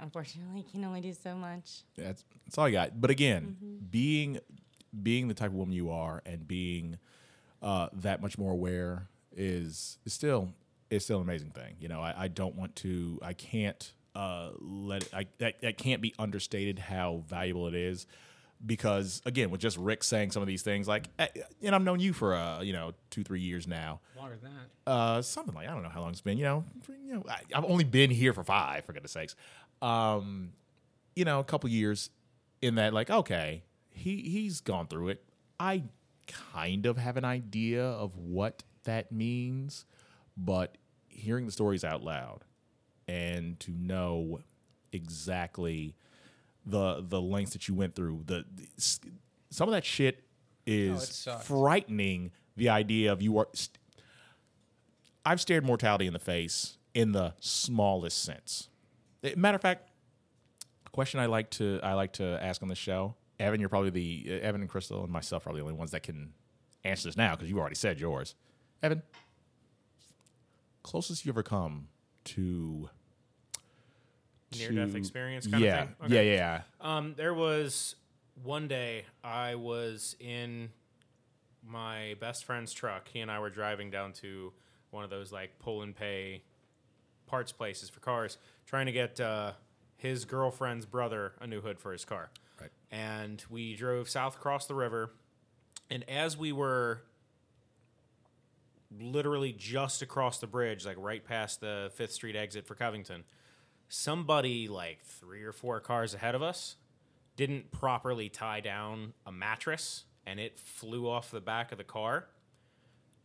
[0.00, 1.82] unfortunately, you can only do so much.
[1.96, 3.00] That's that's all I got.
[3.00, 3.56] But again,
[3.90, 4.38] being
[5.02, 6.98] being the type of woman you are and being
[7.62, 10.52] uh, that much more aware is is still
[10.90, 11.76] is still an amazing thing.
[11.80, 13.18] You know, I, I don't want to.
[13.22, 15.14] I can't uh, let it.
[15.14, 18.06] I that, that can't be understated how valuable it is.
[18.64, 21.26] Because again, with just Rick saying some of these things, like, eh,
[21.62, 24.90] and I've known you for uh, you know two three years now, Longer than that.
[24.90, 26.38] uh, something like I don't know how long it's been.
[26.38, 29.36] You know, for- you know, I, I've only been here for five, for goodness sakes.
[29.82, 30.52] Um,
[31.14, 32.08] you know, a couple years
[32.62, 35.24] in that, like, okay, he he's gone through it.
[35.60, 35.82] I
[36.26, 39.84] kind of have an idea of what that means,
[40.36, 40.76] but
[41.08, 42.44] hearing the stories out loud
[43.06, 44.40] and to know
[44.92, 45.94] exactly
[46.66, 48.66] the the lengths that you went through, the, the
[49.50, 50.24] some of that shit
[50.66, 51.46] is sucks.
[51.46, 52.30] frightening.
[52.56, 53.48] The idea of you are.
[53.52, 53.78] St-
[55.26, 58.68] I've stared mortality in the face in the smallest sense.
[59.22, 59.90] Eh, Matter of fact,
[60.86, 63.14] a question I like to I like to ask on the show.
[63.40, 66.02] Evan, you're probably the uh, Evan and Crystal and myself are the only ones that
[66.02, 66.32] can
[66.84, 68.34] answer this now because you already said yours.
[68.82, 69.02] Evan,
[70.84, 71.88] closest you ever come
[72.24, 72.88] to
[74.56, 76.12] Near death experience kind yeah, of thing.
[76.12, 76.60] yeah, yeah.
[76.80, 77.96] Um, there was
[78.44, 80.70] one day I was in
[81.66, 83.08] my best friend's truck.
[83.08, 84.52] He and I were driving down to
[84.90, 86.42] one of those like pull and pay
[87.26, 89.52] parts places for cars, trying to get uh,
[89.96, 92.30] his girlfriend's brother a new hood for his car.
[92.60, 92.70] Right.
[92.92, 95.10] And we drove south across the river,
[95.90, 97.02] and as we were
[99.00, 103.24] literally just across the bridge, like right past the Fifth Street exit for Covington,
[103.88, 106.76] somebody like three or four cars ahead of us
[107.36, 112.26] didn't properly tie down a mattress and it flew off the back of the car.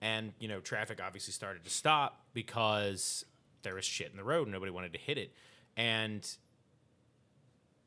[0.01, 3.26] And, you know, traffic obviously started to stop because
[3.63, 5.34] there was shit in the road and nobody wanted to hit it.
[5.76, 6.28] And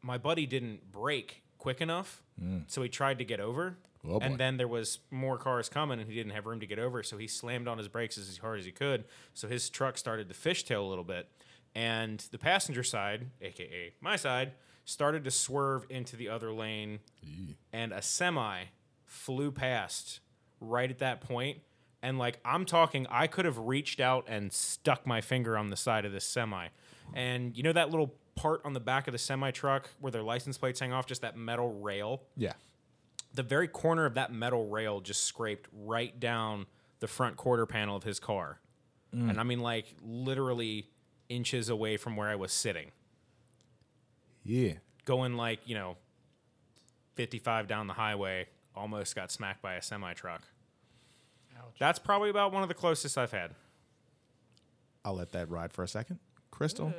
[0.03, 2.64] my buddy didn't brake quick enough, mm.
[2.66, 3.76] so he tried to get over.
[4.09, 6.78] Oh, and then there was more cars coming and he didn't have room to get
[6.78, 9.05] over, so he slammed on his brakes as hard as he could.
[9.34, 11.28] So his truck started to fishtail a little bit.
[11.74, 14.53] And the passenger side, aka my side,
[14.84, 16.98] started to swerve into the other lane
[17.72, 18.64] and a semi
[19.07, 20.20] flew past
[20.61, 21.57] right at that point.
[21.57, 21.59] point
[22.03, 25.76] and like i'm talking i could have reached out and stuck my finger on the
[25.76, 26.68] side of this semi
[27.14, 30.22] and you know that little part on the back of the semi truck where their
[30.22, 32.53] license plates hang off just that metal rail Yeah.
[33.35, 36.66] The very corner of that metal rail just scraped right down
[37.01, 38.61] the front quarter panel of his car
[39.14, 39.28] mm.
[39.28, 40.89] and i mean like literally
[41.28, 42.91] inches away from where i was sitting
[44.45, 44.74] Yeah.
[45.05, 45.97] going like you know
[47.14, 50.43] 55 down the highway almost got smacked by a semi truck
[51.78, 53.55] that's probably about one of the closest i've had
[55.05, 56.20] I'll let that ride for a second.
[56.53, 56.93] Crystal, Ooh,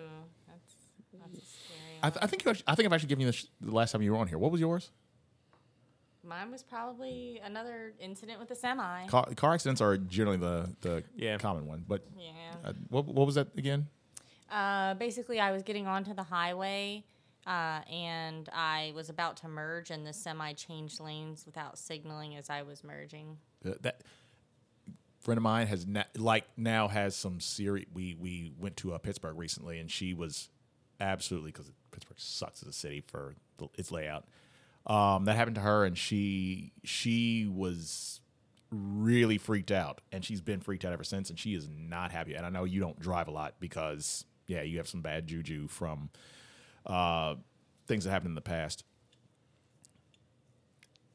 [0.46, 0.76] that's,
[1.14, 2.00] that's a scary.
[2.02, 3.94] I, th- I think you actually, I think I've actually given you this the last
[3.94, 4.38] time you were on here.
[4.38, 4.92] What was yours?
[6.26, 9.08] Mine was probably another incident with a semi.
[9.08, 11.38] Car, car accidents are generally the the Yeah.
[11.38, 12.32] common one, but yeah.
[12.64, 13.88] uh, what what was that again?
[14.50, 17.04] Uh, basically, I was getting onto the highway,
[17.46, 22.50] uh, and I was about to merge, and the semi changed lanes without signaling as
[22.50, 23.38] I was merging.
[23.66, 24.02] Uh, that
[25.20, 27.88] friend of mine has na- like now has some serious.
[27.94, 30.50] We we went to uh, Pittsburgh recently, and she was
[31.02, 34.26] absolutely because Pittsburgh sucks as a city for the, its layout.
[34.86, 38.20] Um, that happened to her, and she she was
[38.70, 42.34] really freaked out, and she's been freaked out ever since, and she is not happy.
[42.34, 45.68] And I know you don't drive a lot because yeah, you have some bad juju
[45.68, 46.10] from
[46.86, 47.36] uh,
[47.88, 48.84] things that happened in the past.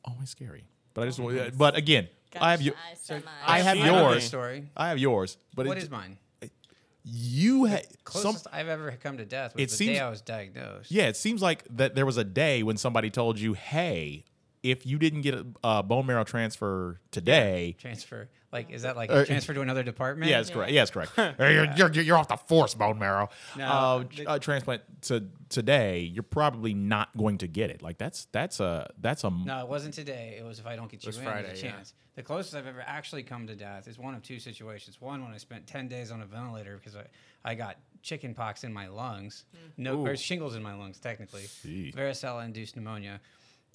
[0.04, 0.64] Always scary,
[0.94, 1.58] but I just want.
[1.58, 2.08] But again,
[2.40, 2.70] I have you.
[2.70, 3.22] Gosh, semi.
[3.44, 4.14] I have seen I know yours.
[4.16, 4.70] this story.
[4.76, 6.16] I have yours, but What it, is mine?
[7.10, 8.22] You had some.
[8.22, 10.90] Closest I've ever come to death was It the seems- day I was diagnosed.
[10.90, 14.24] Yeah, it seems like that there was a day when somebody told you, "Hey,
[14.62, 18.28] if you didn't get a, a bone marrow transfer today." Transfer.
[18.50, 20.30] Like, is that like Uh, transfer to another department?
[20.30, 20.72] Yeah, that's correct.
[20.72, 21.12] Yeah, that's correct.
[21.38, 23.28] Hey, you're, you're, you're off the force bone marrow.
[23.56, 27.82] No, uh, the- uh, transplant to today, you're probably not going to get it.
[27.82, 30.36] Like that's that's a that's a No, it wasn't today.
[30.38, 31.82] It was if I don't get you was in, Friday, there's a yeah.
[32.16, 35.00] The closest I've ever actually come to death is one of two situations.
[35.00, 37.04] One, when I spent 10 days on a ventilator because I,
[37.44, 39.44] I got chicken pox in my lungs.
[39.76, 41.42] No, or shingles in my lungs, technically.
[41.92, 43.20] Varicella-induced pneumonia.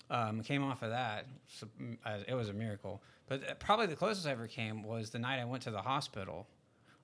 [0.09, 1.26] Um, came off of that.
[1.47, 3.01] So, mm, uh, it was a miracle.
[3.42, 5.82] But uh, probably the closest I ever came was the night I went to the
[5.82, 6.48] hospital.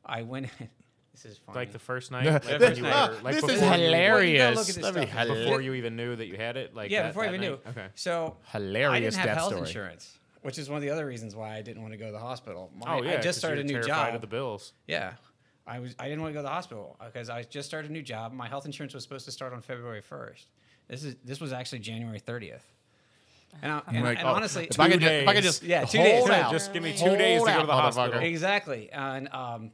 [0.06, 0.48] I went.
[1.14, 1.58] this is funny.
[1.58, 2.90] like the first night like This- you were,
[3.24, 4.12] like this before is you- hilarious.
[4.12, 5.20] Well, you gotta look at this That'd be stuff.
[5.22, 5.46] hilarious.
[5.46, 7.48] before you even knew that you had it like yeah, that- before I even night?
[7.66, 7.72] knew.
[7.72, 9.68] okay So Hilarious I didn't have death health story.
[9.68, 12.12] insurance, which is one of the other reasons why I didn't want to go to
[12.12, 12.72] the hospital.
[12.76, 14.14] My, oh yeah I 'cause just started a new job.
[14.14, 15.14] of the bills Yeah.
[15.68, 17.94] I was I didn't want to go to the hospital because I just started a
[17.94, 18.34] new job.
[18.34, 20.46] My health insurance was supposed to start on February 1st.
[20.88, 22.62] This is this was actually January 30th.
[23.62, 25.64] And, I, and, Like, and oh, honestly, if I could, just, if I could just
[25.64, 26.38] Yeah, two hold days.
[26.38, 28.20] out, just give me two hold days to go to the hospital.
[28.20, 28.90] exactly.
[28.92, 29.72] And um,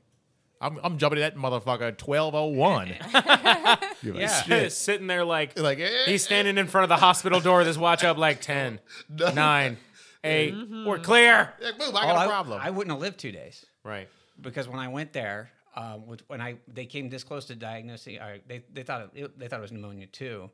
[0.62, 1.96] I'm, I'm jumping to that motherfucker.
[1.98, 2.94] Twelve oh one.
[4.04, 4.68] Yeah.
[4.70, 7.78] sitting there like Like eh, he's standing in front of the hospital door with his
[7.78, 8.80] watch up like 10
[9.10, 9.78] 9
[10.24, 10.54] 8
[10.86, 12.60] we're clear eh, boom, I oh, got a I, problem.
[12.62, 14.08] I wouldn't have lived two days right
[14.40, 18.38] because when I went there, um, when I they came this close to diagnosing, uh,
[18.48, 20.50] they they thought it, they thought it was pneumonia too,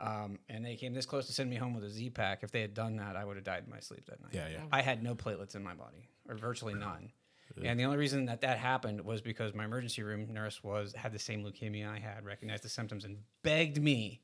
[0.00, 2.42] um, and they came this close to send me home with a Z pack.
[2.42, 4.32] If they had done that, I would have died in my sleep that night.
[4.32, 4.62] Yeah, yeah.
[4.72, 7.12] I had no platelets in my body, or virtually none.
[7.62, 11.12] And the only reason that that happened was because my emergency room nurse was had
[11.12, 14.22] the same leukemia I had, recognized the symptoms, and begged me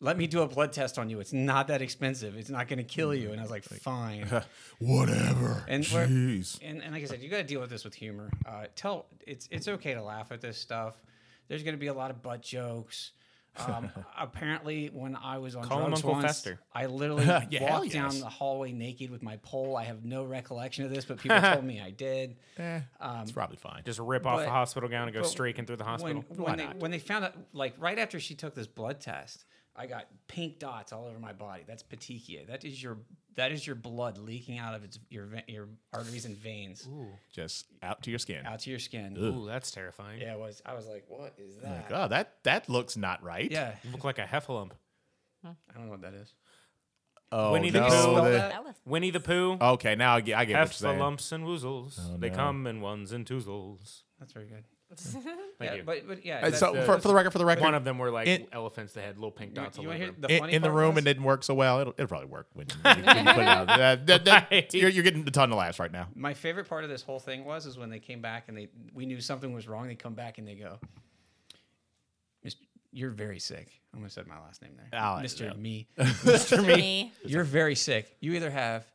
[0.00, 1.20] let me do a blood test on you.
[1.20, 2.36] It's not that expensive.
[2.36, 3.32] It's not going to kill you.
[3.32, 4.28] And I was like, fine.
[4.78, 5.64] Whatever.
[5.66, 6.58] And Jeez.
[6.62, 8.30] and, and like I said, you got to deal with this with humor.
[8.46, 10.94] Uh, tell it's it's okay to laugh at this stuff.
[11.48, 13.12] There's going to be a lot of butt jokes.
[13.66, 16.60] Um, apparently, when I was on Call drugs once, Fester.
[16.72, 19.76] I literally Yeah, walked down the hallway naked with my pole.
[19.76, 22.36] I have no recollection of this, but people told me I did.
[22.58, 22.80] Eh,
[23.22, 23.82] it's probably fine.
[23.84, 26.24] Just rip off the hospital gown and go streaking through the hospital.
[26.28, 29.44] When, when they when they found out, like right after she took this blood test,
[29.76, 31.62] I got pink dots all over my body.
[31.66, 32.46] That's petechia.
[32.48, 32.98] That is your
[33.38, 36.86] that is your blood leaking out of its your your arteries and veins
[37.32, 38.44] Just out to your skin.
[38.44, 39.16] out to your skin.
[39.18, 40.20] Ooh, that's terrifying.
[40.20, 40.60] Yeah, it was.
[40.66, 41.90] I was like, what is that?
[41.90, 43.50] Like, oh, that that looks not right.
[43.50, 44.72] Yeah, You look like a heffalump.
[45.44, 46.34] I don't know what that is.
[47.30, 47.86] Oh Winnie the no.
[47.88, 47.92] Pooh.
[47.92, 49.56] Spell the- Winnie the Pooh.
[49.60, 50.98] Okay, now I get, I get what you're saying.
[50.98, 51.98] Heffalumps and woozles.
[52.00, 52.36] Oh, they no.
[52.36, 54.02] come in ones and twozles.
[54.18, 54.64] That's very good.
[54.96, 55.24] Thank
[55.60, 55.82] yeah, you.
[55.84, 56.48] but but yeah.
[56.50, 58.46] So the- for, for the record, for the record, One of them were like In-
[58.52, 60.16] elephants that had little pink you, dots all you over them.
[60.20, 61.80] the in, in the room was- it didn't work so well.
[61.80, 63.66] It'll, it'll probably work when, when you, when you put it out.
[63.66, 64.72] That- that- that- Right.
[64.72, 66.08] you're, you're getting a ton of laughs right now.
[66.14, 68.68] My favorite part of this whole thing was is when they came back and they
[68.94, 69.88] we knew something was wrong.
[69.88, 70.78] They come back and they go,
[72.44, 72.56] "Mr.
[72.90, 75.46] You're very sick." I'm gonna say my last name there, Oh, Mr.
[75.46, 75.52] yeah.
[75.54, 75.86] Me.
[76.66, 77.12] Me.
[77.24, 78.16] You're very sick.
[78.20, 78.86] You either have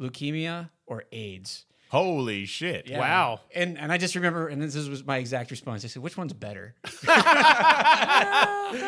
[0.00, 1.64] leukemia or AIDS.
[1.92, 2.86] Holy shit!
[2.88, 3.00] Yeah.
[3.00, 3.40] Wow.
[3.54, 5.84] And and I just remember, and this was my exact response.
[5.84, 6.74] I said, "Which one's better?"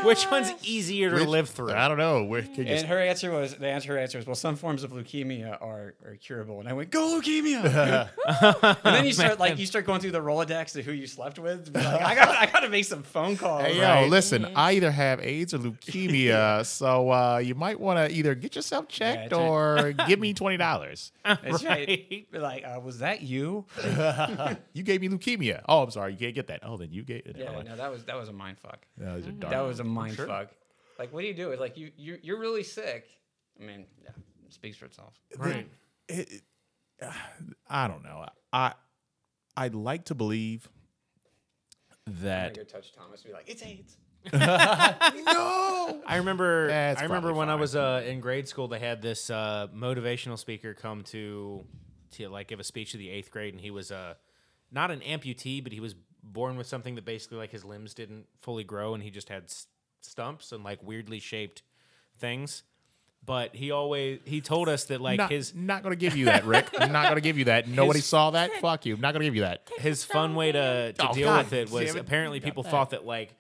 [0.05, 1.73] Which one's easier to Which- live through?
[1.75, 2.25] I don't know.
[2.25, 4.85] Where can you And her answer was, the answer her answer was, "Well, some forms
[4.85, 8.09] of leukemia are, are curable." And I went, "Go leukemia!"
[8.85, 11.39] and then you start like you start going through the rolodex of who you slept
[11.39, 11.75] with.
[11.75, 13.65] like, I got I got to make some phone calls.
[13.65, 14.09] Hey, yo, right?
[14.09, 18.57] listen, I either have AIDS or leukemia, so uh, you might want to either get
[18.57, 21.13] yourself checked that's or give me twenty dollars.
[21.23, 21.85] That's right.
[21.89, 22.27] Right.
[22.33, 23.67] Like, uh, was that you?
[24.73, 25.63] you gave me leukemia.
[25.69, 26.61] Oh, I'm sorry, you can't get that.
[26.63, 27.37] Oh, then you gave it.
[27.39, 28.87] Yeah, Oh, no, that was that was a mind fuck.
[28.97, 29.51] those are dark.
[29.53, 30.51] That was a mind fuck.
[30.99, 31.51] Like, what do you do?
[31.51, 33.07] It's like you you you're really sick.
[33.61, 34.11] I mean, yeah,
[34.47, 35.15] it speaks for itself.
[35.39, 35.69] right.
[36.09, 36.43] it, it-
[37.69, 38.27] I don't know.
[38.53, 38.73] I
[39.57, 40.69] I'd like to believe
[42.07, 43.97] I'm that go touch Thomas and be like, it's AIDS.
[44.33, 46.01] no.
[46.07, 46.69] I remember.
[46.69, 49.67] That's I remember probably when I was uh, in grade school, they had this uh,
[49.75, 51.65] motivational speaker come to
[52.15, 54.15] to like give a speech to the eighth grade, and he was uh,
[54.71, 58.27] not an amputee, but he was born with something that basically like his limbs didn't
[58.41, 59.45] fully grow, and he just had
[60.01, 61.63] stumps and like weirdly shaped
[62.19, 62.63] things.
[63.27, 66.45] But he always he told us that like not, his not gonna give you that,
[66.45, 66.69] Rick.
[66.79, 67.67] I'm not gonna give you that.
[67.67, 68.53] Nobody His- saw that.
[68.61, 68.95] Fuck you.
[68.95, 69.67] I'm not gonna give you that.
[69.79, 71.99] his fun way to, to Oh, deal God with it was it.
[71.99, 72.69] apparently people that.
[72.71, 73.35] thought that like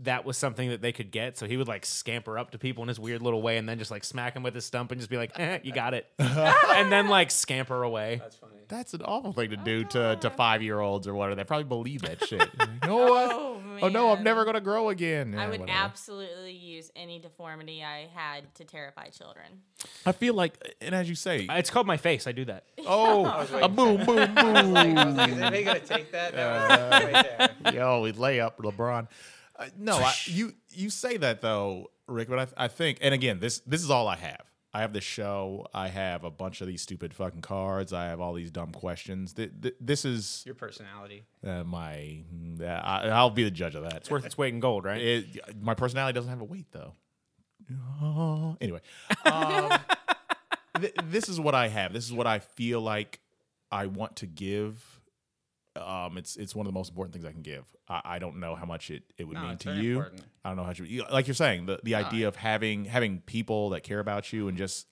[0.00, 1.38] that was something that they could get.
[1.38, 3.78] So he would like scamper up to people in his weird little way and then
[3.78, 6.06] just like smack them with his stump and just be like, eh, you got it.
[6.18, 8.16] and then like scamper away.
[8.20, 8.52] That's funny.
[8.68, 11.36] That's an awful thing to do to, to five year olds or whatever.
[11.36, 12.40] They probably believe that shit.
[12.60, 13.32] you know what?
[13.32, 15.34] Oh, Oh no, I'm never gonna grow again.
[15.38, 15.78] I would whatever.
[15.78, 19.46] absolutely use any deformity I had to terrify children.
[20.04, 22.26] I feel like, and as you say, It's called my face.
[22.26, 22.64] I do that.
[22.86, 24.38] oh, a boom, boom, boom.
[24.38, 26.34] I was like, is anybody gonna take that?
[26.34, 27.74] That was right there.
[27.74, 29.08] Yo, we lay up LeBron.
[29.58, 32.28] Uh, no, I, you you say that though, Rick.
[32.28, 34.42] But I, I think, and again, this this is all I have.
[34.74, 35.66] I have the show.
[35.72, 37.94] I have a bunch of these stupid fucking cards.
[37.94, 39.32] I have all these dumb questions.
[39.32, 41.24] Th- th- this is Your personality.
[41.46, 42.18] uh, my.
[42.60, 43.94] Uh, I, I'll be the judge of that.
[43.94, 45.00] It's worth its weight in gold, right?
[45.00, 46.92] It, my personality doesn't have a weight though.
[48.02, 48.80] Oh, anyway,
[49.24, 49.72] um,
[50.80, 51.92] th- this is what I have.
[51.92, 53.20] This is what I feel like
[53.72, 55.00] I want to give.
[55.76, 57.64] Um, it's it's one of the most important things I can give.
[57.88, 59.92] I, I don't know how much it, it would No, mean to you.
[59.98, 60.22] important.
[60.44, 63.20] I don't know how you, you like you're saying the the idea of having having
[63.20, 64.86] people that care about you and just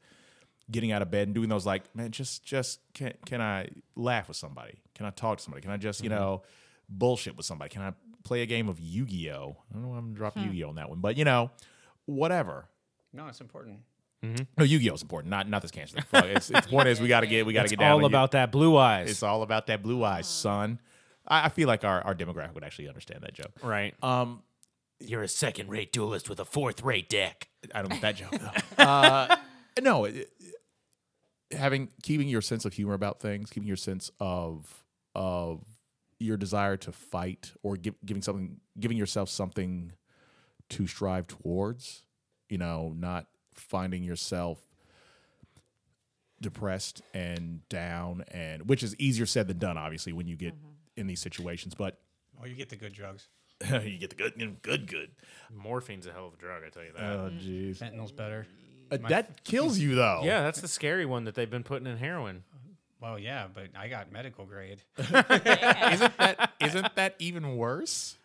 [0.71, 4.29] getting out of bed and doing those like man just just can can I laugh
[4.29, 4.83] with somebody?
[4.95, 5.63] Can I talk to somebody?
[5.63, 6.43] Can I just you know
[6.89, 7.71] bullshit with somebody?
[7.71, 7.93] Can I
[8.25, 9.57] play a game of Yu Gi Oh?
[9.71, 9.89] I don't know.
[9.91, 11.51] why I'm dropping Yu Gi Oh on that one, but you know
[12.07, 12.67] whatever.
[13.13, 13.79] No, it's important.
[14.59, 15.31] No, Yu Gi Oh is important.
[15.31, 16.05] Not not this cancer thing.
[16.09, 17.81] Fuck, It's, it's the point is we got to get we got to It's get
[17.81, 17.93] down.
[17.93, 18.07] all to you.
[18.07, 19.11] about that blue eyes.
[19.11, 20.81] It's all about that blue eyes, son.
[21.27, 23.53] I, I feel like our, our demographic would actually understand that joke.
[23.63, 23.95] right.
[24.03, 24.43] Um,
[25.01, 27.49] You're a second rate duelist with a fourth rate deck.
[27.75, 28.31] I don't get that joke.
[28.77, 28.83] Though.
[28.85, 29.37] uh,
[29.83, 30.31] no, it, it-
[31.57, 34.85] having keeping your sense of humor about things, keeping your sense of
[35.15, 35.63] of
[36.19, 39.93] your desire to fight or give, giving something, giving yourself something
[40.71, 42.03] to strive towards.
[42.49, 44.59] You know, not finding yourself
[46.41, 50.55] depressed and down, and which is easier said than done, obviously, when you get
[50.97, 51.75] in these situations.
[51.75, 51.99] But
[52.43, 53.29] Oh, you get the good drugs.
[53.71, 55.11] you get the good, good, good.
[55.53, 57.03] Morphine's a hell of a drug, I tell you that.
[57.03, 57.79] Oh, jeez.
[57.79, 58.47] Fentanyl's better.
[58.91, 60.21] Uh, that kills you, though.
[60.25, 62.43] yeah, that's the scary one that they've been putting in heroin.
[63.01, 64.83] Well, yeah, but I got medical grade.
[64.99, 68.17] isn't that isn't that even worse?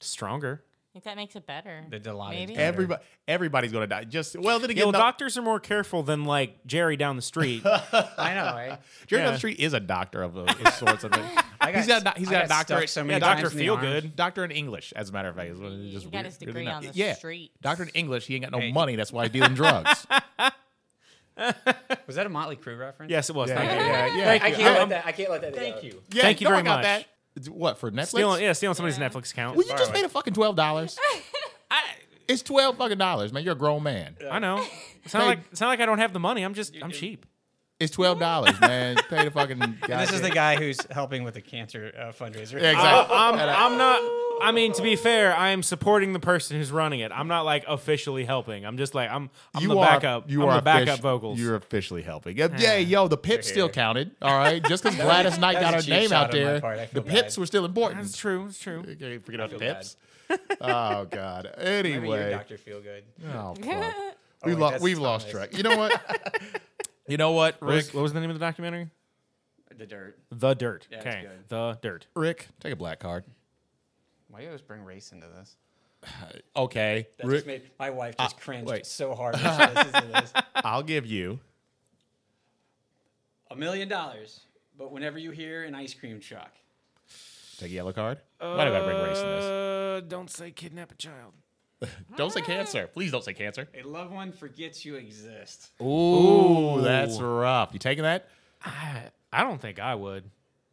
[0.00, 0.62] Stronger.
[0.96, 1.84] Think that makes it better.
[1.90, 2.56] The Dilaudid's Maybe.
[2.56, 4.04] Everybody, everybody's gonna die.
[4.04, 7.16] Just well, then Yeah, again, well, no- doctors are more careful than like Jerry down
[7.16, 7.62] the street.
[7.66, 8.78] I know, right?
[9.06, 9.30] Jerry down yeah.
[9.32, 11.04] the street is a doctor of, of sorts.
[11.04, 11.26] I think.
[11.60, 12.88] I he's got a, doc- he's I got a stuffed doctorate.
[12.90, 13.86] so yeah, many Doctor times in the Feel arms.
[13.86, 14.16] Good.
[14.16, 15.50] Doctor in English, as a matter of fact.
[15.50, 17.50] Is what it He just got his really degree not- on the yeah, street.
[17.60, 18.26] Doctor in English.
[18.26, 18.72] He ain't got no Hey.
[18.72, 18.96] money.
[18.96, 20.06] That's why he's dealing drugs.
[22.06, 23.10] Was that a Motley Crue reference?
[23.10, 23.50] Yes, it was.
[23.50, 23.86] Yeah, Thank you.
[23.86, 24.24] yeah, yeah.
[24.24, 24.54] Thank I you.
[24.56, 25.06] can't Um, let that.
[25.06, 25.54] I can't let that.
[25.54, 26.02] Thank you.
[26.10, 26.82] Yeah, Thank you no, I very got much.
[26.84, 27.06] That.
[27.36, 28.06] It's What for Netflix?
[28.08, 29.56] Stealing, yeah, stealing somebody's Netflix account.
[29.56, 29.94] Well, you just Borrow it.
[29.94, 30.98] paid a fucking twelve dollars.
[32.28, 33.44] It's twelve fucking dollars, man.
[33.44, 34.16] You're a grown man.
[34.30, 34.64] I know.
[35.04, 35.28] It's not Hey.
[35.28, 36.42] like it's not like I don't have the money.
[36.42, 37.24] I'm just I'm cheap.
[37.78, 38.96] It's twelve dollars, man.
[39.08, 39.62] Pay the fucking.
[39.62, 42.60] And this is the guy who's helping with the cancer uh, fundraiser.
[42.60, 43.14] Yeah, exactly.
[43.16, 44.00] I'm I'm not.
[44.40, 47.10] I mean, to be fair, I am supporting the person who's running it.
[47.12, 48.64] I'm not like officially helping.
[48.66, 49.30] I'm just like I'm.
[49.54, 50.30] I'm you the are, backup.
[50.30, 51.40] You I'm are the backup offici- vocals.
[51.40, 52.36] You're officially helping.
[52.36, 54.12] Yeah, yeah, yo, the pips still counted.
[54.20, 56.60] All right, just because Gladys Knight got her was name out there,
[56.92, 58.02] the feel pips were still important.
[58.02, 58.46] That's true.
[58.46, 58.80] It's true.
[58.88, 59.96] Okay, forget about the pips.
[60.60, 61.54] oh God.
[61.58, 63.04] Anyway, doctor feel good.
[63.32, 63.64] oh fuck.
[63.64, 64.12] Oh,
[64.44, 65.56] we wait, lo- we've lost track.
[65.56, 66.42] You know what?
[67.08, 67.94] you know what, What was, Rick?
[67.94, 68.90] what was the name of the documentary?
[69.78, 70.18] The dirt.
[70.30, 70.88] The Dirt.
[70.90, 71.22] Yeah, okay.
[71.22, 71.48] good.
[71.48, 72.06] The Dirt.
[72.14, 73.24] Rick, take a black card.
[74.28, 75.56] Why do you always bring race into this?
[76.56, 78.86] Okay, That Rick, just made my wife just cringed wait.
[78.86, 80.32] so hard when she listens to this.
[80.56, 81.38] I'll give you.
[83.50, 84.40] A million dollars,
[84.78, 86.52] but whenever you hear an ice cream truck,
[87.58, 88.18] Take a yellow card.
[88.38, 89.44] Why do I gotta bring race in this?
[89.44, 91.32] Uh, don't say kidnap a child.
[92.16, 92.86] Don't say cancer.
[92.86, 93.68] Please don't say cancer.
[93.78, 95.72] a loved one forgets you exist.
[95.82, 97.70] Ooh, that's rough.
[97.74, 98.28] You taking that?
[98.64, 100.24] I, I don't think I would.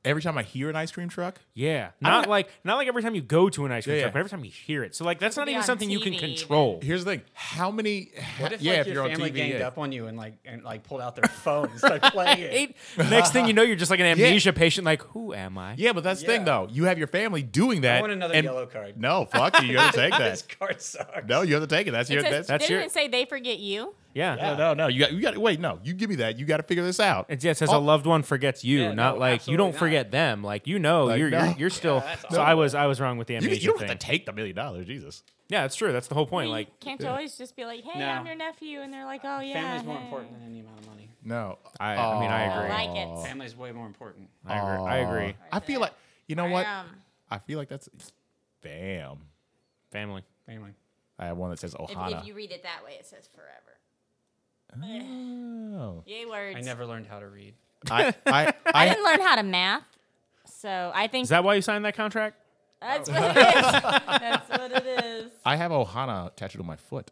[0.05, 3.15] Every time I hear an ice cream truck, Yeah, not like not like every time
[3.15, 4.13] you go to an ice cream Yeah, truck, yeah.
[4.13, 4.95] but every time you hear it.
[4.95, 6.79] So like that's not even on something you can TV, control.
[6.83, 8.11] here's the thing: how many?
[8.39, 9.67] What if yeah, like if your you're on family TV, ganged yeah.
[9.67, 12.75] up on you and like and like pulled out their phone and started playing it?
[12.97, 14.83] Next thing you know, you're just like an amnesia patient.
[14.83, 15.75] Like, who am I?
[15.77, 16.45] Yeah, but that's the thing Yeah.
[16.65, 16.67] though.
[16.69, 17.99] You have your family doing that.
[17.99, 18.99] I want another and- yellow card.
[18.99, 19.69] No, fuck you.
[19.69, 20.59] You have to take this that.
[20.59, 21.27] card sucks.
[21.29, 21.91] No, you have to take it.
[21.91, 22.23] That's It your.
[22.23, 23.95] says, That's, that's didn't it say they forget you?
[24.13, 24.35] Yeah.
[24.35, 24.87] no, no, no.
[24.87, 25.11] You got.
[25.13, 25.37] You got.
[25.37, 25.79] Wait, no.
[25.83, 26.37] You give me that.
[26.37, 27.25] You got to figure this out.
[27.29, 27.77] It, yeah, it says Oh.
[27.77, 29.79] a loved one forgets you, Yeah, not no, like you don't not.
[29.79, 30.43] forget them.
[30.43, 31.43] Like you know, Like, you're, no.
[31.45, 32.01] you're you're still.
[32.01, 33.87] that's so I was I was wrong with the You, amnesia you don't thing.
[33.89, 34.85] have to take the million dollars.
[34.85, 35.23] Jesus.
[35.49, 35.91] yeah, that's true.
[35.91, 36.49] That's the whole point.
[36.49, 38.07] Like, Can't you always just be like, hey, No.
[38.07, 39.53] I'm your nephew, and they're like, oh yeah.
[39.79, 41.09] Family's more important than any amount of money.
[41.23, 41.57] No.
[41.79, 42.69] I, I mean, I I agree.
[42.93, 43.25] like it.
[43.27, 44.29] Family's way more important.
[44.45, 44.87] I agree.
[44.87, 45.35] I agree.
[45.51, 45.93] I feel like.
[46.27, 46.65] You know what?
[47.31, 47.89] I feel like that's.
[48.61, 49.17] Damn.
[49.91, 50.23] Family.
[50.45, 50.71] Family.
[51.19, 52.21] I have one that says if, Ohana.
[52.21, 53.77] if you read it that way, it says forever.
[54.81, 56.03] Oh.
[56.05, 56.57] Yay words.
[56.57, 57.55] I never learned how to read.
[57.89, 58.13] I.
[58.25, 58.53] I.
[58.65, 59.83] I I, didn't learn how to math,
[60.45, 62.37] so I think Is that why you signed that contract?
[62.81, 63.13] that's oh.
[63.13, 63.71] what it is.
[63.71, 65.31] that's what it is.
[65.45, 67.11] I have Ohana tattooed on my foot.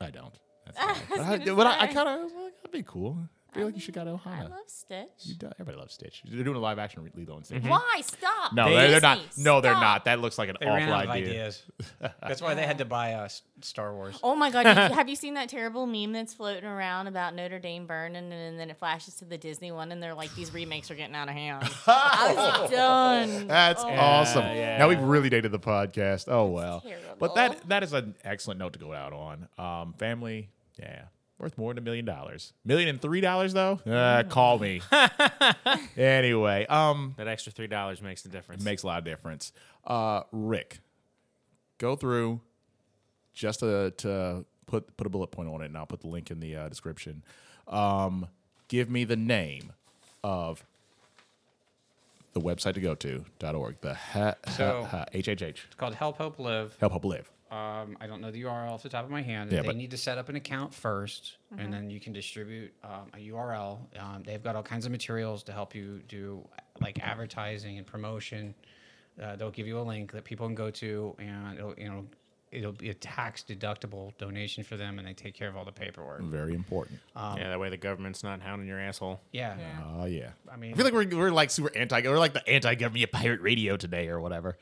[0.00, 0.34] I don't.
[0.66, 1.06] That's fine.
[1.08, 1.94] but I, gonna but I, I say.
[1.94, 3.18] kind of, that'd be cool.
[3.52, 4.50] I feel like you should got I Ohana.
[4.50, 5.08] love Stitch.
[5.24, 6.22] You do- Everybody loves Stitch.
[6.24, 7.62] They're doing a live action re- Lilo and Stitch.
[7.64, 8.52] Why stop?
[8.52, 9.26] No, They- they're, they're not.
[9.28, 9.82] Disney, No, they're stop.
[9.82, 10.04] not.
[10.04, 11.28] That looks like an They awful ran out of idea.
[11.30, 11.62] ideas.
[12.22, 14.18] That's why they had to buy uh, S- Star Wars.
[14.22, 14.62] Oh my god!
[14.62, 18.32] did you- have you seen that terrible meme that's floating around about Notre Dame burning,
[18.32, 21.16] and then it flashes to the Disney one, and they're like, "These remakes are getting
[21.16, 23.46] out of hand." I was done.
[23.48, 23.88] That's Oh.
[23.88, 24.44] awesome.
[24.44, 24.78] yeah.
[24.78, 26.26] Now we've really dated the podcast.
[26.28, 26.84] Oh well.
[27.18, 29.48] But that that is an excellent note to go out on.
[29.58, 31.02] Um, family, yeah,
[31.40, 32.52] worth more than a million dollars.
[32.64, 33.80] Million and three dollars though.
[33.86, 34.80] Uh, call me.
[35.96, 38.62] anyway, um, That extra three dollars makes the difference.
[38.62, 39.52] it makes a lot of difference.
[39.84, 40.78] Uh, Rick,
[41.78, 42.40] go through
[43.32, 46.30] just to, to put put a bullet point on it, and I'll put the link
[46.30, 47.22] in the uh, description.
[47.68, 48.26] Um,
[48.68, 49.72] give me the name
[50.22, 50.64] of
[52.32, 53.76] the website to go to dot org.
[53.80, 55.42] The ha, So- ha, ha, HHH.
[55.42, 56.76] It's called Help Hope Live.
[56.80, 57.30] Help Hope Live.
[57.50, 59.50] Um, I don't know the URL off the top of my hand.
[59.50, 62.72] Yeah, they but- need to set up an account 1st and then you can distribute
[62.84, 63.78] um, a URL.
[63.98, 66.46] Um, they've got all kinds of materials to help you do
[66.80, 68.54] like advertising and promotion.
[69.20, 72.06] Uh, they'll give you a link that people can go to, and it'll you know
[72.52, 75.72] it'll be a tax deductible donation for them, and they take care of all the
[75.72, 76.22] paperwork.
[76.22, 77.00] Very important.
[77.16, 79.20] yeah, that way the government's not hounding your asshole.
[79.32, 79.56] Yeah,
[79.98, 80.30] Oh yeah.
[80.50, 82.00] I mean, I feel like we're, we're like super anti.
[82.02, 84.56] We're like the anti-government pirate radio today or whatever.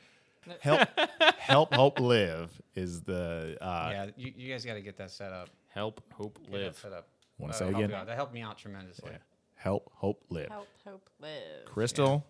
[0.61, 0.87] Help,
[1.37, 3.57] help, hope, live is the.
[3.61, 5.49] Uh, yeah, you, you guys got to get that set up.
[5.67, 6.77] Help, hope, Get that live.
[6.77, 7.07] set up.
[7.37, 7.89] Wanna That'll say help again?
[7.91, 8.07] you out.
[8.07, 9.11] That helped me out tremendously.
[9.55, 10.49] Help, hope, live.
[10.49, 11.65] Help, hope, live.
[11.65, 12.25] Crystal,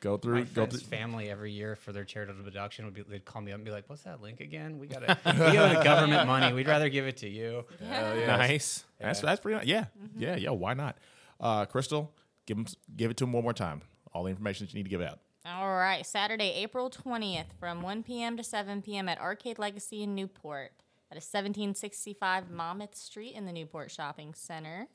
[0.00, 0.34] go through.
[0.34, 0.88] My go friend's through.
[0.88, 3.70] family every year for their charitable deduction would be they'd call me up and be
[3.70, 4.78] like, "What's that link again?
[4.78, 6.52] We gotta we owe the government money.
[6.52, 8.84] We'd rather give it to you." Nice.
[9.00, 9.58] That's that's pretty.
[9.58, 9.66] nice.
[9.66, 9.84] Yeah,
[10.16, 10.50] yeah, yeah.
[10.50, 10.96] Why not?
[11.40, 12.12] Uh, Crystal,
[12.46, 12.66] give 'em-
[12.96, 13.82] give it to him one more time.
[14.14, 15.18] All the information that you need to give out.
[15.44, 18.36] All right, Saturday, April 20th from 1 p.m.
[18.36, 19.08] to 7 p.m.
[19.08, 20.70] at Arcade Legacy in Newport.
[21.10, 24.86] That is 1765 Monmouth Street in the Newport Shopping Center.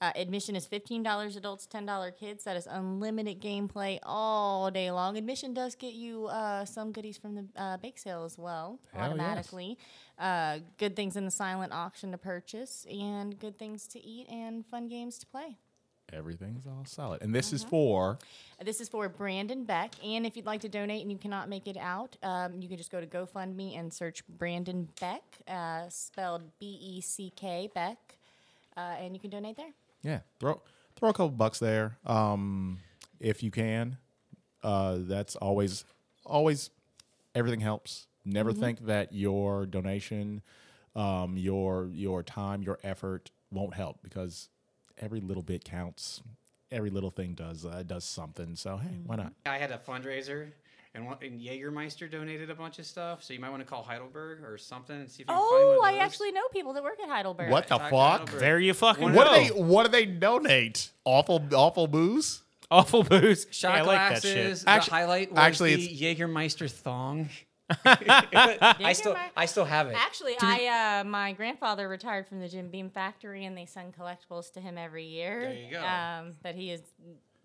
[0.00, 2.44] Uh, admission is $15 adults, $10 kids.
[2.44, 5.16] That is unlimited gameplay all day long.
[5.16, 9.00] Admission does get you uh, some goodies from the uh, bake sale as well, Hell
[9.02, 9.10] yes.
[9.10, 9.78] automatically.
[10.18, 14.64] Uh, good things in the silent auction to purchase, and good things to eat, and
[14.66, 15.56] fun games to play.
[16.12, 17.22] Everything's all solid.
[17.22, 17.70] And this is Mm-hmm.
[17.70, 18.18] for
[18.64, 19.92] This is for Brandon Beck.
[20.04, 22.76] And if you'd like to donate and you cannot make it out, um, you can
[22.78, 27.98] just go to GoFundMe and search Brandon Beck, uh, spelled B E C K Beck,
[28.76, 29.72] uh, and you can donate there.
[30.02, 30.20] yeah.
[30.40, 30.62] Throw
[30.96, 32.78] throw a couple bucks there, um,
[33.20, 33.98] if you can.
[34.62, 35.84] Uh, that's always
[36.24, 36.70] always
[37.34, 38.06] everything helps.
[38.24, 40.42] Never think that your donation,
[40.96, 44.48] um, your your time, your effort won't help because
[45.00, 46.22] every little bit counts.
[46.70, 48.54] Every little thing does uh, does something.
[48.56, 49.32] So hey, why not?
[49.46, 50.48] I had a fundraiser,
[50.94, 53.22] and, one, and Jägermeister donated a bunch of stuff.
[53.24, 55.46] So you might want to call Heidelberg or something and see if you can find
[55.50, 56.06] Oh, one I of those.
[56.06, 57.50] actually know people that work at Heidelberg.
[57.50, 58.18] What the Talk to fuck?
[58.20, 58.40] Heidelberg.
[58.40, 59.18] There you fucking One go.
[59.18, 60.90] What do they What do they donate?
[61.04, 62.42] Awful awful booze.
[62.70, 63.46] Awful booze.
[63.50, 64.30] Shot yeah, I like that glasses.
[64.58, 64.58] shit.
[64.66, 67.30] The Actu- highlight was actually, the Jägermeister thong.
[67.84, 69.94] I still, Jägermeister- I still have it.
[69.96, 74.52] Actually, I uh, my grandfather retired from the Jim Beam factory, and they send collectibles
[74.52, 75.40] to him every year.
[75.42, 75.84] There you go.
[75.84, 76.80] Um, that he is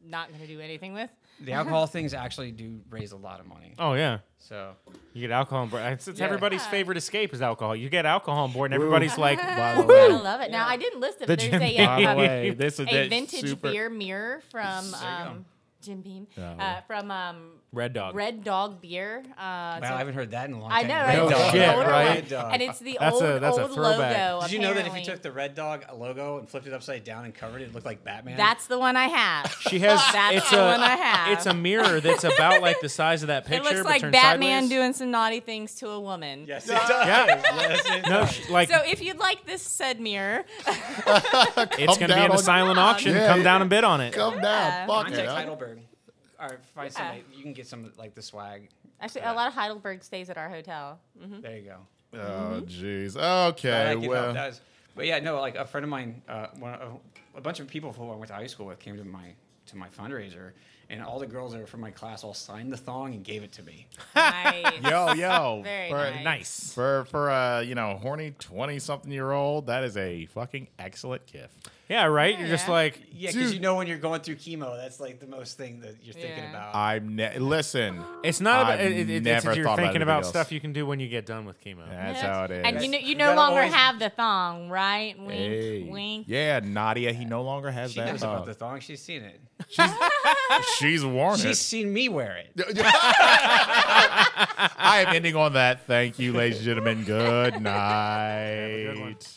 [0.05, 1.09] not going to do anything with.
[1.39, 3.73] The alcohol things actually do raise a lot of money.
[3.79, 4.19] Oh yeah.
[4.37, 4.73] So
[5.13, 5.81] You get alcohol on board.
[5.83, 6.25] It's, it's Yeah.
[6.25, 7.75] everybody's favorite escape is alcohol.
[7.75, 10.51] You get alcohol on board, and everybody's like, I love it.
[10.51, 11.87] Now I didn't list it, The but there's Jim a, Beam.
[11.87, 15.31] uh, by way, this is a vintage super, beer mirror from There you go.
[15.31, 15.45] um,
[15.81, 16.41] Jim Beam, Oh.
[16.41, 18.13] uh, from um, Red Dog.
[18.15, 19.23] Red Dog Beer.
[19.31, 20.77] Uh, wow, so- I haven't heard that in a long time.
[20.77, 20.89] I time.
[20.89, 21.17] know, Red right?
[21.17, 21.41] No Dog.
[21.41, 22.05] It's shit, an right?
[22.05, 22.53] one, Red Dog.
[22.53, 24.31] And it's the That's a- old, that's a old throwback.
[24.33, 24.41] logo.
[24.43, 27.03] Did you know that if you took the Red Dog logo and flipped it upside
[27.03, 28.37] down and covered it, it looked like Batman?
[28.37, 29.57] That's the one I have.
[29.61, 29.99] She has.
[30.13, 30.67] That's it's the a.
[30.67, 31.31] one I have.
[31.37, 33.67] It's a mirror that's about like the size of that picture.
[33.71, 34.69] It looks like turned Batman sideways.
[34.69, 36.45] doing some naughty things to a woman.
[36.47, 36.87] yes, it does.
[37.07, 38.31] yes, it No, does.
[38.33, 42.37] sh- like So if you'd like this said mirror, it's gonna be down in a
[42.37, 43.13] silent auction.
[43.15, 43.43] Yeah, Come yeah.
[43.43, 44.13] down and bid on it.
[44.13, 44.85] Come down, Yeah.
[44.87, 45.27] fuck it.
[45.27, 45.79] Heidelberg.
[46.43, 46.97] Or find Yeah.
[46.97, 47.23] somebody.
[47.35, 48.69] You can get some like the swag.
[48.99, 50.99] actually a lot of Heidelberg stays at our hotel.
[51.21, 51.41] Mm-hmm.
[51.41, 51.77] There you go.
[52.13, 52.65] Oh mm-hmm.
[52.65, 53.19] jeez.
[53.19, 53.95] I Okay.
[53.95, 54.61] like it how it Well, does.
[54.95, 57.91] But yeah, no, like a friend of mine, uh, one, a, a bunch of people
[57.93, 59.33] who I went to high school with came to my
[59.67, 60.51] to my fundraiser,
[60.89, 63.41] and all the girls that were from my class all signed the thong and gave
[63.43, 63.87] it to me.
[64.15, 64.81] Nice.
[64.83, 65.61] yo, yo.
[65.63, 66.23] Very for, nice.
[66.23, 66.73] Nice.
[66.73, 71.25] For for a you know horny twenty something year old, that is a fucking excellent
[71.25, 71.69] gift.
[71.89, 72.39] Yeah, right.
[72.39, 73.55] You're just like, Yeah, because Dude.
[73.55, 76.37] you know when you're going through chemo, that's like the most thing that you're thinking
[76.45, 76.49] Yeah.
[76.49, 76.73] about.
[76.75, 78.01] I'm ne- listen.
[78.23, 78.79] it's not about.
[78.79, 80.29] I've It, it, it's never you're thought about thinking anything about else.
[80.29, 81.87] stuff you can do when you get done with chemo.
[81.89, 82.21] That's Yes.
[82.21, 82.65] how it is.
[82.65, 85.19] And you know you You no gotta longer always- have the thong, right?
[85.19, 85.83] Wink, Hey.
[85.83, 86.25] wink.
[86.29, 87.11] Yeah, Nadia.
[87.11, 88.07] He no longer has she that.
[88.07, 88.45] knows about thong.
[88.47, 88.79] the thong.
[88.79, 89.41] She's seen it.
[90.77, 91.37] She's worn it.
[91.39, 91.55] She's it.
[91.55, 92.51] seen me wear it.
[94.77, 95.85] I am ending on that.
[95.85, 97.03] Thank you, ladies and gentlemen.
[97.03, 99.27] Good night.